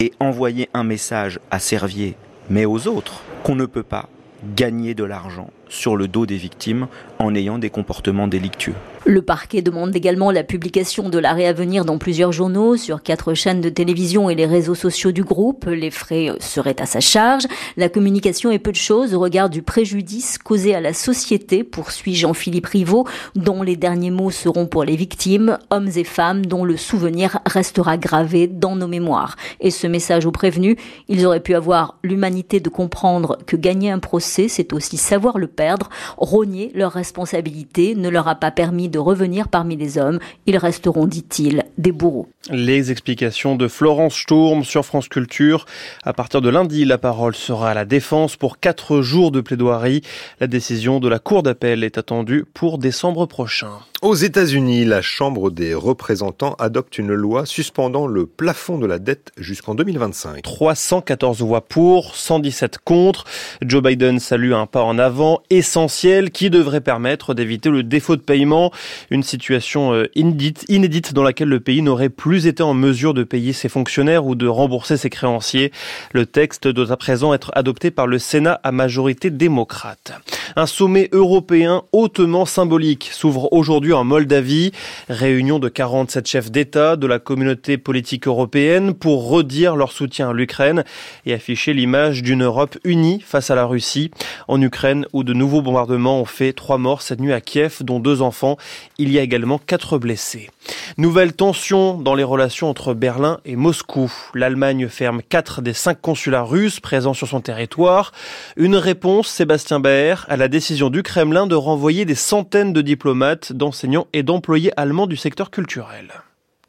et 0.00 0.12
envoyer 0.20 0.68
un 0.74 0.84
message 0.84 1.40
à 1.50 1.58
Servier, 1.58 2.16
mais 2.50 2.64
aux 2.64 2.86
autres, 2.86 3.22
qu'on 3.42 3.54
ne 3.54 3.66
peut 3.66 3.82
pas 3.82 4.08
gagner 4.54 4.94
de 4.94 5.04
l'argent 5.04 5.50
sur 5.68 5.96
le 5.96 6.08
dos 6.08 6.26
des 6.26 6.36
victimes 6.36 6.86
en 7.18 7.34
ayant 7.34 7.58
des 7.58 7.70
comportements 7.70 8.28
délictueux. 8.28 8.74
Le 9.04 9.22
parquet 9.22 9.62
demande 9.62 9.94
également 9.94 10.30
la 10.30 10.42
publication 10.42 11.08
de 11.08 11.18
l'arrêt 11.18 11.46
à 11.46 11.52
venir 11.52 11.84
dans 11.84 11.98
plusieurs 11.98 12.32
journaux, 12.32 12.76
sur 12.76 13.02
quatre 13.02 13.32
chaînes 13.34 13.60
de 13.60 13.68
télévision 13.68 14.28
et 14.28 14.34
les 14.34 14.46
réseaux 14.46 14.74
sociaux 14.74 15.12
du 15.12 15.22
groupe. 15.22 15.66
Les 15.66 15.90
frais 15.90 16.32
seraient 16.40 16.80
à 16.80 16.86
sa 16.86 17.00
charge. 17.00 17.44
La 17.76 17.88
communication 17.88 18.50
est 18.50 18.58
peu 18.58 18.72
de 18.72 18.76
choses 18.76 19.14
au 19.14 19.20
regard 19.20 19.50
du 19.50 19.62
préjudice 19.62 20.38
causé 20.38 20.74
à 20.74 20.80
la 20.80 20.92
société, 20.92 21.64
poursuit 21.64 22.14
Jean-Philippe 22.14 22.66
Rivaud, 22.66 23.06
dont 23.34 23.62
les 23.62 23.76
derniers 23.76 24.10
mots 24.10 24.30
seront 24.30 24.66
pour 24.66 24.84
les 24.84 24.96
victimes, 24.96 25.58
hommes 25.70 25.90
et 25.94 26.04
femmes 26.04 26.44
dont 26.44 26.64
le 26.64 26.76
souvenir 26.76 27.38
restera 27.46 27.96
gravé 27.96 28.46
dans 28.46 28.76
nos 28.76 28.88
mémoires. 28.88 29.36
Et 29.60 29.70
ce 29.70 29.86
message 29.86 30.26
aux 30.26 30.32
prévenus, 30.32 30.76
ils 31.08 31.24
auraient 31.24 31.40
pu 31.40 31.54
avoir 31.54 31.98
l'humanité 32.02 32.60
de 32.60 32.68
comprendre 32.68 33.38
que 33.46 33.56
gagner 33.56 33.90
un 33.90 34.00
procès, 34.00 34.48
c'est 34.48 34.72
aussi 34.72 34.96
savoir 34.96 35.38
le 35.38 35.46
perdre. 35.46 35.88
Rogner 36.16 36.70
leur 36.74 36.92
responsabilité 36.92 37.94
ne 37.94 38.08
leur 38.08 38.28
a 38.28 38.34
pas 38.34 38.50
permis 38.50 38.88
de 38.88 38.97
revenir 38.98 39.48
parmi 39.48 39.76
les 39.76 39.98
hommes. 39.98 40.18
Ils 40.46 40.56
resteront, 40.56 41.06
dit-il, 41.06 41.64
des 41.78 41.92
bourreaux. 41.92 42.28
Les 42.50 42.90
explications 42.90 43.56
de 43.56 43.68
Florence 43.68 44.14
Sturm 44.14 44.64
sur 44.64 44.84
France 44.84 45.08
Culture. 45.08 45.66
À 46.02 46.12
partir 46.12 46.40
de 46.40 46.48
lundi, 46.48 46.84
la 46.84 46.98
parole 46.98 47.34
sera 47.34 47.70
à 47.70 47.74
la 47.74 47.84
défense 47.84 48.36
pour 48.36 48.58
quatre 48.58 49.00
jours 49.00 49.30
de 49.30 49.40
plaidoirie. 49.40 50.02
La 50.40 50.46
décision 50.46 51.00
de 51.00 51.08
la 51.08 51.18
Cour 51.18 51.42
d'appel 51.42 51.84
est 51.84 51.98
attendue 51.98 52.44
pour 52.54 52.78
décembre 52.78 53.26
prochain. 53.26 53.78
Aux 54.00 54.14
États-Unis, 54.14 54.84
la 54.84 55.02
Chambre 55.02 55.50
des 55.50 55.74
représentants 55.74 56.54
adopte 56.60 56.98
une 56.98 57.14
loi 57.14 57.46
suspendant 57.46 58.06
le 58.06 58.26
plafond 58.26 58.78
de 58.78 58.86
la 58.86 59.00
dette 59.00 59.32
jusqu'en 59.36 59.74
2025. 59.74 60.40
314 60.40 61.42
voix 61.42 61.62
pour, 61.62 62.14
117 62.14 62.78
contre. 62.78 63.24
Joe 63.60 63.82
Biden 63.82 64.20
salue 64.20 64.52
un 64.52 64.66
pas 64.66 64.84
en 64.84 65.00
avant 65.00 65.42
essentiel 65.50 66.30
qui 66.30 66.48
devrait 66.48 66.80
permettre 66.80 67.34
d'éviter 67.34 67.70
le 67.70 67.82
défaut 67.82 68.14
de 68.14 68.20
paiement, 68.20 68.70
une 69.10 69.24
situation 69.24 69.92
euh, 69.92 70.06
inédite, 70.14 70.64
inédite 70.68 71.12
dans 71.12 71.24
laquelle 71.24 71.48
le 71.48 71.58
pays 71.58 71.82
n'aurait 71.82 72.08
plus 72.08 72.46
été 72.46 72.62
en 72.62 72.74
mesure 72.74 73.14
de 73.14 73.24
payer 73.24 73.52
ses 73.52 73.68
fonctionnaires 73.68 74.26
ou 74.26 74.36
de 74.36 74.46
rembourser 74.46 74.96
ses 74.96 75.10
créanciers. 75.10 75.72
Le 76.12 76.24
texte 76.24 76.68
doit 76.68 76.92
à 76.92 76.96
présent 76.96 77.34
être 77.34 77.50
adopté 77.56 77.90
par 77.90 78.06
le 78.06 78.20
Sénat 78.20 78.60
à 78.62 78.70
majorité 78.70 79.30
démocrate. 79.30 80.12
Un 80.54 80.66
sommet 80.66 81.08
européen 81.10 81.82
hautement 81.90 82.46
symbolique 82.46 83.10
s'ouvre 83.12 83.52
aujourd'hui 83.52 83.87
en 83.92 84.04
Moldavie. 84.04 84.72
Réunion 85.08 85.58
de 85.58 85.68
47 85.68 86.26
chefs 86.26 86.50
d'État 86.50 86.96
de 86.96 87.06
la 87.06 87.18
communauté 87.18 87.78
politique 87.78 88.26
européenne 88.26 88.94
pour 88.94 89.28
redire 89.28 89.76
leur 89.76 89.92
soutien 89.92 90.30
à 90.30 90.32
l'Ukraine 90.32 90.84
et 91.26 91.34
afficher 91.34 91.74
l'image 91.74 92.22
d'une 92.22 92.44
Europe 92.44 92.78
unie 92.84 93.20
face 93.24 93.50
à 93.50 93.54
la 93.54 93.64
Russie. 93.64 94.10
En 94.48 94.60
Ukraine, 94.60 95.06
où 95.12 95.24
de 95.24 95.32
nouveaux 95.32 95.62
bombardements 95.62 96.20
ont 96.20 96.24
fait 96.24 96.52
trois 96.52 96.78
morts 96.78 97.02
cette 97.02 97.20
nuit 97.20 97.32
à 97.32 97.40
Kiev, 97.40 97.78
dont 97.80 98.00
deux 98.00 98.22
enfants. 98.22 98.56
Il 98.98 99.10
y 99.12 99.18
a 99.18 99.22
également 99.22 99.58
quatre 99.58 99.98
blessés. 99.98 100.50
Nouvelle 100.96 101.32
tension 101.32 101.94
dans 101.94 102.14
les 102.14 102.24
relations 102.24 102.68
entre 102.68 102.94
Berlin 102.94 103.38
et 103.44 103.56
Moscou. 103.56 104.12
L'Allemagne 104.34 104.88
ferme 104.88 105.22
quatre 105.22 105.62
des 105.62 105.72
cinq 105.72 106.00
consulats 106.00 106.42
russes 106.42 106.80
présents 106.80 107.14
sur 107.14 107.28
son 107.28 107.40
territoire. 107.40 108.12
Une 108.56 108.76
réponse, 108.76 109.28
Sébastien 109.28 109.80
Baer, 109.80 110.26
à 110.28 110.36
la 110.36 110.48
décision 110.48 110.90
du 110.90 111.02
Kremlin 111.02 111.46
de 111.46 111.54
renvoyer 111.54 112.04
des 112.04 112.14
centaines 112.14 112.72
de 112.72 112.82
diplomates, 112.82 113.52
d'enseignants 113.52 114.06
et 114.12 114.22
d'employés 114.22 114.72
allemands 114.76 115.06
du 115.06 115.16
secteur 115.16 115.50
culturel. 115.50 116.08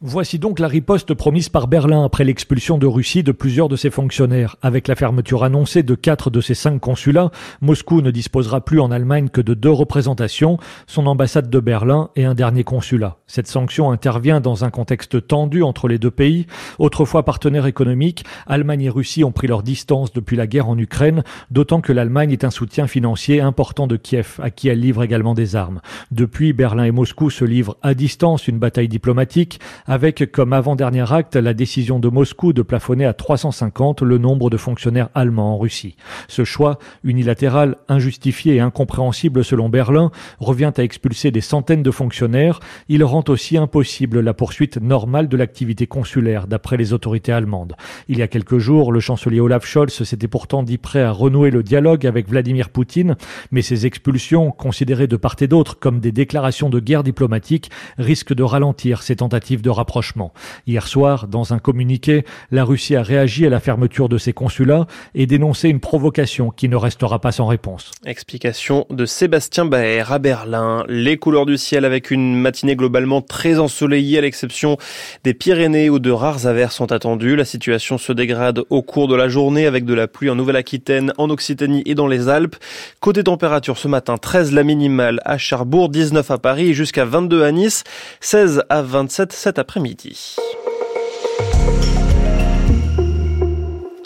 Voici 0.02 0.39
donc 0.39 0.60
la 0.60 0.70
riposte 0.70 1.14
promise 1.14 1.50
par 1.50 1.68
Berlin 1.68 2.06
après 2.06 2.24
l'expulsion 2.24 2.78
de 2.78 2.88
Russie 2.88 3.22
de 3.22 3.34
plusieurs 3.34 3.68
de 3.68 3.76
ses 3.76 3.89
fonctionnaires. 3.89 4.56
Avec 4.62 4.88
la 4.88 4.95
fermeture 4.95 5.43
annoncée 5.43 5.84
de 5.84 5.93
quatre 5.93 6.30
de 6.30 6.39
ses 6.39 6.54
cinq 6.54 6.80
consulats, 6.80 7.32
Moscou 7.60 8.02
ne 8.02 8.10
disposera 8.10 8.62
plus 8.62 8.80
en 8.80 8.91
Allemagne 8.91 9.28
que 9.28 9.41
de 9.41 9.54
deux 9.54 9.70
représentations, 9.70 10.58
son 10.88 11.06
ambassade 11.06 11.50
de 11.50 11.60
Berlin 11.60 12.12
et 12.16 12.24
un 12.24 12.34
dernier 12.34 12.64
consulat. 12.64 13.18
Cette 13.28 13.47
sanction 13.47 13.91
intervient 13.91 14.39
dans 14.39 14.64
un 14.64 14.70
contexte 14.70 15.28
tendu 15.28 15.64
entre 15.64 15.89
les 15.89 15.97
deux 15.97 16.12
pays. 16.12 16.47
Autrefois 16.78 17.26
partenaires 17.26 17.66
économiques, 17.66 18.24
Allemagne 18.47 18.84
et 18.84 18.89
Russie 18.89 19.26
ont 19.26 19.34
pris 19.34 19.47
leur 19.47 19.64
distance 19.64 20.14
depuis 20.14 20.38
la 20.38 20.47
guerre 20.47 20.70
en 20.70 20.78
Ukraine, 20.78 21.26
d'autant 21.52 21.82
que 21.82 21.91
l'Allemagne 21.91 22.32
est 22.32 22.45
un 22.45 22.52
soutien 22.52 22.88
financier 22.88 23.41
important 23.41 23.86
de 23.86 23.97
Kiev, 23.97 24.39
à 24.41 24.50
qui 24.50 24.70
elle 24.70 24.80
livre 24.80 25.04
également 25.04 25.34
des 25.34 25.58
armes. 25.58 25.82
Depuis, 26.12 26.54
Berlin 26.54 26.86
et 26.86 26.91
Moscou 26.91 27.30
se 27.30 27.43
livrent 27.43 27.76
à 27.82 27.93
distance 27.93 28.47
une 28.47 28.60
bataille 28.60 28.88
diplomatique 28.88 29.60
avec 29.90 30.32
comme 30.32 30.54
avant-dernier 30.54 31.12
acte 31.12 31.36
la 31.36 31.56
décision 31.56 31.98
de 31.98 32.10
Moscou 32.10 32.54
de 32.54 32.62
plafonner 32.62 33.06
à 33.06 33.14
350 33.14 34.04
le 34.04 34.20
nombre 34.20 34.52
de 34.52 34.56
fonctionnaires 34.56 35.10
allemands 35.16 35.56
en 35.56 35.58
Russie. 35.58 35.96
Ce 36.28 36.44
choix, 36.44 36.78
unilatéral, 37.04 37.76
injustifié 37.88 38.56
et 38.56 38.60
incompréhensible 38.60 39.44
selon 39.44 39.68
Berlin, 39.68 40.12
revient 40.40 40.72
à 40.78 40.84
expulser 40.84 41.32
des 41.32 41.42
centaines 41.42 41.82
de 41.82 41.90
fonctionnaires. 41.90 42.60
Il 42.88 43.04
rend 43.04 43.24
aussi 43.30 43.58
impossible 43.58 44.20
la 44.20 44.36
poursuite 44.36 44.80
normale 44.80 45.28
de 45.28 45.36
l'activité 45.36 45.88
consulaire, 45.88 46.46
d'après 46.46 46.78
les 46.78 46.94
autorités 46.94 47.32
allemandes. 47.32 47.76
Il 48.08 48.20
y 48.20 48.22
a 48.22 48.28
quelques 48.28 48.60
jours, 48.60 48.92
le 48.92 49.00
chancelier 49.00 49.40
Olaf 49.40 49.66
Scholz 49.66 50.04
s'était 50.04 50.28
pourtant 50.28 50.62
dit 50.62 50.78
prêt 50.78 51.02
à 51.02 51.12
renouer 51.12 51.50
le 51.50 51.64
dialogue 51.64 52.06
avec 52.06 52.30
Vladimir 52.30 52.70
Poutine, 52.70 53.16
mais 53.50 53.64
ces 53.64 53.88
expulsions, 53.88 54.52
considérées 54.52 55.08
de 55.08 55.18
part 55.18 55.38
et 55.40 55.48
d'autre 55.48 55.80
comme 55.80 56.00
des 56.00 56.12
déclarations 56.12 56.70
de 56.70 56.80
guerre 56.80 57.04
diplomatique, 57.04 57.72
risquent 57.98 58.36
de 58.36 58.44
ralentir 58.44 59.02
ces 59.02 59.16
tentatives 59.16 59.64
de 59.64 59.78
rapprochement. 59.80 60.34
Hier 60.67 60.86
soir, 60.86 61.27
dans 61.27 61.53
un 61.53 61.59
communiqué, 61.59 62.25
la 62.51 62.65
Russie 62.65 62.95
a 62.97 63.01
réagi 63.01 63.45
à 63.45 63.49
la 63.49 63.61
fermeture 63.61 64.09
de 64.09 64.17
ses 64.17 64.34
consulats 64.34 64.88
et 65.15 65.25
dénoncé 65.25 65.69
une 65.69 65.80
provocation 65.80 66.51
qui 66.51 66.67
ne 66.67 66.75
restera 66.75 67.19
pas 67.19 67.32
sans 67.32 67.47
réponse. 67.47 67.91
Explication 68.05 68.86
de 68.89 69.05
Sébastien 69.05 69.65
Baer 69.65 70.11
à 70.11 70.19
Berlin. 70.19 70.84
Les 70.89 71.17
couleurs 71.17 71.45
du 71.45 71.57
ciel 71.57 71.86
avec 71.86 72.11
une 72.11 72.36
matinée 72.36 72.75
globalement 72.75 73.21
très 73.21 73.57
ensoleillée 73.57 74.17
à 74.17 74.21
l'exception 74.21 74.77
des 75.23 75.34
Pyrénées 75.34 75.89
où 75.89 75.99
de 75.99 76.11
rares 76.11 76.45
averses 76.45 76.75
sont 76.75 76.91
attendues. 76.91 77.38
La 77.38 77.45
situation 77.45 77.97
se 77.97 78.11
dégrade 78.11 78.61
au 78.69 78.82
cours 78.82 79.07
de 79.07 79.15
la 79.15 79.30
journée 79.30 79.65
avec 79.65 79.86
de 79.86 79.93
la 79.93 80.09
pluie 80.09 80.30
en 80.30 80.36
Nouvelle-Aquitaine, 80.36 81.13
en 81.17 81.30
Occitanie 81.30 81.84
et 81.86 81.95
dans 81.95 82.07
les 82.07 82.27
Alpes. 82.27 82.57
Côté 82.99 83.23
température 83.23 83.77
ce 83.77 83.88
matin, 83.88 84.17
13 84.17 84.51
la 84.51 84.63
minimale 84.63 85.21
à 85.23 85.38
Cherbourg, 85.38 85.88
19 85.88 86.30
à 86.32 86.38
Paris 86.38 86.73
jusqu'à 86.73 87.05
22 87.05 87.43
à 87.43 87.51
Nice, 87.53 87.86
16 88.19 88.63
à 88.69 88.82
27 88.82 89.32
cet 89.32 89.57
après 89.57 89.68
après-midi. 89.70 90.36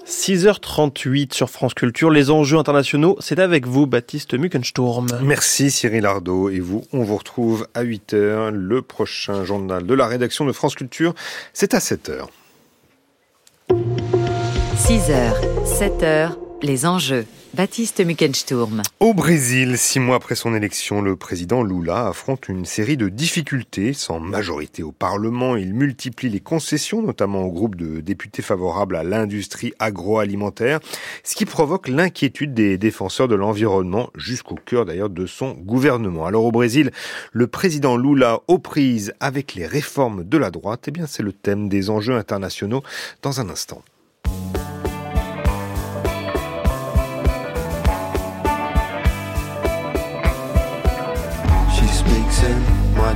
6h38 0.06 1.34
sur 1.34 1.50
France 1.50 1.74
Culture. 1.74 2.12
Les 2.12 2.32
enjeux 2.32 2.58
internationaux, 2.58 3.16
c'est 3.22 3.40
avec 3.40 3.66
vous, 3.66 3.88
Baptiste 3.88 4.34
Muckensturm. 4.34 5.08
Merci 5.22 5.72
Cyril 5.72 6.06
Ardo. 6.06 6.50
Et 6.50 6.60
vous, 6.60 6.84
on 6.92 7.04
vous 7.04 7.16
retrouve 7.16 7.66
à 7.76 7.86
8h. 7.86 8.50
Le 8.50 8.82
prochain 8.82 9.46
journal 9.46 9.86
de 9.86 9.94
la 9.94 10.06
rédaction 10.06 10.44
de 10.44 10.52
France 10.52 10.76
Culture, 10.76 11.14
c'est 11.54 11.74
à 11.74 11.80
7h. 11.80 12.28
6h, 13.70 15.32
7h, 15.64 16.32
les 16.62 16.86
enjeux. 16.86 17.26
Baptiste 17.54 18.04
Muckensturm. 18.04 18.82
Au 19.00 19.14
Brésil, 19.14 19.78
six 19.78 20.00
mois 20.00 20.16
après 20.16 20.34
son 20.34 20.56
élection, 20.56 21.04
le 21.04 21.16
président 21.16 21.62
Lula 21.62 22.08
affronte 22.08 22.50
une 22.50 22.66
série 22.66 22.98
de 22.98 23.10
difficultés. 23.10 23.94
Sans 23.94 24.20
majorité 24.20 24.82
au 24.82 24.92
Parlement, 24.92 25.56
il 25.56 25.76
multiplie 25.76 26.30
les 26.30 26.40
concessions, 26.40 27.04
notamment 27.04 27.44
au 27.44 27.52
groupe 27.52 27.76
de 27.76 28.00
députés 28.00 28.42
favorables 28.42 28.96
à 28.96 29.04
l'industrie 29.04 29.72
agroalimentaire, 29.78 30.80
ce 31.24 31.36
qui 31.36 31.46
provoque 31.46 31.90
l'inquiétude 31.90 32.56
des 32.56 32.80
défenseurs 32.80 33.28
de 33.28 33.36
l'environnement, 33.36 34.10
jusqu'au 34.16 34.56
cœur 34.56 34.86
d'ailleurs 34.86 35.12
de 35.12 35.28
son 35.28 35.52
gouvernement. 35.52 36.26
Alors 36.26 36.46
au 36.46 36.52
Brésil, 36.52 36.90
le 37.34 37.46
président 37.46 37.98
Lula 37.98 38.40
aux 38.48 38.58
prises 38.58 39.14
avec 39.20 39.54
les 39.54 39.68
réformes 39.68 40.24
de 40.24 40.38
la 40.40 40.50
droite, 40.50 40.86
eh 40.88 40.92
bien 40.92 41.06
c'est 41.06 41.22
le 41.22 41.34
thème 41.34 41.70
des 41.70 41.92
enjeux 41.92 42.16
internationaux 42.16 42.82
dans 43.22 43.42
un 43.42 43.50
instant. 43.50 43.84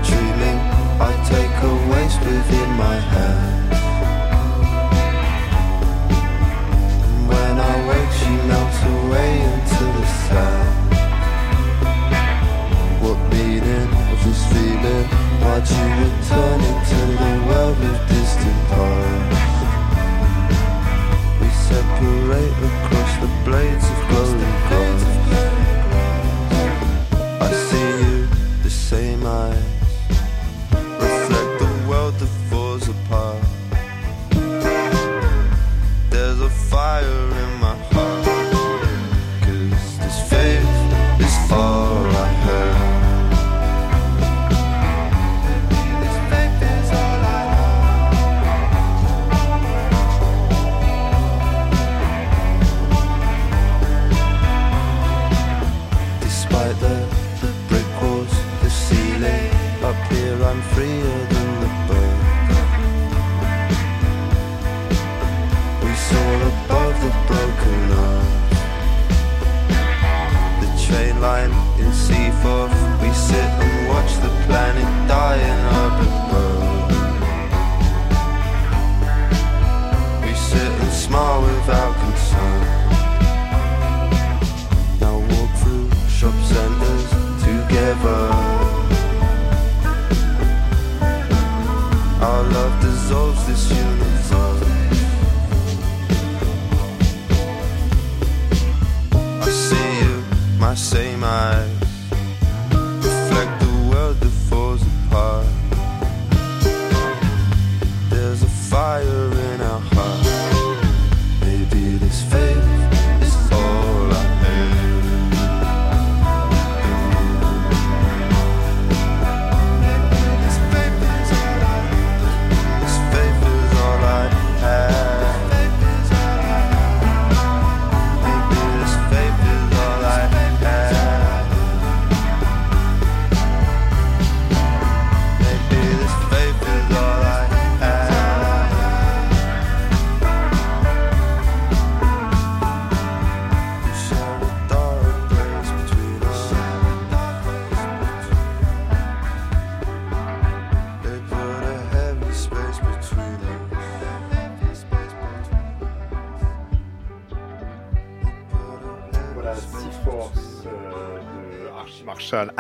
Dreaming 0.08 0.60
I 1.00 1.12
take 1.32 1.56
a 1.64 1.74
waste 1.92 2.20
within 2.20 2.70
my 2.86 2.98
hand 3.14 3.74
And 7.18 7.28
when 7.28 7.54
I 7.60 7.76
wake 7.88 8.12
she 8.20 8.34
melts 8.50 8.82
away 8.96 9.32
into 9.52 9.84
the 9.98 10.06
sand. 10.26 10.70
What 13.02 13.20
meaning 13.32 13.90
of 14.12 14.20
this 14.26 14.42
feeling. 14.52 15.08
Watch 15.44 15.72
you 15.72 15.88
return 16.04 16.60
into 16.72 17.00
the 17.22 17.34
world 17.48 17.80
of 17.92 17.98
distant 18.10 18.27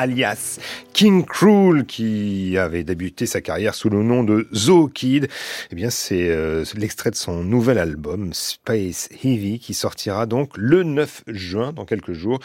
alias 0.07 0.59
King 0.93 1.25
Cruel, 1.25 1.85
qui 1.85 2.57
avait 2.57 2.83
débuté 2.83 3.25
sa 3.25 3.41
carrière 3.41 3.75
sous 3.75 3.89
le 3.89 4.01
nom 4.03 4.23
de 4.23 4.47
Zoo 4.53 4.87
Kid. 4.87 5.27
Eh 5.71 5.75
bien, 5.75 5.89
c'est 5.89 6.29
euh, 6.29 6.63
l'extrait 6.75 7.11
de 7.11 7.15
son 7.15 7.43
nouvel 7.43 7.77
album, 7.77 8.33
Space 8.33 9.09
Heavy, 9.23 9.59
qui 9.59 9.73
sortira 9.73 10.25
donc 10.25 10.51
le 10.55 10.83
9 10.83 11.23
juin, 11.27 11.73
dans 11.73 11.85
quelques 11.85 12.13
jours. 12.13 12.39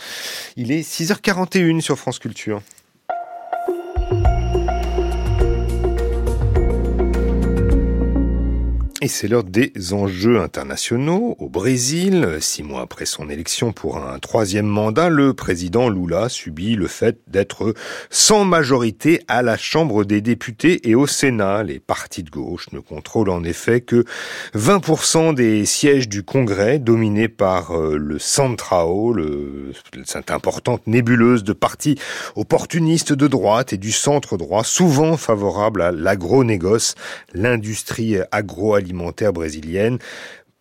Il 0.57 0.73
est 0.73 0.83
6h41 0.83 1.81
sur 1.81 1.99
France 1.99 2.19
Culture. 2.19 2.63
Et 9.05 9.09
c'est 9.09 9.27
l'heure 9.27 9.43
des 9.43 9.73
enjeux 9.93 10.41
internationaux. 10.41 11.35
Au 11.41 11.49
Brésil, 11.49 12.37
six 12.39 12.63
mois 12.63 12.83
après 12.83 13.05
son 13.05 13.29
élection 13.29 13.73
pour 13.73 13.97
un 13.97 14.21
troisième 14.21 14.67
mandat, 14.67 15.09
le 15.09 15.35
président 15.35 15.89
Lula 15.89 16.29
subit 16.29 16.77
le 16.77 16.87
fait 16.87 17.19
d'être 17.27 17.75
sans 18.11 18.45
majorité 18.45 19.21
à 19.27 19.43
la 19.43 19.57
Chambre 19.57 20.05
des 20.05 20.21
députés 20.21 20.89
et 20.89 20.95
au 20.95 21.09
Sénat. 21.09 21.65
Les 21.65 21.81
partis 21.81 22.23
de 22.23 22.31
gauche 22.31 22.69
ne 22.71 22.79
contrôlent 22.79 23.31
en 23.31 23.43
effet 23.43 23.81
que 23.81 24.05
20% 24.55 25.35
des 25.35 25.67
sièges 25.67 26.09
du 26.09 26.23
Congrès, 26.23 26.79
dominés 26.79 27.27
par 27.27 27.73
euh, 27.73 27.97
le 27.97 28.21
Centrao, 28.21 29.13
le, 29.13 29.73
cette 30.05 30.31
importante 30.31 30.87
nébuleuse 30.87 31.43
de 31.43 31.53
partis 31.53 31.99
opportunistes 32.37 33.13
de 33.13 33.27
droite 33.27 33.73
et 33.73 33.79
du 33.79 33.91
centre 33.91 34.37
droit, 34.37 34.63
souvent 34.63 35.17
favorables 35.17 35.83
à 35.83 35.91
l'agronégoce, 35.91 36.95
l'industrie 37.35 38.19
agroalimentaire 38.31 38.92
alimentaire 38.93 39.33
brésilienne, 39.33 39.99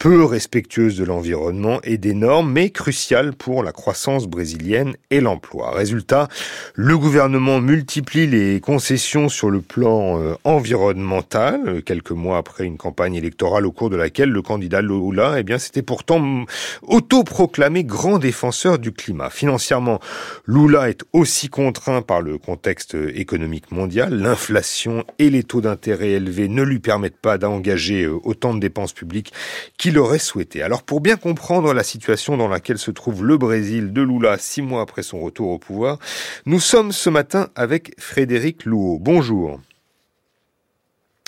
peu 0.01 0.25
respectueuse 0.25 0.97
de 0.97 1.03
l'environnement 1.03 1.79
et 1.83 1.99
des 1.99 2.15
normes, 2.15 2.51
mais 2.51 2.71
cruciale 2.71 3.33
pour 3.33 3.61
la 3.61 3.71
croissance 3.71 4.25
brésilienne 4.25 4.95
et 5.11 5.21
l'emploi. 5.21 5.75
Résultat, 5.75 6.27
le 6.73 6.97
gouvernement 6.97 7.61
multiplie 7.61 8.25
les 8.25 8.59
concessions 8.61 9.29
sur 9.29 9.51
le 9.51 9.61
plan 9.61 10.19
euh, 10.19 10.33
environnemental, 10.43 11.83
quelques 11.83 12.09
mois 12.09 12.39
après 12.39 12.65
une 12.65 12.77
campagne 12.77 13.13
électorale 13.13 13.67
au 13.67 13.71
cours 13.71 13.91
de 13.91 13.95
laquelle 13.95 14.31
le 14.31 14.41
candidat 14.41 14.81
Lula, 14.81 15.35
eh 15.37 15.43
bien, 15.43 15.59
s'était 15.59 15.83
pourtant 15.83 16.45
autoproclamé 16.81 17.83
grand 17.83 18.17
défenseur 18.17 18.79
du 18.79 18.91
climat. 18.91 19.29
Financièrement, 19.29 19.99
Lula 20.47 20.89
est 20.89 21.03
aussi 21.13 21.47
contraint 21.47 22.01
par 22.01 22.23
le 22.23 22.39
contexte 22.39 22.97
économique 23.13 23.71
mondial. 23.71 24.15
L'inflation 24.15 25.03
et 25.19 25.29
les 25.29 25.43
taux 25.43 25.61
d'intérêt 25.61 26.13
élevés 26.13 26.47
ne 26.47 26.63
lui 26.63 26.79
permettent 26.79 27.21
pas 27.21 27.37
d'engager 27.37 28.05
euh, 28.05 28.17
autant 28.23 28.55
de 28.55 28.59
dépenses 28.59 28.93
publiques 28.93 29.31
qu'il 29.77 29.90
aurait 29.97 30.19
souhaité. 30.19 30.61
Alors 30.61 30.83
pour 30.83 31.01
bien 31.01 31.17
comprendre 31.17 31.73
la 31.73 31.83
situation 31.83 32.37
dans 32.37 32.47
laquelle 32.47 32.77
se 32.77 32.91
trouve 32.91 33.25
le 33.25 33.37
Brésil 33.37 33.93
de 33.93 34.01
Lula 34.01 34.37
six 34.37 34.61
mois 34.61 34.81
après 34.81 35.03
son 35.03 35.19
retour 35.19 35.49
au 35.49 35.59
pouvoir, 35.59 35.99
nous 36.45 36.59
sommes 36.59 36.91
ce 36.91 37.09
matin 37.09 37.49
avec 37.55 37.93
Frédéric 37.97 38.65
Louot. 38.65 38.99
Bonjour. 38.99 39.59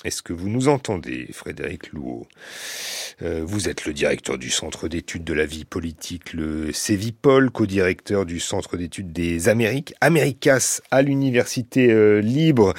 Est-ce 0.03 0.21
que 0.21 0.33
vous 0.33 0.49
nous 0.49 0.67
entendez, 0.67 1.27
Frédéric 1.31 1.93
Louot 1.93 2.27
euh, 3.21 3.41
Vous 3.45 3.69
êtes 3.69 3.85
le 3.85 3.93
directeur 3.93 4.37
du 4.37 4.49
Centre 4.49 4.89
d'études 4.89 5.23
de 5.23 5.33
la 5.33 5.45
vie 5.45 5.63
politique, 5.63 6.33
le 6.33 6.73
CEVIPOL, 6.73 7.51
co-directeur 7.51 8.25
du 8.25 8.41
Centre 8.41 8.75
d'études 8.75 9.13
des 9.13 9.47
Amériques, 9.47 9.93
Americas 10.01 10.81
à 10.91 11.01
l'Université 11.01 11.89
euh, 11.89 12.19
libre 12.19 12.73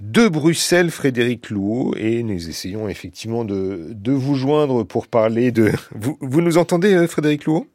de 0.00 0.28
Bruxelles, 0.28 0.90
Frédéric 0.90 1.50
Louot, 1.50 1.94
et 1.96 2.22
nous 2.22 2.48
essayons 2.48 2.88
effectivement 2.88 3.44
de, 3.44 3.90
de 3.92 4.12
vous 4.12 4.34
joindre 4.34 4.84
pour 4.84 5.08
parler 5.08 5.52
de... 5.52 5.70
Vous, 5.94 6.16
vous 6.20 6.40
nous 6.40 6.56
entendez, 6.56 6.94
euh, 6.94 7.06
Frédéric 7.06 7.44
Louot 7.44 7.66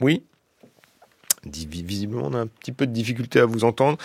Oui? 0.00 0.24
Visiblement 1.46 2.28
on 2.30 2.34
a 2.34 2.38
un 2.38 2.46
petit 2.46 2.72
peu 2.72 2.86
de 2.86 2.92
difficulté 2.92 3.40
à 3.40 3.46
vous 3.46 3.64
entendre. 3.64 3.98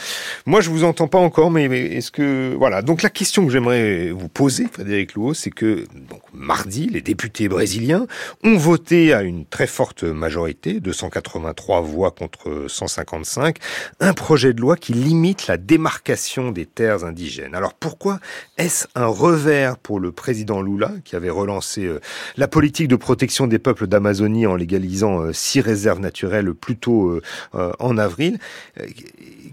Moi 0.45 0.61
je 0.61 0.69
vous 0.69 0.83
entends 0.83 1.07
pas 1.07 1.19
encore, 1.19 1.51
mais, 1.51 1.65
est-ce 1.65 2.11
que 2.11 2.53
voilà. 2.57 2.81
Donc 2.81 3.01
la 3.01 3.09
question 3.09 3.45
que 3.45 3.51
j'aimerais 3.51 4.11
vous 4.11 4.29
poser, 4.29 4.67
Frédéric 4.71 5.13
Louot, 5.13 5.33
c'est 5.33 5.51
que 5.51 5.85
donc 6.09 6.21
mardi, 6.33 6.87
les 6.87 7.01
députés 7.01 7.47
brésiliens 7.47 8.07
ont 8.43 8.57
voté 8.57 9.13
à 9.13 9.21
une 9.21 9.45
très 9.45 9.67
forte 9.67 10.03
majorité, 10.03 10.79
283 10.79 11.81
voix 11.81 12.11
contre 12.11 12.65
155, 12.67 13.57
un 13.99 14.13
projet 14.13 14.53
de 14.53 14.61
loi 14.61 14.75
qui 14.75 14.93
limite 14.93 15.47
la 15.47 15.57
démarcation 15.57 16.51
des 16.51 16.65
terres 16.65 17.03
indigènes. 17.03 17.55
Alors 17.55 17.73
pourquoi 17.73 18.19
est-ce 18.57 18.87
un 18.95 19.07
revers 19.07 19.77
pour 19.77 19.99
le 19.99 20.11
président 20.11 20.61
Lula 20.61 20.91
qui 21.03 21.15
avait 21.15 21.29
relancé 21.29 21.85
euh, 21.85 21.99
la 22.37 22.47
politique 22.47 22.87
de 22.87 22.95
protection 22.95 23.47
des 23.47 23.59
peuples 23.59 23.87
d'Amazonie 23.87 24.47
en 24.47 24.55
légalisant 24.55 25.21
euh, 25.21 25.33
six 25.33 25.61
réserves 25.61 25.99
naturelles 25.99 26.53
plutôt 26.53 27.09
euh, 27.09 27.21
en 27.53 27.97
avril. 27.97 28.37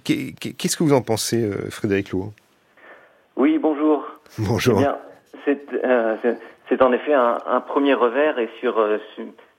Qu'est-ce 0.05 0.77
que 0.77 0.85
vous 0.85 0.93
en 0.93 1.03
pensez, 1.03 1.51
Frédéric 1.71 2.11
Lowe 2.11 2.33
Oui, 3.37 3.59
bonjour. 3.59 4.07
Bonjour. 4.39 4.81
Eh 5.47 5.55
c'est 6.69 6.83
en 6.83 6.93
effet 6.93 7.15
un, 7.15 7.39
un, 7.47 7.61
premier 7.61 7.95
revers 7.95 8.41
et 8.41 8.49
sur, 8.59 8.85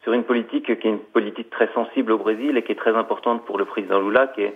sur 0.04 0.12
une 0.12 0.24
politique 0.24 0.66
qui 0.66 0.72
est 0.72 0.84
une 0.84 1.00
politique 1.00 1.50
très 1.50 1.70
sensible 1.74 2.12
au 2.12 2.18
Brésil 2.18 2.58
et 2.58 2.64
qui 2.64 2.74
est 2.74 2.76
très 2.76 2.96
importante 2.96 3.46
pour 3.46 3.58
le 3.58 3.64
président 3.64 4.02
Lula, 4.02 4.28
qui, 4.28 4.42
est, 4.42 4.56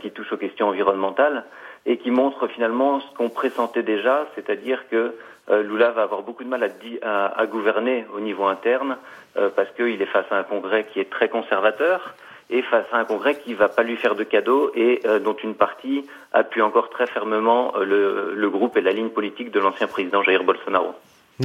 qui 0.00 0.10
touche 0.10 0.32
aux 0.32 0.36
questions 0.36 0.68
environnementales 0.68 1.44
et 1.86 1.98
qui 1.98 2.10
montre 2.10 2.46
finalement 2.48 3.00
ce 3.00 3.16
qu'on 3.16 3.28
pressentait 3.28 3.82
déjà, 3.82 4.26
c'est-à-dire 4.34 4.88
que 4.90 5.14
euh, 5.50 5.62
Lula 5.62 5.90
va 5.90 6.02
avoir 6.02 6.22
beaucoup 6.22 6.44
de 6.44 6.48
mal 6.48 6.62
à, 6.62 6.68
à, 7.02 7.40
à 7.40 7.46
gouverner 7.46 8.06
au 8.16 8.20
niveau 8.20 8.46
interne 8.46 8.96
euh, 9.36 9.50
parce 9.54 9.70
qu'il 9.72 10.00
est 10.00 10.06
face 10.06 10.24
à 10.30 10.38
un 10.38 10.42
Congrès 10.42 10.86
qui 10.92 11.00
est 11.00 11.10
très 11.10 11.28
conservateur 11.28 12.14
et 12.50 12.62
face 12.62 12.86
à 12.92 12.98
un 12.98 13.04
Congrès 13.04 13.36
qui 13.36 13.50
ne 13.50 13.56
va 13.56 13.68
pas 13.68 13.82
lui 13.82 13.96
faire 13.96 14.14
de 14.14 14.24
cadeaux 14.24 14.70
et 14.74 15.00
euh, 15.06 15.18
dont 15.18 15.36
une 15.42 15.54
partie 15.54 16.04
appuie 16.32 16.62
encore 16.62 16.90
très 16.90 17.06
fermement 17.06 17.74
euh, 17.76 17.84
le, 17.84 18.34
le 18.34 18.50
groupe 18.50 18.76
et 18.76 18.80
la 18.80 18.92
ligne 18.92 19.10
politique 19.10 19.50
de 19.50 19.60
l'ancien 19.60 19.86
président 19.86 20.22
Jair 20.22 20.44
Bolsonaro. 20.44 20.94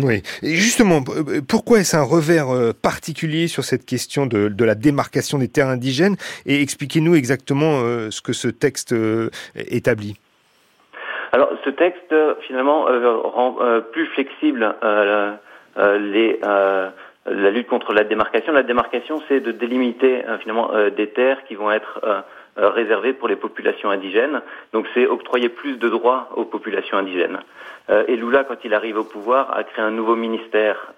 Oui, 0.04 0.22
et 0.43 0.54
justement, 0.54 1.02
pourquoi 1.47 1.80
est-ce 1.80 1.97
un 1.97 2.04
revers 2.04 2.76
particulier 2.80 3.47
sur 3.47 3.64
cette 3.64 3.88
question 3.88 4.28
de, 4.28 4.47
de 4.47 4.66
la 4.66 4.76
démarcation 4.76 5.39
des 5.39 5.47
terres 5.47 5.70
indigènes? 5.70 6.16
Et 6.45 6.62
expliquez-nous 6.62 7.16
exactement 7.16 7.82
ce 8.12 8.22
que 8.22 8.34
ce 8.34 8.50
texte 8.50 8.93
établit. 9.56 10.20
Alors, 11.32 11.50
ce 11.64 11.70
texte, 11.70 12.14
finalement, 12.47 12.88
euh, 12.89 13.18
rend 13.18 13.58
euh, 13.62 13.82
plus 13.82 14.08
flexible 14.08 14.76
euh, 14.84 15.36
les, 15.78 16.39
la 17.26 17.51
lutte 17.51 17.67
contre 17.67 17.93
la 17.93 18.03
démarcation. 18.03 18.53
La 18.53 18.63
démarcation, 18.63 19.22
c'est 19.28 19.39
de 19.39 19.51
délimiter 19.51 20.24
finalement 20.39 20.72
des 20.95 21.07
terres 21.07 21.43
qui 21.45 21.55
vont 21.55 21.72
être 21.72 22.01
réservées 22.55 23.13
pour 23.13 23.28
les 23.28 23.36
populations 23.36 23.89
indigènes. 23.89 24.41
Donc, 24.74 24.88
c'est 24.93 25.05
octroyer 25.05 25.49
plus 25.49 25.78
de 25.78 25.89
droits 25.89 26.30
aux 26.36 26.45
populations 26.45 26.97
indigènes. 26.97 27.39
et 28.07 28.15
Lula, 28.15 28.43
quand 28.43 28.63
il 28.63 28.74
arrive 28.74 28.97
au 28.97 29.03
pouvoir, 29.03 29.55
a 29.55 29.63
créé 29.63 29.84
un 29.84 29.91
nouveau 29.91 30.15
ministère 30.15 30.93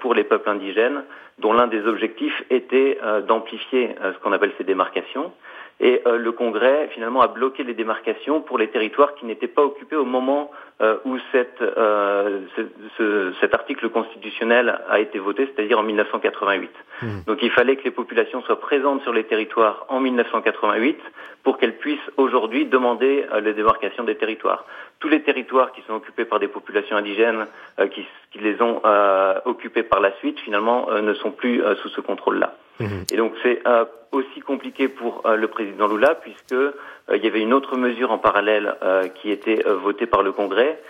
pour 0.00 0.14
les 0.14 0.24
peuples 0.24 0.48
indigènes, 0.48 1.04
dont 1.38 1.52
l'un 1.52 1.66
des 1.66 1.86
objectifs 1.86 2.42
était 2.50 2.98
d'amplifier 3.28 3.94
ce 4.02 4.18
qu'on 4.20 4.32
appelle 4.32 4.52
ces 4.58 4.64
démarcations. 4.64 5.32
Et 5.78 6.00
euh, 6.06 6.16
le 6.16 6.32
Congrès, 6.32 6.88
finalement, 6.94 7.20
a 7.20 7.28
bloqué 7.28 7.62
les 7.62 7.74
démarcations 7.74 8.40
pour 8.40 8.56
les 8.56 8.68
territoires 8.68 9.14
qui 9.14 9.26
n'étaient 9.26 9.46
pas 9.46 9.62
occupés 9.62 9.96
au 9.96 10.06
moment 10.06 10.50
euh, 10.80 10.96
où 11.04 11.18
cette, 11.32 11.60
euh, 11.60 12.40
ce, 12.56 12.62
ce, 12.96 13.32
cet 13.40 13.54
article 13.54 13.90
constitutionnel 13.90 14.80
a 14.88 15.00
été 15.00 15.18
voté, 15.18 15.46
c'est-à-dire 15.46 15.78
en 15.78 15.82
1988. 15.82 16.70
Mmh. 17.02 17.06
Donc 17.26 17.42
il 17.42 17.50
fallait 17.50 17.76
que 17.76 17.84
les 17.84 17.90
populations 17.90 18.40
soient 18.42 18.60
présentes 18.60 19.02
sur 19.02 19.12
les 19.12 19.24
territoires 19.24 19.84
en 19.90 20.00
1988 20.00 20.98
pour 21.42 21.58
qu'elles 21.58 21.76
puissent 21.76 22.10
aujourd'hui 22.16 22.64
demander 22.64 23.26
les 23.42 23.52
démarcations 23.52 24.04
des 24.04 24.16
territoires. 24.16 24.64
Tous 24.98 25.08
les 25.08 25.22
territoires 25.22 25.72
qui 25.72 25.82
sont 25.82 25.94
occupés 25.94 26.24
par 26.24 26.40
des 26.40 26.48
populations 26.48 26.96
indigènes 26.96 27.46
qui, 27.92 28.04
qui, 28.32 28.38
les 28.38 28.60
ont 28.60 28.80
occupés 29.44 29.84
par 29.84 30.00
la 30.00 30.12
suite, 30.16 30.40
finalement, 30.40 30.90
ne 30.90 31.14
sont 31.14 31.30
plus 31.30 31.62
sous 31.82 31.88
ce 31.90 32.00
contrôle-là. 32.00 32.56
Mmh. 32.80 32.86
Et 33.12 33.16
donc 33.16 33.32
c'est 33.42 33.62
aussi 34.16 34.40
compliqué 34.40 34.88
pour 34.88 35.22
euh, 35.26 35.36
le 35.36 35.48
président 35.48 35.86
Lula 35.86 36.14
puisque 36.14 36.52
euh, 36.52 36.72
il 37.14 37.24
y 37.24 37.26
avait 37.26 37.40
une 37.40 37.52
autre 37.52 37.76
mesure 37.76 38.10
en 38.10 38.18
parallèle 38.18 38.74
euh, 38.82 39.08
qui 39.08 39.30
était 39.30 39.62
votée 39.82 40.06
par 40.06 40.22
le 40.22 40.32
Congrès 40.32 40.80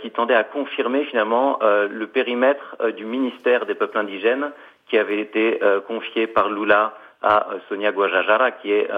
qui 0.00 0.12
tendait 0.12 0.34
à 0.34 0.44
confirmer 0.44 1.02
finalement 1.06 1.58
le 1.60 2.06
périmètre 2.06 2.76
du 2.96 3.04
ministère 3.04 3.66
des 3.66 3.74
peuples 3.74 3.98
indigènes 3.98 4.52
qui 4.86 4.96
avait 4.96 5.18
été 5.18 5.58
confié 5.88 6.28
par 6.28 6.50
Lula 6.50 6.96
à 7.20 7.48
Sonia 7.68 7.90
Guajajara, 7.90 8.52
qui 8.52 8.70
est 8.70 8.88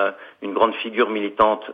une 0.43 0.53
grande 0.53 0.75
figure 0.75 1.09
militante 1.09 1.71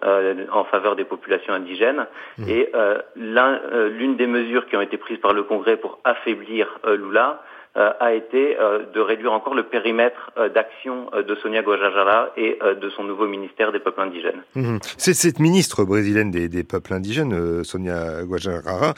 en 0.52 0.62
faveur 0.62 0.94
des 0.94 1.02
populations 1.02 1.52
indigènes. 1.52 2.06
Mmh. 2.38 2.48
Et 2.48 2.72
l'une 3.16 4.14
des 4.14 4.28
mesures 4.28 4.66
qui 4.68 4.76
ont 4.76 4.80
été 4.80 4.96
prises 4.96 5.18
par 5.18 5.32
le 5.32 5.42
Congrès 5.42 5.76
pour 5.76 5.98
affaiblir 6.04 6.78
Lula, 6.86 7.42
euh, 7.42 7.49
a 7.76 8.12
été 8.14 8.58
euh, 8.58 8.84
de 8.92 9.00
réduire 9.00 9.32
encore 9.32 9.54
le 9.54 9.62
périmètre 9.62 10.32
euh, 10.36 10.48
d'action 10.48 11.10
de 11.16 11.34
Sonia 11.36 11.62
Guajajara 11.62 12.30
et 12.36 12.58
de 12.80 12.90
son 12.90 13.04
nouveau 13.04 13.26
ministère 13.26 13.72
des 13.72 13.78
peuples 13.78 14.00
indigènes. 14.00 14.42
Mmh. 14.54 14.78
C'est 14.96 15.14
cette 15.14 15.38
ministre 15.38 15.84
brésilienne 15.84 16.30
des, 16.30 16.48
des 16.48 16.64
peuples 16.64 16.92
indigènes, 16.92 17.64
Sonia 17.64 18.22
Guajajara, 18.24 18.94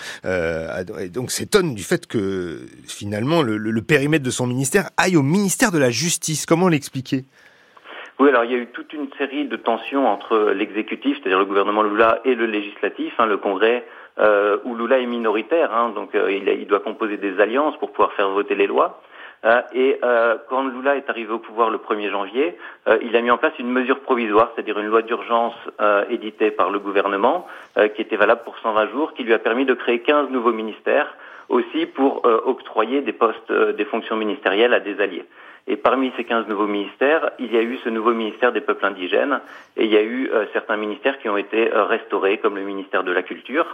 donc 1.10 1.30
s'étonne 1.30 1.74
du 1.74 1.82
fait 1.82 2.06
que 2.06 2.58
finalement 2.86 3.42
le, 3.42 3.56
le, 3.56 3.82
périmètre 3.82 4.24
de 4.24 4.30
son 4.30 4.46
ministère 4.46 4.88
aille 4.96 5.16
au 5.16 5.22
ministère 5.22 5.70
de 5.70 5.78
la 5.78 5.90
Justice. 5.90 6.46
Comment 6.46 6.68
l'expliquer? 6.68 7.24
Oui, 8.18 8.28
alors 8.28 8.44
il 8.44 8.52
y 8.52 8.54
a 8.54 8.58
eu 8.58 8.68
toute 8.68 8.92
une 8.92 9.08
série 9.18 9.46
de 9.46 9.56
tensions 9.56 10.06
entre 10.06 10.52
l'exécutif, 10.54 11.16
c'est-à-dire 11.18 11.38
le 11.38 11.44
gouvernement 11.44 11.82
Lula, 11.82 12.20
et 12.24 12.34
le 12.34 12.46
législatif. 12.46 13.12
Hein, 13.18 13.26
le 13.26 13.36
Congrès 13.36 13.84
euh, 14.18 14.58
où 14.64 14.74
Lula 14.74 14.98
est 14.98 15.06
minoritaire, 15.06 15.72
hein, 15.72 15.90
donc 15.94 16.14
euh, 16.14 16.30
il, 16.30 16.48
il, 16.48 16.66
doit 16.66 16.80
composer 16.80 17.16
des 17.16 17.40
alliances 17.40 17.76
pour 17.78 17.92
pouvoir 17.92 18.12
faire 18.12 18.28
voter 18.30 18.54
les 18.54 18.66
lois. 18.66 19.00
Euh, 19.44 19.60
et 19.74 19.98
euh, 20.04 20.36
quand 20.48 20.64
Lula 20.64 20.96
est 20.96 21.10
arrivé 21.10 21.32
au 21.32 21.38
pouvoir 21.38 21.70
le 21.70 21.78
1er 21.78 22.10
janvier, 22.10 22.56
euh, 22.88 22.98
il 23.02 23.16
a 23.16 23.20
mis 23.20 23.30
en 23.30 23.38
place 23.38 23.52
une 23.58 23.70
mesure 23.70 24.00
provisoire, 24.00 24.52
c'est-à-dire 24.54 24.78
une 24.78 24.86
loi 24.86 25.02
d'urgence 25.02 25.54
euh, 25.80 26.04
éditée 26.10 26.50
par 26.50 26.70
le 26.70 26.78
gouvernement, 26.78 27.46
qui 27.94 28.02
était 28.02 28.16
valable 28.16 28.42
pour 28.44 28.58
120 28.58 28.90
jours, 28.90 29.14
qui 29.14 29.24
lui 29.24 29.32
a 29.32 29.38
permis 29.38 29.64
de 29.64 29.72
créer 29.72 30.00
15 30.00 30.28
nouveaux 30.30 30.52
ministères, 30.52 31.16
aussi 31.48 31.86
pour 31.86 32.24
octroyer 32.24 33.00
des 33.00 33.12
postes, 33.12 33.50
des 33.50 33.84
fonctions 33.86 34.14
ministérielles 34.14 34.74
à 34.74 34.80
des 34.80 35.00
alliés. 35.00 35.24
Et 35.66 35.76
parmi 35.76 36.12
ces 36.18 36.24
15 36.24 36.48
nouveaux 36.48 36.66
ministères, 36.66 37.30
il 37.38 37.50
y 37.50 37.56
a 37.56 37.62
eu 37.62 37.78
ce 37.82 37.88
nouveau 37.88 38.12
ministère 38.12 38.52
des 38.52 38.60
peuples 38.60 38.84
indigènes, 38.84 39.40
et 39.78 39.84
il 39.84 39.90
y 39.90 39.96
a 39.96 40.02
eu 40.02 40.30
certains 40.52 40.76
ministères 40.76 41.18
qui 41.18 41.30
ont 41.30 41.38
été 41.38 41.70
restaurés, 41.72 42.36
comme 42.38 42.56
le 42.56 42.62
ministère 42.62 43.04
de 43.04 43.12
la 43.12 43.22
Culture. 43.22 43.66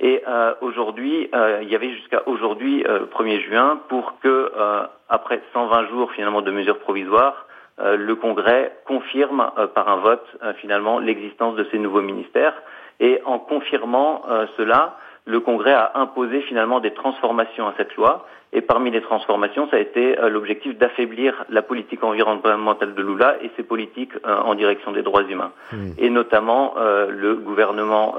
Et 0.00 0.22
euh, 0.26 0.54
aujourd'hui, 0.60 1.28
euh, 1.34 1.60
il 1.62 1.68
y 1.68 1.76
avait 1.76 1.90
jusqu'à 1.90 2.22
aujourd'hui, 2.26 2.84
euh, 2.86 3.06
1er 3.06 3.40
juin, 3.42 3.80
pour 3.88 4.18
que, 4.20 4.52
euh, 4.56 4.86
après 5.08 5.40
120 5.52 5.88
jours 5.88 6.10
finalement 6.12 6.42
de 6.42 6.50
mesures 6.50 6.78
provisoires, 6.78 7.46
le 7.76 8.14
Congrès 8.14 8.72
confirme 8.86 9.50
par 9.74 9.88
un 9.88 9.96
vote 9.96 10.24
finalement 10.60 11.00
l'existence 11.00 11.56
de 11.56 11.64
ces 11.72 11.78
nouveaux 11.80 12.02
ministères. 12.02 12.54
Et 13.00 13.20
en 13.24 13.40
confirmant 13.40 14.22
cela, 14.56 14.96
le 15.26 15.40
Congrès 15.40 15.72
a 15.72 15.92
imposé 15.94 16.42
finalement 16.42 16.80
des 16.80 16.92
transformations 16.92 17.66
à 17.66 17.74
cette 17.76 17.94
loi. 17.96 18.26
Et 18.52 18.60
parmi 18.60 18.90
les 18.92 19.00
transformations, 19.00 19.68
ça 19.68 19.76
a 19.76 19.80
été 19.80 20.16
euh, 20.18 20.28
l'objectif 20.28 20.78
d'affaiblir 20.78 21.44
la 21.48 21.62
politique 21.62 22.04
environnementale 22.04 22.94
de 22.94 23.02
Lula 23.02 23.36
et 23.42 23.50
ses 23.56 23.64
politiques 23.64 24.12
euh, 24.24 24.36
en 24.42 24.54
direction 24.54 24.92
des 24.92 25.02
droits 25.02 25.24
humains. 25.24 25.50
Mmh. 25.72 25.76
Et 25.98 26.08
notamment, 26.08 26.74
euh, 26.76 27.10
le 27.10 27.34
gouvernement 27.34 28.16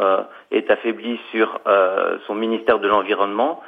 est 0.52 0.70
affaibli 0.70 1.20
sur 1.32 1.60
son 2.28 2.36
ministère 2.36 2.80
de 2.80 2.88
l'Environnement, 2.88 3.62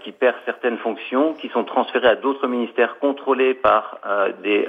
qui 0.00 0.12
perd 0.12 0.36
certaines 0.44 0.78
fonctions, 0.78 1.34
qui 1.34 1.48
sont 1.48 1.64
transférées 1.64 2.08
à 2.08 2.16
d'autres 2.16 2.46
ministères 2.48 2.98
contrôlés 2.98 3.54
par 3.54 3.98
des, 4.42 4.66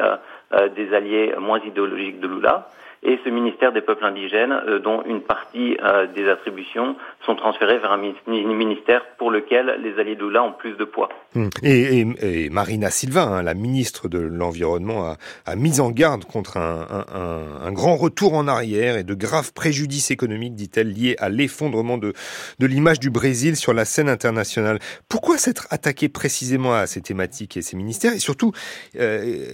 des 0.75 0.93
alliés 0.93 1.33
moins 1.39 1.59
idéologiques 1.59 2.19
de 2.19 2.27
Lula 2.27 2.67
et 3.03 3.19
ce 3.23 3.29
ministère 3.29 3.71
des 3.71 3.81
peuples 3.81 4.03
indigènes, 4.03 4.51
euh, 4.51 4.79
dont 4.79 5.03
une 5.03 5.21
partie 5.21 5.77
euh, 5.81 6.07
des 6.07 6.27
attributions 6.29 6.95
sont 7.25 7.35
transférées 7.35 7.77
vers 7.77 7.93
un 7.93 7.97
ministère 7.97 9.01
pour 9.17 9.31
lequel 9.31 9.79
les 9.81 9.99
alliés 9.99 10.15
de 10.15 10.25
Lula 10.25 10.43
ont 10.43 10.51
plus 10.51 10.75
de 10.75 10.83
poids. 10.83 11.09
Hum. 11.35 11.49
Et, 11.63 12.49
Marina 12.49 12.89
Silva, 12.89 13.23
hein, 13.23 13.43
la 13.43 13.53
ministre 13.53 14.09
de 14.09 14.19
l'Environnement, 14.19 15.05
a, 15.05 15.17
a, 15.45 15.55
mis 15.55 15.79
en 15.79 15.91
garde 15.91 16.25
contre 16.25 16.57
un, 16.57 17.71
grand 17.71 17.95
retour 17.95 18.33
en 18.33 18.47
arrière 18.47 18.97
et 18.97 19.03
de 19.03 19.13
graves 19.13 19.53
préjudices 19.53 20.11
économiques, 20.11 20.55
dit-elle, 20.55 20.91
liés 20.91 21.15
à 21.19 21.29
l'effondrement 21.29 21.97
de, 21.97 22.13
l'image 22.59 22.99
du 22.99 23.09
Brésil 23.09 23.55
sur 23.55 23.73
la 23.73 23.85
scène 23.85 24.09
internationale. 24.09 24.79
Pourquoi 25.07 25.37
s'être 25.37 25.67
attaqué 25.69 26.09
précisément 26.09 26.73
à 26.73 26.87
ces 26.87 27.01
thématiques 27.01 27.57
et 27.57 27.61
ces 27.61 27.77
ministères? 27.77 28.13
Et 28.13 28.19
surtout, 28.19 28.51
euh, 28.97 29.45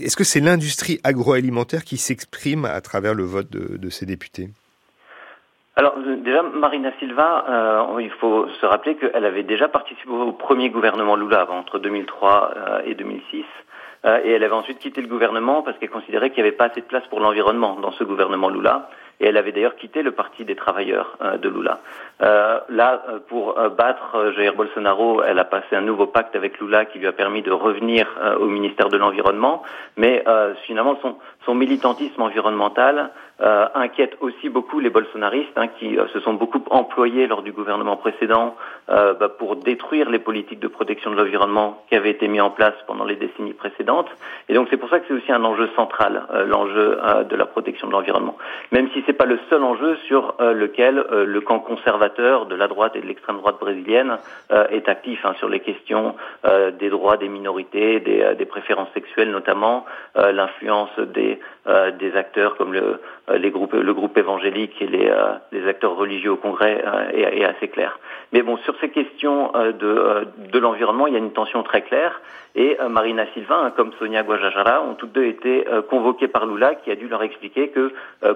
est-ce 0.00 0.16
que 0.16 0.24
c'est 0.24 0.40
l'industrie 0.40 1.00
agroalimentaire 1.04 1.84
qui 1.84 1.96
s'exprime 1.96 2.64
travers 2.80 3.14
le 3.14 3.24
vote 3.24 3.50
de, 3.50 3.90
ces 3.90 4.06
députés 4.06 4.48
alors 5.76 5.94
déjà, 5.98 6.42
Marina 6.42 6.90
Silva, 6.98 7.46
euh, 7.48 8.02
il 8.02 8.10
faut 8.10 8.48
se 8.60 8.66
rappeler 8.66 8.96
qu'elle 8.96 9.24
avait 9.24 9.44
déjà 9.44 9.66
participé 9.68 10.10
au 10.10 10.32
premier 10.32 10.68
gouvernement 10.68 11.16
Lula 11.16 11.50
entre 11.50 11.78
2003 11.78 12.50
euh, 12.54 12.82
et 12.84 12.94
2006. 12.94 13.44
Euh, 14.04 14.20
et 14.24 14.32
elle 14.32 14.44
avait 14.44 14.54
ensuite 14.54 14.78
quitté 14.78 15.00
le 15.00 15.08
gouvernement 15.08 15.62
parce 15.62 15.78
qu'elle 15.78 15.88
considérait 15.88 16.30
qu'il 16.30 16.42
n'y 16.42 16.48
avait 16.48 16.56
pas 16.56 16.66
assez 16.66 16.80
de 16.80 16.86
place 16.86 17.06
pour 17.08 17.20
l'environnement 17.20 17.76
dans 17.76 17.92
ce 17.92 18.04
gouvernement 18.04 18.50
Lula. 18.50 18.90
Et 19.20 19.26
elle 19.26 19.36
avait 19.36 19.52
d'ailleurs 19.52 19.76
quitté 19.76 20.02
le 20.02 20.12
Parti 20.12 20.44
des 20.44 20.56
travailleurs 20.56 21.16
euh, 21.20 21.36
de 21.36 21.48
Lula. 21.48 21.80
Euh, 22.22 22.58
là, 22.70 23.02
euh, 23.08 23.18
pour 23.28 23.54
battre 23.76 24.32
Jair 24.34 24.54
Bolsonaro, 24.54 25.22
elle 25.22 25.38
a 25.38 25.44
passé 25.44 25.76
un 25.76 25.82
nouveau 25.82 26.06
pacte 26.06 26.34
avec 26.34 26.58
Lula 26.58 26.86
qui 26.86 26.98
lui 26.98 27.06
a 27.06 27.12
permis 27.12 27.42
de 27.42 27.52
revenir 27.52 28.06
au 28.40 28.46
ministère 28.46 28.88
de 28.88 28.96
l'Environnement. 28.96 29.62
Mais 29.96 30.24
finalement, 30.66 30.98
son, 31.02 31.16
son 31.44 31.54
militantisme 31.54 32.22
environnemental 32.22 33.10
euh, 33.42 33.66
inquiète 33.74 34.16
aussi 34.20 34.48
beaucoup 34.48 34.80
les 34.80 34.90
bolsonaristes 34.90 35.56
hein, 35.56 35.68
qui 35.78 35.98
euh, 35.98 36.06
se 36.08 36.20
sont 36.20 36.34
beaucoup 36.34 36.62
employés 36.70 37.26
lors 37.26 37.42
du 37.42 37.52
gouvernement 37.52 37.96
précédent 37.96 38.54
euh, 38.90 39.14
bah, 39.14 39.28
pour 39.28 39.56
détruire 39.56 40.10
les 40.10 40.18
politiques 40.18 40.60
de 40.60 40.68
protection 40.68 41.10
de 41.12 41.16
l'environnement 41.16 41.82
qui 41.88 41.94
avaient 41.94 42.10
été 42.10 42.28
mis 42.28 42.40
en 42.40 42.50
place 42.50 42.74
pendant 42.86 43.04
les 43.04 43.16
décennies 43.16 43.52
précédentes. 43.52 44.08
Et 44.48 44.54
donc 44.54 44.66
c'est 44.68 44.76
pour 44.76 44.90
ça 44.90 44.98
que 44.98 45.06
c'est 45.08 45.14
aussi 45.14 45.32
un 45.32 45.44
enjeu 45.44 45.68
central, 45.76 46.24
euh, 46.34 46.44
l'enjeu 46.44 46.98
euh, 47.02 47.22
de 47.24 47.36
la 47.36 47.46
protection 47.46 47.86
de 47.86 47.92
l'environnement. 47.92 48.36
Même 48.72 48.88
si 48.92 49.02
c'est 49.06 49.12
pas 49.12 49.26
le 49.26 49.38
seul 49.48 49.62
enjeu 49.62 49.96
sur 50.06 50.34
lequel 50.40 51.04
le 51.10 51.40
camp 51.40 51.60
conservateur 51.60 52.46
de 52.46 52.54
la 52.54 52.68
droite 52.68 52.96
et 52.96 53.00
de 53.00 53.06
l'extrême 53.06 53.38
droite 53.38 53.56
brésilienne 53.60 54.18
est 54.70 54.88
actif 54.88 55.24
hein, 55.24 55.34
sur 55.38 55.48
les 55.48 55.60
questions 55.60 56.14
des 56.78 56.88
droits 56.88 57.16
des 57.16 57.28
minorités, 57.28 58.00
des, 58.00 58.34
des 58.36 58.44
préférences 58.44 58.88
sexuelles 58.94 59.30
notamment, 59.30 59.84
l'influence 60.14 60.96
des, 60.98 61.40
des 61.66 62.16
acteurs 62.16 62.56
comme 62.56 62.72
le 62.72 63.00
euh, 63.30 63.38
les 63.38 63.50
groupes, 63.50 63.74
le 63.74 63.94
groupe 63.94 64.16
évangélique 64.16 64.80
et 64.80 64.86
les, 64.86 65.08
euh, 65.08 65.34
les 65.52 65.66
acteurs 65.68 65.94
religieux 65.96 66.32
au 66.32 66.36
Congrès 66.36 66.82
euh, 66.84 67.10
est, 67.12 67.38
est, 67.38 67.44
assez 67.44 67.68
clair. 67.68 67.98
Mais 68.32 68.42
bon, 68.42 68.56
sur 68.58 68.74
ces 68.80 68.90
questions 68.90 69.52
de, 69.54 70.26
de 70.52 70.58
l'environnement, 70.58 71.08
il 71.08 71.14
y 71.14 71.16
a 71.16 71.18
une 71.18 71.32
tension 71.32 71.62
très 71.64 71.82
claire. 71.82 72.20
Et 72.54 72.76
Marina 72.88 73.26
Silva, 73.32 73.56
hein, 73.56 73.72
comme 73.76 73.92
Sonia 73.98 74.22
Guajajara, 74.22 74.82
ont 74.82 74.94
toutes 74.94 75.12
deux 75.12 75.24
été 75.24 75.64
convoquées 75.88 76.26
par 76.26 76.46
Lula, 76.46 76.76
qui 76.76 76.90
a 76.90 76.96
dû 76.96 77.08
leur 77.08 77.22
expliquer 77.22 77.68
que 77.68 77.92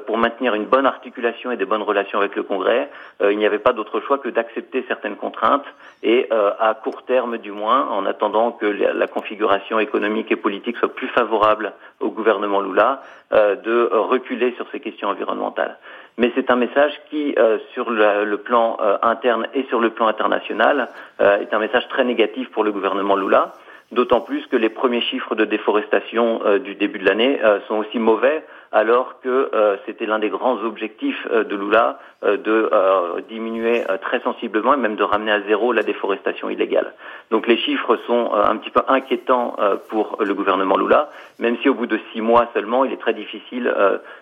pour 0.07 0.19
maintenir 0.19 0.55
une 0.55 0.67
bonne 0.67 0.87
articulation 0.87 1.51
et 1.53 1.57
des 1.57 1.65
bonnes 1.65 1.83
relations 1.83 2.19
avec 2.19 2.35
le 2.37 2.45
Congrès, 2.45 2.91
il 3.23 3.39
n'y 3.39 3.47
avait 3.47 3.59
pas 3.59 3.73
d'autre 3.73 4.01
choix 4.01 4.19
que 4.19 4.29
d'accepter 4.29 4.85
certaines 4.87 5.17
contraintes 5.17 5.67
et 6.03 6.29
à 6.31 6.75
court 6.75 7.05
terme 7.05 7.39
du 7.39 7.51
moins, 7.51 7.89
en 7.89 8.07
attendant 8.07 8.53
que 8.53 8.67
la 8.67 9.07
configuration 9.09 9.81
économique 9.81 10.31
et 10.31 10.37
politique 10.37 10.77
soit 10.77 10.95
plus 10.95 11.09
favorable 11.09 11.73
au 12.01 12.11
gouvernement 12.11 12.61
Lula, 12.61 13.03
de 13.33 13.91
reculer 13.93 14.53
sur 14.57 14.67
ces 14.71 14.81
questions 14.81 15.09
environnementales. 15.09 15.79
Mais 16.17 16.31
c'est 16.35 16.51
un 16.51 16.57
message 16.57 16.93
qui, 17.11 17.35
euh, 17.39 17.59
sur 17.73 17.91
le, 17.91 18.37
plan 18.37 18.77
euh, 18.81 18.97
interne 19.03 19.49
et 19.53 19.65
sur 19.65 19.81
le 19.81 19.91
plan 19.91 20.07
international, 20.07 20.89
euh, 21.21 21.41
est 21.41 21.53
un 21.53 21.59
message 21.59 21.89
très 21.89 22.05
négatif 22.05 22.51
pour 22.51 22.63
le 22.63 22.71
gouvernement 22.71 23.17
Lula, 23.17 23.53
d'autant 23.91 24.21
plus 24.21 24.47
que 24.47 24.57
les 24.57 24.69
premiers 24.69 25.01
chiffres 25.03 25.35
de 25.35 25.45
déforestation 25.45 26.41
du 26.59 26.75
début 26.75 26.99
de 26.99 27.05
l'année 27.05 27.39
sont 27.69 27.77
aussi 27.77 27.99
mauvais 27.99 28.43
alors 28.75 29.21
que 29.23 29.29
euh, 29.55 29.77
c'était 29.87 30.05
l'un 30.05 30.19
des 30.19 30.29
grands 30.29 30.59
objectifs 30.65 31.29
euh, 31.31 31.45
de 31.45 31.55
Lula 31.55 32.01
euh, 32.25 32.37
de 32.37 33.23
diminuer 33.29 33.85
très 34.03 34.21
sensiblement 34.21 34.75
et 34.75 34.77
même 34.77 34.97
de 34.97 35.05
ramener 35.05 35.31
à 35.31 35.41
zéro 35.43 35.73
la 35.73 35.85
déforestation 35.85 36.51
illégale. 36.51 36.93
Donc 37.31 37.47
les 37.47 37.57
chiffres 37.57 37.97
sont 38.07 38.33
un 38.33 38.57
petit 38.57 38.71
peu 38.71 38.81
inquiétants 38.89 39.57
pour 39.89 40.17
le 40.21 40.35
gouvernement 40.35 40.77
Lula, 40.77 41.11
même 41.39 41.57
si 41.63 41.69
au 41.69 41.75
bout 41.75 41.87
de 41.87 41.99
six 42.13 42.21
mois 42.21 42.51
seulement, 42.53 42.85
il 42.85 42.93
est 42.93 43.01
très 43.01 43.15
difficile 43.15 43.73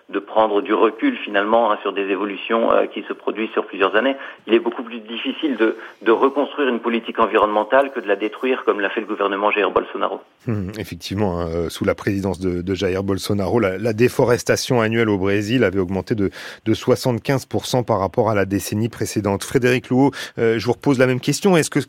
de 0.09 0.19
prendre 0.19 0.61
du 0.61 0.73
recul 0.73 1.17
finalement 1.17 1.71
hein, 1.71 1.77
sur 1.81 1.93
des 1.93 2.03
évolutions 2.03 2.69
qui 2.93 3.03
se 3.03 3.13
produisent 3.13 3.51
sur 3.51 3.65
plusieurs 3.65 3.95
années. 3.95 4.15
Il 4.47 4.53
est 4.53 4.59
beaucoup 4.59 4.83
plus 4.83 4.99
difficile 4.99 5.57
de, 5.57 6.11
reconstruire 6.11 6.67
une 6.69 6.79
politique 6.79 7.19
environnementale 7.19 7.91
que 7.91 7.99
de 7.99 8.07
la 8.07 8.15
détruire 8.15 8.63
comme 8.65 8.79
l'a 8.79 8.89
fait 8.89 9.01
le 9.01 9.07
gouvernement 9.07 9.51
Jair 9.51 9.71
Bolsonaro. 9.71 10.21
Hum, 10.47 10.71
effectivement, 10.77 11.41
hein, 11.41 11.69
sous 11.69 11.85
la 11.85 11.95
présidence 11.95 12.39
de, 12.39 12.61
de 12.61 12.73
Jair 12.73 13.03
Bolsonaro, 13.03 13.59
la, 13.59 13.77
la 13.77 13.93
déforestation 13.93 14.42
Station 14.43 14.81
annuelle 14.81 15.07
au 15.07 15.17
Brésil 15.17 15.63
avait 15.63 15.79
augmenté 15.79 16.15
de, 16.15 16.29
de 16.65 16.73
75% 16.73 17.85
par 17.85 17.99
rapport 17.99 18.29
à 18.29 18.35
la 18.35 18.43
décennie 18.43 18.89
précédente. 18.89 19.45
Frédéric 19.45 19.87
Louot, 19.87 20.11
euh, 20.37 20.59
je 20.59 20.65
vous 20.65 20.73
repose 20.73 20.99
la 20.99 21.07
même 21.07 21.21
question. 21.21 21.55
Est-ce 21.55 21.69
que 21.69 21.79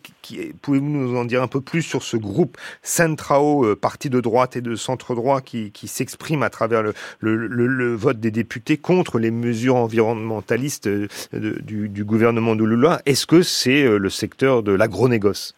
pouvez-vous 0.62 0.88
nous 0.88 1.16
en 1.18 1.24
dire 1.24 1.42
un 1.42 1.48
peu 1.48 1.60
plus 1.60 1.82
sur 1.82 2.04
ce 2.04 2.16
groupe 2.16 2.56
Centrao, 2.82 3.64
euh, 3.64 3.74
parti 3.74 4.08
de 4.08 4.20
droite 4.20 4.54
et 4.54 4.60
de 4.60 4.76
centre 4.76 5.16
droit, 5.16 5.40
qui, 5.40 5.72
qui 5.72 5.88
s'exprime 5.88 6.44
à 6.44 6.50
travers 6.50 6.84
le, 6.84 6.94
le, 7.18 7.94
vote 7.94 8.20
des 8.20 8.30
députés 8.30 8.76
contre 8.76 9.18
les 9.18 9.32
mesures 9.32 9.74
environnementalistes 9.74 10.86
euh, 10.86 11.08
du, 11.32 12.04
gouvernement 12.04 12.54
de 12.54 12.64
Lula? 12.64 13.00
Est-ce 13.04 13.26
que 13.26 13.42
c'est 13.42 13.82
le 13.98 14.10
secteur 14.10 14.62
de 14.62 14.72
l'agronégoce 14.72 15.56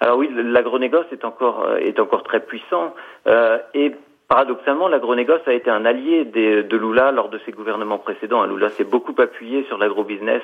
alors 0.00 0.16
oui, 0.16 0.30
l'agronégoce 0.32 1.06
est 1.10 1.24
encore 1.24 1.66
est 1.80 1.98
encore 1.98 2.22
très 2.22 2.38
puissant 2.38 2.94
euh, 3.26 3.58
et 3.74 3.92
Paradoxalement, 4.28 4.88
l'agronégoce 4.88 5.40
a 5.46 5.54
été 5.54 5.70
un 5.70 5.86
allié 5.86 6.26
de 6.26 6.76
Lula 6.76 7.12
lors 7.12 7.30
de 7.30 7.38
ses 7.46 7.52
gouvernements 7.52 7.96
précédents. 7.96 8.44
Lula 8.44 8.68
s'est 8.68 8.84
beaucoup 8.84 9.14
appuyé 9.18 9.64
sur 9.64 9.78
l'agrobusiness 9.78 10.42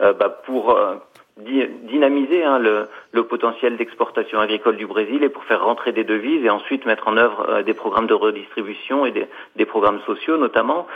euh, 0.00 0.12
bah, 0.12 0.28
pour 0.28 0.70
euh, 0.70 0.94
dynamiser 1.36 2.44
hein, 2.44 2.60
le, 2.60 3.22
potentiel 3.24 3.76
d'exportation 3.76 4.38
agricole 4.38 4.76
du 4.76 4.86
Brésil 4.86 5.24
et 5.24 5.28
pour 5.28 5.42
faire 5.44 5.64
rentrer 5.64 5.90
des 5.90 6.04
devises 6.04 6.44
et 6.44 6.50
ensuite 6.50 6.86
mettre 6.86 7.08
en 7.08 7.16
œuvre 7.16 7.46
euh, 7.48 7.62
des 7.64 7.74
programmes 7.74 8.06
de 8.06 8.14
redistribution 8.14 9.04
et 9.04 9.10
des, 9.10 9.26
des 9.56 9.66
programmes 9.66 10.00
sociaux 10.06 10.36
notamment. 10.36 10.86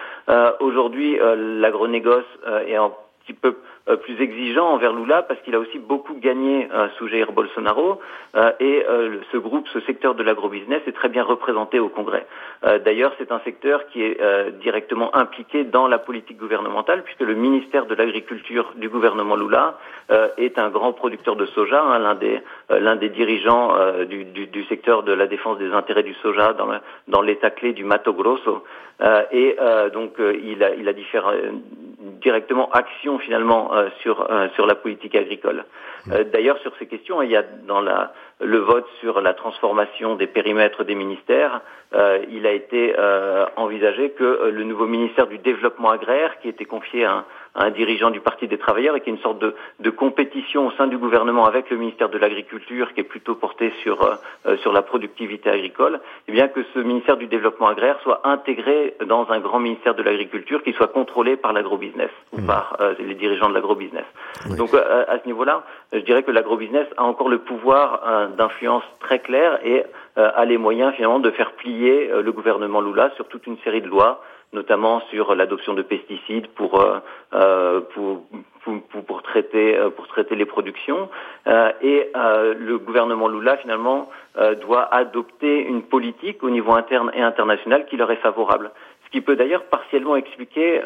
Aujourd'hui, 0.61 1.19
l'agronégoce 1.19 2.27
est 2.67 2.77
un 2.77 2.93
petit 3.25 3.33
peu 3.33 3.57
plus 3.97 4.21
exigeant 4.21 4.69
envers 4.69 4.93
Lula 4.93 5.23
parce 5.23 5.41
qu'il 5.41 5.55
a 5.55 5.59
aussi 5.59 5.79
beaucoup 5.79 6.15
gagné 6.15 6.69
euh, 6.73 6.89
sous 6.99 7.09
Jair 7.09 7.33
Bolsonaro 7.33 8.01
euh, 8.37 8.53
et 8.61 8.85
ce 9.33 9.37
groupe, 9.37 9.67
ce 9.73 9.81
secteur 9.81 10.15
de 10.15 10.23
l'agrobusiness 10.23 10.83
est 10.87 10.93
très 10.93 11.09
bien 11.09 11.23
représenté 11.23 11.79
au 11.79 11.89
Congrès. 11.89 12.27
D'ailleurs, 12.85 13.13
c'est 13.19 13.31
un 13.31 13.39
secteur 13.41 13.87
qui 13.89 14.03
est 14.03 14.19
directement 14.61 15.15
impliqué 15.15 15.65
dans 15.65 15.87
la 15.87 15.99
politique 15.99 16.39
gouvernementale 16.39 17.03
puisque 17.05 17.21
le 17.21 17.35
ministère 17.35 17.87
de 17.87 17.95
l'Agriculture 17.95 18.73
du 18.77 18.89
gouvernement 18.89 19.37
Lula 19.37 19.79
est 20.37 20.59
un 20.59 20.69
grand 20.69 20.93
producteur 20.93 21.37
de 21.37 21.47
soja, 21.47 21.83
hein, 21.83 21.99
l'un 21.99 22.15
des 22.15 22.41
l'un 22.71 22.97
des 22.97 23.11
dirigeants 23.11 23.75
du, 24.09 24.25
du, 24.25 24.47
du, 24.47 24.65
secteur 24.65 25.03
de 25.03 25.13
la 25.13 25.27
défense 25.27 25.59
des 25.59 25.73
intérêts 25.73 26.03
du 26.03 26.15
soja 26.15 26.53
dans, 26.53 26.69
dans 27.07 27.23
l'état 27.23 27.51
clé 27.51 27.73
du 27.73 27.85
Mato 27.85 28.13
Grosso. 28.13 28.65
et 29.33 29.57
donc 29.93 30.15
il 30.19 30.63
a, 30.63 30.75
il 30.75 30.89
a 30.89 30.93
différents, 30.93 31.33
directement 32.21 32.71
action 32.73 33.19
finalement 33.19 33.75
euh, 33.75 33.89
sur 34.03 34.31
euh, 34.31 34.49
sur 34.55 34.67
la 34.67 34.75
politique 34.75 35.15
agricole. 35.15 35.65
Euh, 36.11 36.25
d'ailleurs, 36.25 36.59
sur 36.59 36.73
ces 36.79 36.87
questions, 36.87 37.23
il 37.23 37.31
y 37.31 37.37
a 37.37 37.43
dans 37.67 37.81
la, 37.81 38.13
le 38.41 38.59
vote 38.59 38.87
sur 39.01 39.21
la 39.21 39.35
transformation 39.35 40.15
des 40.15 40.27
périmètres 40.27 40.85
des 40.85 40.95
ministères, 40.95 41.61
il 42.31 42.47
a 42.47 42.53
été 42.53 42.95
envisagé 43.57 44.11
que 44.11 44.51
le 44.53 44.63
nouveau 44.65 44.87
ministère 44.87 45.27
du 45.27 45.39
développement 45.39 45.91
agraire, 45.91 46.39
qui 46.41 46.49
était 46.49 46.67
confié 46.67 47.05
à 47.05 47.13
un, 47.13 47.25
un 47.55 47.71
dirigeant 47.71 48.11
du 48.11 48.21
Parti 48.21 48.47
des 48.47 48.59
travailleurs 48.59 48.97
et 48.97 49.01
qui 49.01 49.11
est 49.11 49.13
une 49.13 49.19
sorte 49.21 49.39
de, 49.39 49.55
de, 49.81 49.91
compétition 49.91 50.67
au 50.67 50.71
sein 50.73 50.87
du 50.87 50.99
gouvernement 50.99 51.47
avec 51.47 51.71
le 51.71 51.77
ministère 51.77 52.09
de 52.09 52.19
l'Agriculture 52.19 52.93
qui 52.95 53.01
est 53.01 53.05
plutôt 53.05 53.35
porté 53.35 53.73
sur, 53.83 54.03
euh, 54.03 54.57
sur 54.59 54.73
la 54.73 54.83
productivité 54.83 55.51
agricole, 55.51 55.97
et 55.97 55.99
eh 56.29 56.33
bien 56.33 56.49
que 56.49 56.61
ce 56.75 56.79
ministère 56.79 57.17
du 57.17 57.27
développement 57.27 57.69
agraire 57.69 57.99
soit 58.03 58.21
intégré 58.25 58.95
dans 59.07 59.31
un 59.31 59.41
grand 59.41 59.61
ministère 59.61 59.95
de 59.95 60.03
l'Agriculture 60.03 60.63
qui 60.63 60.73
soit 60.73 60.89
contrôlé 60.89 61.37
par 61.37 61.53
l'agrobusiness 61.53 62.11
ou 62.33 62.41
mmh. 62.41 62.47
par 62.47 62.77
euh, 62.81 62.95
les 62.99 63.15
dirigeants 63.15 63.49
de 63.49 63.55
l'agrobusiness. 63.55 64.05
Oui. 64.49 64.57
Donc 64.57 64.75
euh, 64.75 65.05
à 65.09 65.19
ce 65.19 65.27
niveau-là, 65.27 65.65
je 65.93 66.01
dirais 66.01 66.23
que 66.23 66.31
l'agrobusiness 66.31 66.87
a 66.97 67.05
encore 67.05 67.29
le 67.29 67.39
pouvoir 67.39 68.03
euh, 68.07 68.27
d'influence 68.29 68.85
très 69.01 69.19
clair 69.19 69.59
et 69.65 69.85
euh, 70.19 70.31
a 70.35 70.45
les 70.45 70.59
moyens 70.59 70.95
finalement 70.95 71.21
de 71.21 71.31
faire 71.31 71.53
plier 71.53 72.11
le 72.23 72.33
gouvernement 72.33 72.81
Lula 72.81 73.11
sur 73.17 73.27
toute 73.29 73.47
une 73.47 73.59
série 73.59 73.81
de 73.81 73.89
lois 73.89 74.23
notamment 74.53 75.01
sur 75.11 75.35
l'adoption 75.35 75.75
de 75.75 75.83
pesticides 75.83 76.49
pour, 76.49 76.81
euh, 76.81 76.99
euh 77.35 77.81
pour, 77.95 78.25
pour, 79.07 79.23
traiter, 79.23 79.77
euh, 79.77 79.89
pour 79.91 80.09
traiter 80.09 80.35
les 80.35 80.45
productions. 80.45 81.09
Et 81.81 82.11
le 82.15 82.77
gouvernement 82.77 83.29
Lula, 83.29 83.57
finalement, 83.59 84.11
doit 84.61 84.95
adopter 84.95 85.63
une 85.63 85.83
politique 85.83 86.43
au 86.43 86.51
niveau 86.51 86.73
interne 86.73 87.11
et 87.15 87.23
international 87.23 87.87
qui 87.87 87.97
leur 87.97 88.11
est 88.11 88.17
favorable. 88.17 88.71
Ce 89.07 89.11
qui 89.11 89.23
peut 89.23 89.37
d'ailleurs 89.37 89.65
partiellement 89.65 90.17
expliquer 90.17 90.83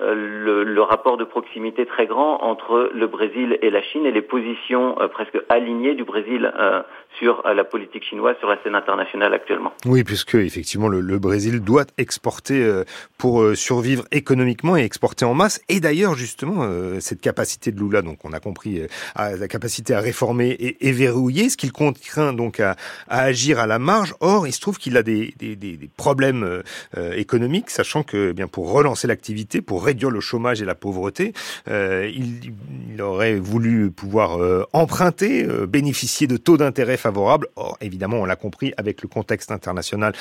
le, 0.00 0.62
le, 0.62 0.82
rapport 0.82 1.16
de 1.16 1.24
proximité 1.24 1.84
très 1.84 2.06
grand 2.06 2.40
entre 2.42 2.90
le 2.94 3.06
Brésil 3.08 3.58
et 3.62 3.70
la 3.70 3.82
Chine 3.82 4.06
et 4.06 4.12
les 4.12 4.22
positions 4.22 5.00
euh, 5.00 5.08
presque 5.08 5.36
alignées 5.48 5.94
du 5.94 6.04
Brésil 6.04 6.52
euh, 6.58 6.82
sur 7.18 7.44
euh, 7.46 7.52
la 7.52 7.64
politique 7.64 8.04
chinoise 8.04 8.36
sur 8.38 8.48
la 8.48 8.62
scène 8.62 8.76
internationale 8.76 9.34
actuellement. 9.34 9.72
Oui, 9.86 10.04
puisque 10.04 10.36
effectivement 10.36 10.88
le, 10.88 11.00
le 11.00 11.18
Brésil 11.18 11.60
doit 11.60 11.84
exporter 11.98 12.62
euh, 12.62 12.84
pour 13.18 13.44
survivre 13.56 14.04
économiquement 14.12 14.76
et 14.76 14.84
exporter 14.84 15.24
en 15.24 15.34
masse. 15.34 15.60
Et 15.68 15.80
d'ailleurs 15.80 16.14
justement 16.14 16.68
cette 17.00 17.20
capacité 17.20 17.72
de 17.72 17.80
Lula, 17.80 18.02
donc 18.02 18.24
on 18.24 18.32
a 18.32 18.38
compris, 18.40 18.82
à 19.16 19.36
la 19.36 19.48
capacité 19.48 19.94
à 19.94 20.00
réformer 20.00 20.50
et, 20.50 20.88
et 20.88 20.92
verrouiller, 20.92 21.48
ce 21.48 21.56
qu'il 21.56 21.72
contraint 21.72 22.32
donc 22.32 22.60
à, 22.60 22.76
à, 23.08 23.22
agir 23.22 23.58
à 23.58 23.66
la 23.66 23.78
marge. 23.78 24.14
Or, 24.20 24.46
il 24.46 24.52
se 24.52 24.60
trouve 24.60 24.78
qu'il 24.78 24.96
a 24.96 25.02
des, 25.02 25.34
des, 25.38 25.56
des, 25.56 25.76
des 25.76 25.90
problèmes 25.96 26.62
économiques, 26.96 27.70
sachant 27.70 28.04
que 28.04 28.30
eh 28.30 28.32
bien 28.32 28.46
pour 28.46 28.72
relancer 28.72 29.08
l'activité, 29.08 29.60
pour 29.60 29.87
réduire 29.88 30.10
le 30.10 30.20
chômage 30.20 30.62
et 30.62 30.64
la 30.64 30.74
pauvreté. 30.74 31.32
il, 31.66 32.52
il, 32.92 33.02
aurait 33.02 33.36
voulu 33.36 33.90
pouvoir 33.90 34.38
emprunter, 34.72 35.46
bénéficier 35.68 36.26
de 36.26 36.36
taux 36.36 36.56
d'intérêt 36.56 36.96
favorables. 36.96 37.48
Or, 37.56 37.76
évidemment, 37.80 38.18
on 38.18 38.24
l'a 38.24 38.36
compris, 38.36 38.72
avec 38.76 39.02
le 39.02 39.08
contexte 39.08 39.50
international 39.50 40.12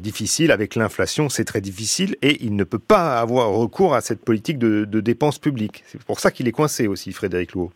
difficile, 0.00 0.50
avec 0.50 0.74
l'inflation, 0.74 1.28
c'est 1.28 1.44
très 1.44 1.60
difficile 1.60 2.16
et 2.22 2.44
il 2.44 2.56
ne 2.56 2.64
peut 2.64 2.78
pas 2.78 3.20
avoir 3.20 3.50
recours 3.50 3.94
à 3.94 4.00
cette 4.00 4.24
politique 4.24 4.58
de, 4.58 5.00
dépenses 5.00 5.38
publiques. 5.38 5.82
C'est 5.86 6.02
pour 6.02 6.20
ça 6.20 6.30
qu'il 6.30 6.48
est 6.48 6.52
coincé 6.52 6.86
aussi, 6.86 7.12
Frédéric 7.12 7.52
Louot. 7.52 7.70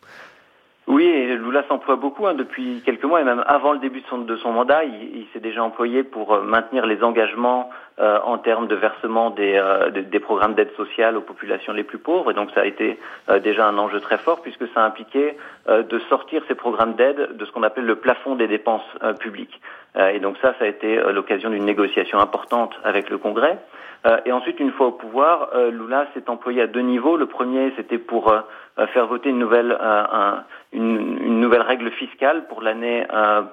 Oui, 0.87 1.05
et 1.05 1.37
Lula 1.37 1.63
s'emploie 1.69 1.97
beaucoup 1.97 2.27
hein, 2.27 2.35
depuis 2.35 2.81
quelques 2.85 3.05
mois 3.05 3.21
et 3.21 3.25
même 3.25 3.45
avant 3.47 3.75
le 3.75 3.79
début 3.79 4.01
de 4.01 4.37
son, 4.37 4.53
mandat, 4.53 4.85
il, 4.85 5.27
s'est 5.33 5.41
déjà 5.41 5.63
employé 5.63 6.03
pour 6.03 6.33
euh, 6.33 6.43
maintenir 6.43 6.87
les 6.87 7.03
engagements 7.03 7.69
euh, 8.01 8.19
en 8.25 8.39
termes 8.39 8.69
de 8.69 8.77
versement 8.77 9.31
des, 9.31 9.55
euh, 9.57 9.91
des 9.91 10.21
programmes 10.21 10.55
d'aide 10.55 10.73
sociale 10.77 11.17
aux 11.17 11.21
populations 11.21 11.73
les 11.73 11.83
plus 11.83 11.99
pauvres. 11.99 12.31
Et 12.31 12.35
donc 12.35 12.51
ça 12.55 12.61
a 12.61 12.65
été 12.65 12.99
euh, 13.29 13.39
déjà 13.41 13.67
un 13.67 13.77
enjeu 13.77 14.01
très 14.01 14.19
fort 14.19 14.41
puisque 14.41 14.69
ça 14.75 14.85
impliquait 14.85 15.37
euh, 15.69 15.83
de 15.83 15.99
sortir 16.09 16.43
ces 16.47 16.55
programmes 16.55 16.95
d'aide 16.95 17.37
de 17.37 17.45
ce 17.45 17.51
qu'on 17.51 17.65
appelle 17.65 17.87
le 17.87 17.97
plafond 17.97 18.37
des 18.37 18.47
dépenses 18.47 18.87
publiques. 19.21 19.61
et 19.97 20.21
donc 20.21 20.37
ça, 20.41 20.55
ça 20.59 20.65
a 20.65 20.69
été 20.69 21.01
l'occasion 21.13 21.51
d'une 21.51 21.65
négociation 21.65 22.19
importante 22.21 22.73
avec 22.85 23.11
le 23.11 23.19
Congrès. 23.19 23.59
et 24.25 24.33
ensuite, 24.33 24.61
une 24.61 24.71
fois 24.73 24.89
au 24.89 24.93
pouvoir, 24.93 25.51
Lula 25.73 26.07
s'est 26.15 26.29
employé 26.31 26.63
à 26.63 26.67
deux 26.67 26.81
niveaux. 26.81 27.17
Le 27.17 27.27
premier, 27.27 27.73
c'était 27.77 27.99
pour 27.99 28.33
faire 28.93 29.07
voter 29.07 29.31
une 29.31 29.39
nouvelle, 29.39 29.77
un, 29.81 30.45
une, 30.73 31.19
une, 31.21 31.41
nouvelle 31.41 31.63
règle 31.63 31.91
fiscale 31.91 32.47
pour 32.49 32.63
l'année 32.63 33.07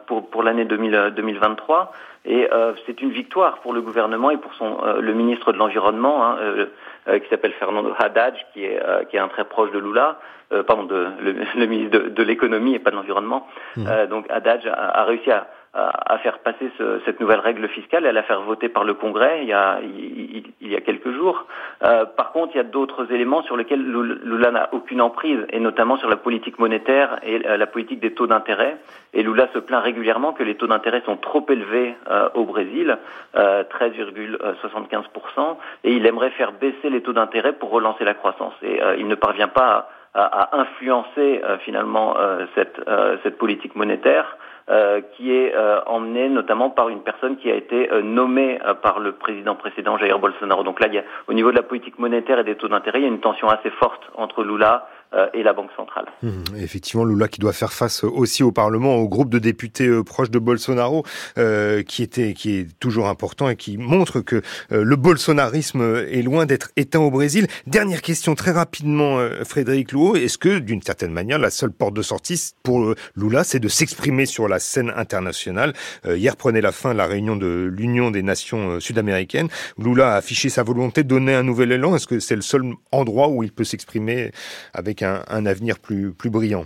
pour, 0.08 0.30
pour 0.30 0.44
l'année 0.44 0.66
2023. 0.66 1.92
Et 2.26 2.48
euh, 2.52 2.74
c'est 2.86 3.02
une 3.02 3.12
victoire 3.12 3.60
pour 3.60 3.74
le 3.74 3.82
gouvernement 3.82 4.32
et 4.32 4.38
pour 4.38 4.54
son, 4.56 4.84
euh, 4.84 5.00
le 5.00 5.14
ministre 5.14 5.52
de 5.52 5.58
l'Environnement, 5.58 6.26
hein, 6.26 6.38
euh, 6.40 7.20
qui 7.20 7.30
s'appelle 7.30 7.54
Fernando 7.54 7.94
Haddad, 7.98 8.34
qui 8.54 8.66
est, 8.66 8.82
qui 9.10 9.18
est 9.18 9.20
un 9.20 9.28
très 9.28 9.46
proche 9.46 9.72
de 9.72 9.80
Lula, 9.80 10.18
pardon, 10.66 10.84
de, 10.84 11.08
le, 11.22 11.34
le 11.56 11.66
ministre 11.68 12.00
de, 12.00 12.10
de 12.10 12.24
l'économie 12.24 12.74
et 12.74 12.80
pas 12.80 12.90
de 12.90 12.96
l'environnement. 12.96 13.48
Mmh. 13.78 14.08
donc 14.10 14.26
Haddad 14.30 14.66
a, 14.66 15.02
a 15.02 15.04
réussi 15.04 15.30
à, 15.30 15.48
à 15.76 16.18
faire 16.20 16.40
passer 16.40 16.72
ce, 16.78 17.02
cette 17.06 17.20
nouvelle 17.20 17.40
règle 17.40 17.68
fiscale 17.68 18.06
et 18.06 18.10
à 18.10 18.14
la 18.14 18.24
faire 18.24 18.42
voter 18.42 18.70
par 18.70 18.86
le 18.86 18.94
Congrès 18.94 19.42
il 19.42 19.50
y 19.50 19.54
a, 19.54 19.80
il, 19.82 20.72
y 20.72 20.76
a 20.76 20.82
quelques 20.82 21.12
jours. 21.12 21.46
Euh, 21.84 22.06
par 22.06 22.32
contre, 22.32 22.56
il 22.56 22.58
y 22.58 22.62
a 22.62 22.64
d'autres 22.64 23.12
éléments 23.12 23.44
sur 23.44 23.58
lesquels 23.58 23.82
Lula 23.82 24.52
n'a 24.52 24.70
aucune 24.72 25.02
emprise, 25.02 25.40
et 25.50 25.60
notamment 25.60 25.98
sur 25.98 26.10
la 26.10 26.16
politique 26.16 26.60
monétaire 26.60 27.20
et 27.24 27.40
la 27.40 27.68
politique 27.68 28.00
des 28.00 28.14
taux 28.14 28.28
d'intérêt. 28.28 28.78
Et 29.14 29.24
Lula 29.24 29.48
se 29.54 29.60
plaint 29.60 29.84
régulièrement 29.84 30.34
que 30.34 30.44
les 30.44 30.56
taux 30.56 30.68
d'intérêt 30.68 31.02
sont 31.06 31.18
trop 31.18 31.46
élevés 31.50 31.96
euh, 32.10 32.30
au 32.34 32.46
Brésil, 32.46 32.98
euh, 33.36 33.64
13,75%, 33.64 35.58
et 35.84 35.94
il 35.94 36.06
aimerait 36.06 36.32
faire 36.32 36.52
baisser 36.54 36.90
les 36.90 37.02
taux 37.02 37.14
d'intérêt 37.14 37.54
pour 37.54 37.70
relancer 37.70 38.04
la 38.04 38.14
croissance. 38.14 38.54
Et 38.62 38.82
euh, 38.82 38.96
il 38.98 39.08
ne 39.08 39.16
parvient 39.16 39.48
pas 39.48 39.90
à, 40.14 40.24
à 40.24 40.60
influencer 40.60 41.42
euh, 41.44 41.58
finalement 41.60 42.18
euh, 42.18 42.46
cette, 42.56 42.82
cette 43.24 43.38
politique 43.38 43.76
monétaire. 43.76 44.38
Euh, 44.68 45.00
qui 45.16 45.32
est 45.32 45.54
euh, 45.54 45.80
emmené 45.86 46.28
notamment 46.28 46.72
par 46.72 46.90
une 46.90 47.02
personne 47.02 47.38
qui 47.38 47.52
a 47.52 47.54
été 47.54 47.92
euh, 47.92 48.02
nommée 48.02 48.58
par 48.82 49.00
le 49.00 49.12
président 49.12 49.54
précédent 49.54 49.96
Jair 50.00 50.18
Bolsonaro. 50.18 50.64
Donc 50.64 50.80
là, 50.80 50.88
il 50.88 50.96
y 50.96 50.98
a, 50.98 51.04
au 51.28 51.34
niveau 51.34 51.52
de 51.52 51.56
la 51.56 51.62
politique 51.62 52.00
monétaire 52.00 52.40
et 52.40 52.44
des 52.44 52.56
taux 52.56 52.68
d'intérêt, 52.68 52.98
il 52.98 53.04
y 53.04 53.06
a 53.06 53.10
une 53.10 53.20
tension 53.20 53.48
assez 53.48 53.70
forte 53.70 54.02
entre 54.16 54.44
Lula 54.44 54.88
et 55.34 55.44
la 55.44 55.54
Banque 55.54 55.72
centrale. 55.78 56.06
Mmh, 56.24 56.58
effectivement, 56.58 57.06
Lula 57.06 57.28
qui 57.28 57.40
doit 57.40 57.54
faire 57.54 57.72
face 57.72 58.04
aussi 58.04 58.44
au 58.44 58.52
Parlement, 58.52 58.96
au 58.96 59.08
groupe 59.08 59.30
de 59.30 59.40
députés 59.40 59.88
euh, 59.88 60.04
proches 60.04 60.30
de 60.30 60.40
Bolsonaro, 60.40 61.04
euh, 61.38 61.84
qui 61.84 62.04
était, 62.04 62.34
qui 62.34 62.58
est 62.58 62.80
toujours 62.80 63.08
important 63.08 63.50
et 63.50 63.56
qui 63.56 63.78
montre 63.78 64.22
que 64.22 64.42
euh, 64.72 64.84
le 64.84 64.96
bolsonarisme 64.96 66.06
est 66.10 66.22
loin 66.22 66.46
d'être 66.46 66.72
éteint 66.76 67.00
au 67.00 67.12
Brésil. 67.12 67.48
Dernière 67.68 68.02
question 68.02 68.36
très 68.36 68.52
rapidement, 68.52 69.20
euh, 69.20 69.44
Frédéric 69.44 69.92
Louot, 69.92 70.16
est-ce 70.16 70.38
que 70.38 70.60
d'une 70.60 70.82
certaine 70.82 71.12
manière 71.12 71.40
la 71.40 71.50
seule 71.50 71.72
porte 71.72 71.94
de 71.94 72.02
sortie 72.02 72.54
pour 72.64 72.94
Lula, 73.16 73.44
c'est 73.44 73.60
de 73.60 73.68
s'exprimer 73.68 74.26
sur 74.26 74.48
la 74.48 74.60
scène 74.60 74.92
internationale? 74.96 75.74
Hier 76.08 76.36
prenait 76.36 76.62
la 76.62 76.72
fin 76.72 76.94
la 76.94 77.06
réunion 77.06 77.36
de 77.36 77.72
l'Union 77.72 78.12
des 78.12 78.24
Nations 78.24 78.80
sud-américaines. 78.80 79.48
Lula 79.78 80.14
a 80.14 80.16
affiché 80.16 80.50
sa 80.50 80.64
volonté 80.64 81.04
de 81.04 81.08
donner 81.08 81.34
un 81.34 81.44
nouvel 81.44 81.72
élan. 81.72 81.96
Est-ce 81.96 82.08
que 82.08 82.20
c'est 82.20 82.36
le 82.36 82.42
seul 82.42 82.64
endroit 82.92 83.30
où 83.30 83.44
il 83.44 83.52
peut 83.52 83.64
s'exprimer 83.64 84.32
avec 84.74 84.95
un, 85.02 85.46
avenir 85.46 85.80
plus, 85.80 86.14
brillant 86.30 86.66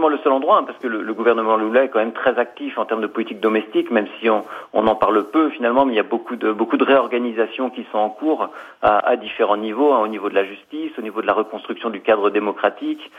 forcément 0.00 0.08
le 0.08 0.18
seul 0.22 0.32
endroit, 0.32 0.58
hein, 0.58 0.64
parce 0.64 0.78
que 0.78 0.86
le, 0.86 1.12
gouvernement 1.12 1.56
Lula 1.56 1.84
est 1.84 1.88
quand 1.88 1.98
même 1.98 2.12
très 2.12 2.38
actif 2.38 2.78
en 2.78 2.86
termes 2.86 3.02
de 3.02 3.06
politique 3.06 3.40
domestique, 3.40 3.90
même 3.90 4.06
si 4.18 4.30
on, 4.30 4.44
en 4.72 4.94
parle 4.94 5.24
peu 5.30 5.50
finalement, 5.50 5.84
mais 5.84 5.92
il 5.92 5.96
y 5.96 6.00
a 6.00 6.04
beaucoup 6.04 6.36
de, 6.36 6.52
beaucoup 6.52 6.78
de 6.78 6.84
réorganisations 6.84 7.68
qui 7.70 7.86
sont 7.92 7.98
en 7.98 8.08
cours 8.08 8.48
à, 8.82 9.16
différents 9.16 9.58
niveaux, 9.58 9.92
hein, 9.92 10.00
au 10.02 10.08
niveau 10.08 10.30
de 10.30 10.34
la 10.34 10.44
justice, 10.44 10.92
au 10.98 11.02
niveau 11.02 11.20
de 11.20 11.26
la 11.26 11.34
reconstruction 11.34 11.90
du 11.90 12.00
cadre 12.00 12.30
démocratique, 12.30 13.10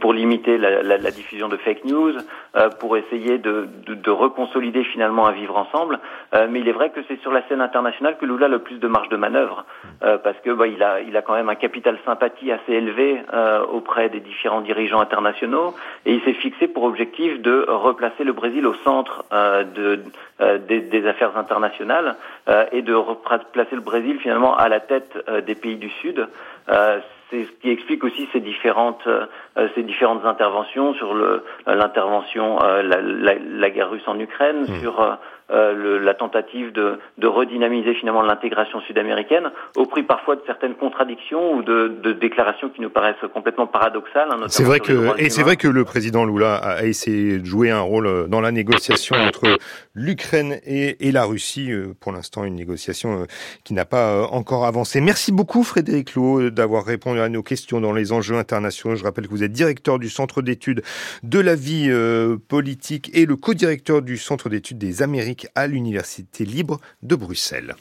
pour 0.00 0.12
limiter 0.12 0.58
la, 0.58 1.10
diffusion 1.10 1.48
de 1.48 1.56
fake 1.56 1.84
news, 1.84 2.12
euh, 2.54 2.68
pour 2.78 2.96
essayer 2.96 3.38
de, 3.38 3.68
de, 3.86 3.94
de, 3.94 4.10
reconsolider 4.10 4.84
finalement 4.84 5.26
un 5.26 5.32
vivre 5.32 5.56
ensemble. 5.56 5.98
Euh, 6.34 6.46
mais 6.48 6.60
il 6.60 6.68
est 6.68 6.72
vrai 6.72 6.90
que 6.90 7.00
c'est 7.08 7.20
sur 7.22 7.32
la 7.32 7.42
scène 7.48 7.60
internationale 7.60 8.16
que 8.20 8.26
Lula 8.26 8.46
a 8.46 8.48
le 8.48 8.60
plus 8.60 8.78
de 8.78 8.86
marge 8.86 9.08
de 9.08 9.16
manœuvre, 9.16 9.64
euh, 10.04 10.18
parce 10.18 10.38
que 10.44 10.50
bah, 10.50 10.66
il, 10.66 10.82
a, 10.82 11.00
il 11.00 11.16
a 11.16 11.22
quand 11.22 11.34
même 11.34 11.48
un 11.48 11.56
capital 11.56 11.98
sympathie 12.04 12.52
assez 12.52 12.72
élevé 12.72 13.22
auprès 13.72 14.08
des 14.08 14.20
différents 14.20 14.60
dirigeants 14.60 15.00
internationaux 15.00 15.74
et 16.06 16.14
il 16.14 16.20
s'est 16.28 16.40
fixé 16.40 16.68
pour 16.68 16.84
objectif 16.84 17.40
de 17.40 17.64
replacer 17.68 18.24
le 18.24 18.32
Brésil 18.32 18.66
au 18.66 18.74
centre 18.74 19.24
euh, 19.32 19.64
de, 19.64 20.00
euh, 20.40 20.58
des, 20.58 20.80
des, 20.80 21.06
affaires 21.06 21.36
internationales 21.36 22.16
euh, 22.48 22.66
et 22.72 22.82
de 22.82 22.94
replacer 22.94 23.74
le 23.74 23.80
Brésil 23.80 24.18
finalement 24.20 24.56
à 24.56 24.68
la 24.68 24.80
tête 24.80 25.16
des 25.46 25.54
pays 25.54 25.76
du 25.76 25.90
Sud. 25.90 26.26
C'est 27.30 27.44
ce 27.44 27.50
qui 27.60 27.68
explique 27.68 28.04
aussi 28.04 28.26
ces 28.32 28.40
différentes 28.40 29.06
ces 29.74 29.82
différentes 29.82 30.24
interventions 30.24 30.94
sur 30.94 31.12
le 31.12 31.44
l'intervention 31.66 32.58
la, 32.58 33.02
la, 33.02 33.34
la, 33.34 33.70
guerre 33.70 33.90
russe 33.90 34.06
en 34.06 34.18
Ukraine, 34.18 34.62
mmh. 34.62 34.80
sur 34.80 35.18
euh, 35.50 35.72
le, 35.72 35.98
la 35.98 36.12
tentative 36.12 36.72
de, 36.72 36.98
de 37.16 37.26
redynamiser 37.26 37.94
finalement 37.94 38.20
l'intégration 38.20 38.82
sud-américaine, 38.82 39.50
au 39.76 39.86
prix 39.86 40.02
parfois 40.02 40.36
de 40.36 40.42
certaines 40.44 40.74
contradictions 40.74 41.54
ou 41.54 41.62
de, 41.62 41.88
de 42.02 42.12
déclarations 42.12 42.68
qui 42.68 42.82
nous 42.82 42.90
paraissent 42.90 43.16
complètement 43.32 43.66
paradoxales. 43.66 44.28
Hein, 44.30 44.44
c'est 44.48 44.62
vrai 44.62 44.78
que 44.78 45.18
et 45.18 45.30
c'est 45.30 45.42
vrai 45.42 45.56
que 45.56 45.66
le 45.66 45.84
président 45.84 46.26
Lula 46.26 46.56
a 46.56 46.84
essayé 46.84 47.38
de 47.38 47.46
jouer 47.46 47.70
un 47.70 47.80
rôle 47.80 48.06
euh, 48.06 48.26
dans 48.26 48.42
la 48.42 48.52
négociation 48.52 49.16
entre 49.26 49.56
l'Ukraine 49.94 50.58
et, 50.66 51.08
et, 51.08 51.12
la 51.12 51.24
Russie. 51.24 51.72
Euh, 51.72 51.94
pour 51.98 52.12
l'instant, 52.12 52.44
une 52.44 52.56
négociation 52.56 53.26
qui 53.64 53.72
n'a 53.72 53.86
pas 53.86 54.26
encore 54.30 54.66
avancé. 54.66 55.00
Merci 55.00 55.32
beaucoup 55.32 55.62
Frédéric 55.62 56.14
Lowe 56.14 56.50
d'avoir 56.50 56.84
répondu 56.84 57.20
à 57.20 57.30
nos 57.30 57.42
questions 57.42 57.80
dans 57.80 57.94
les 57.94 58.12
enjeux 58.12 58.36
internationaux. 58.36 58.96
Je 58.96 59.04
rappelle 59.04 59.24
que 59.24 59.30
vous 59.30 59.44
êtes 59.44 59.52
directeur 59.52 59.98
du 59.98 60.10
Centre 60.10 60.42
d'études 60.42 60.82
de 61.22 61.40
la 61.40 61.54
vie 61.54 61.90
politique 62.48 63.10
et 63.14 63.24
le 63.24 63.36
co-directeur 63.36 64.02
du 64.02 64.18
Centre 64.18 64.50
d'études 64.50 64.78
des 64.78 65.02
Amériques 65.02 65.37
à 65.54 65.66
l'Université 65.66 66.44
libre 66.44 66.80
de 67.02 67.14
Bruxelles. 67.14 67.76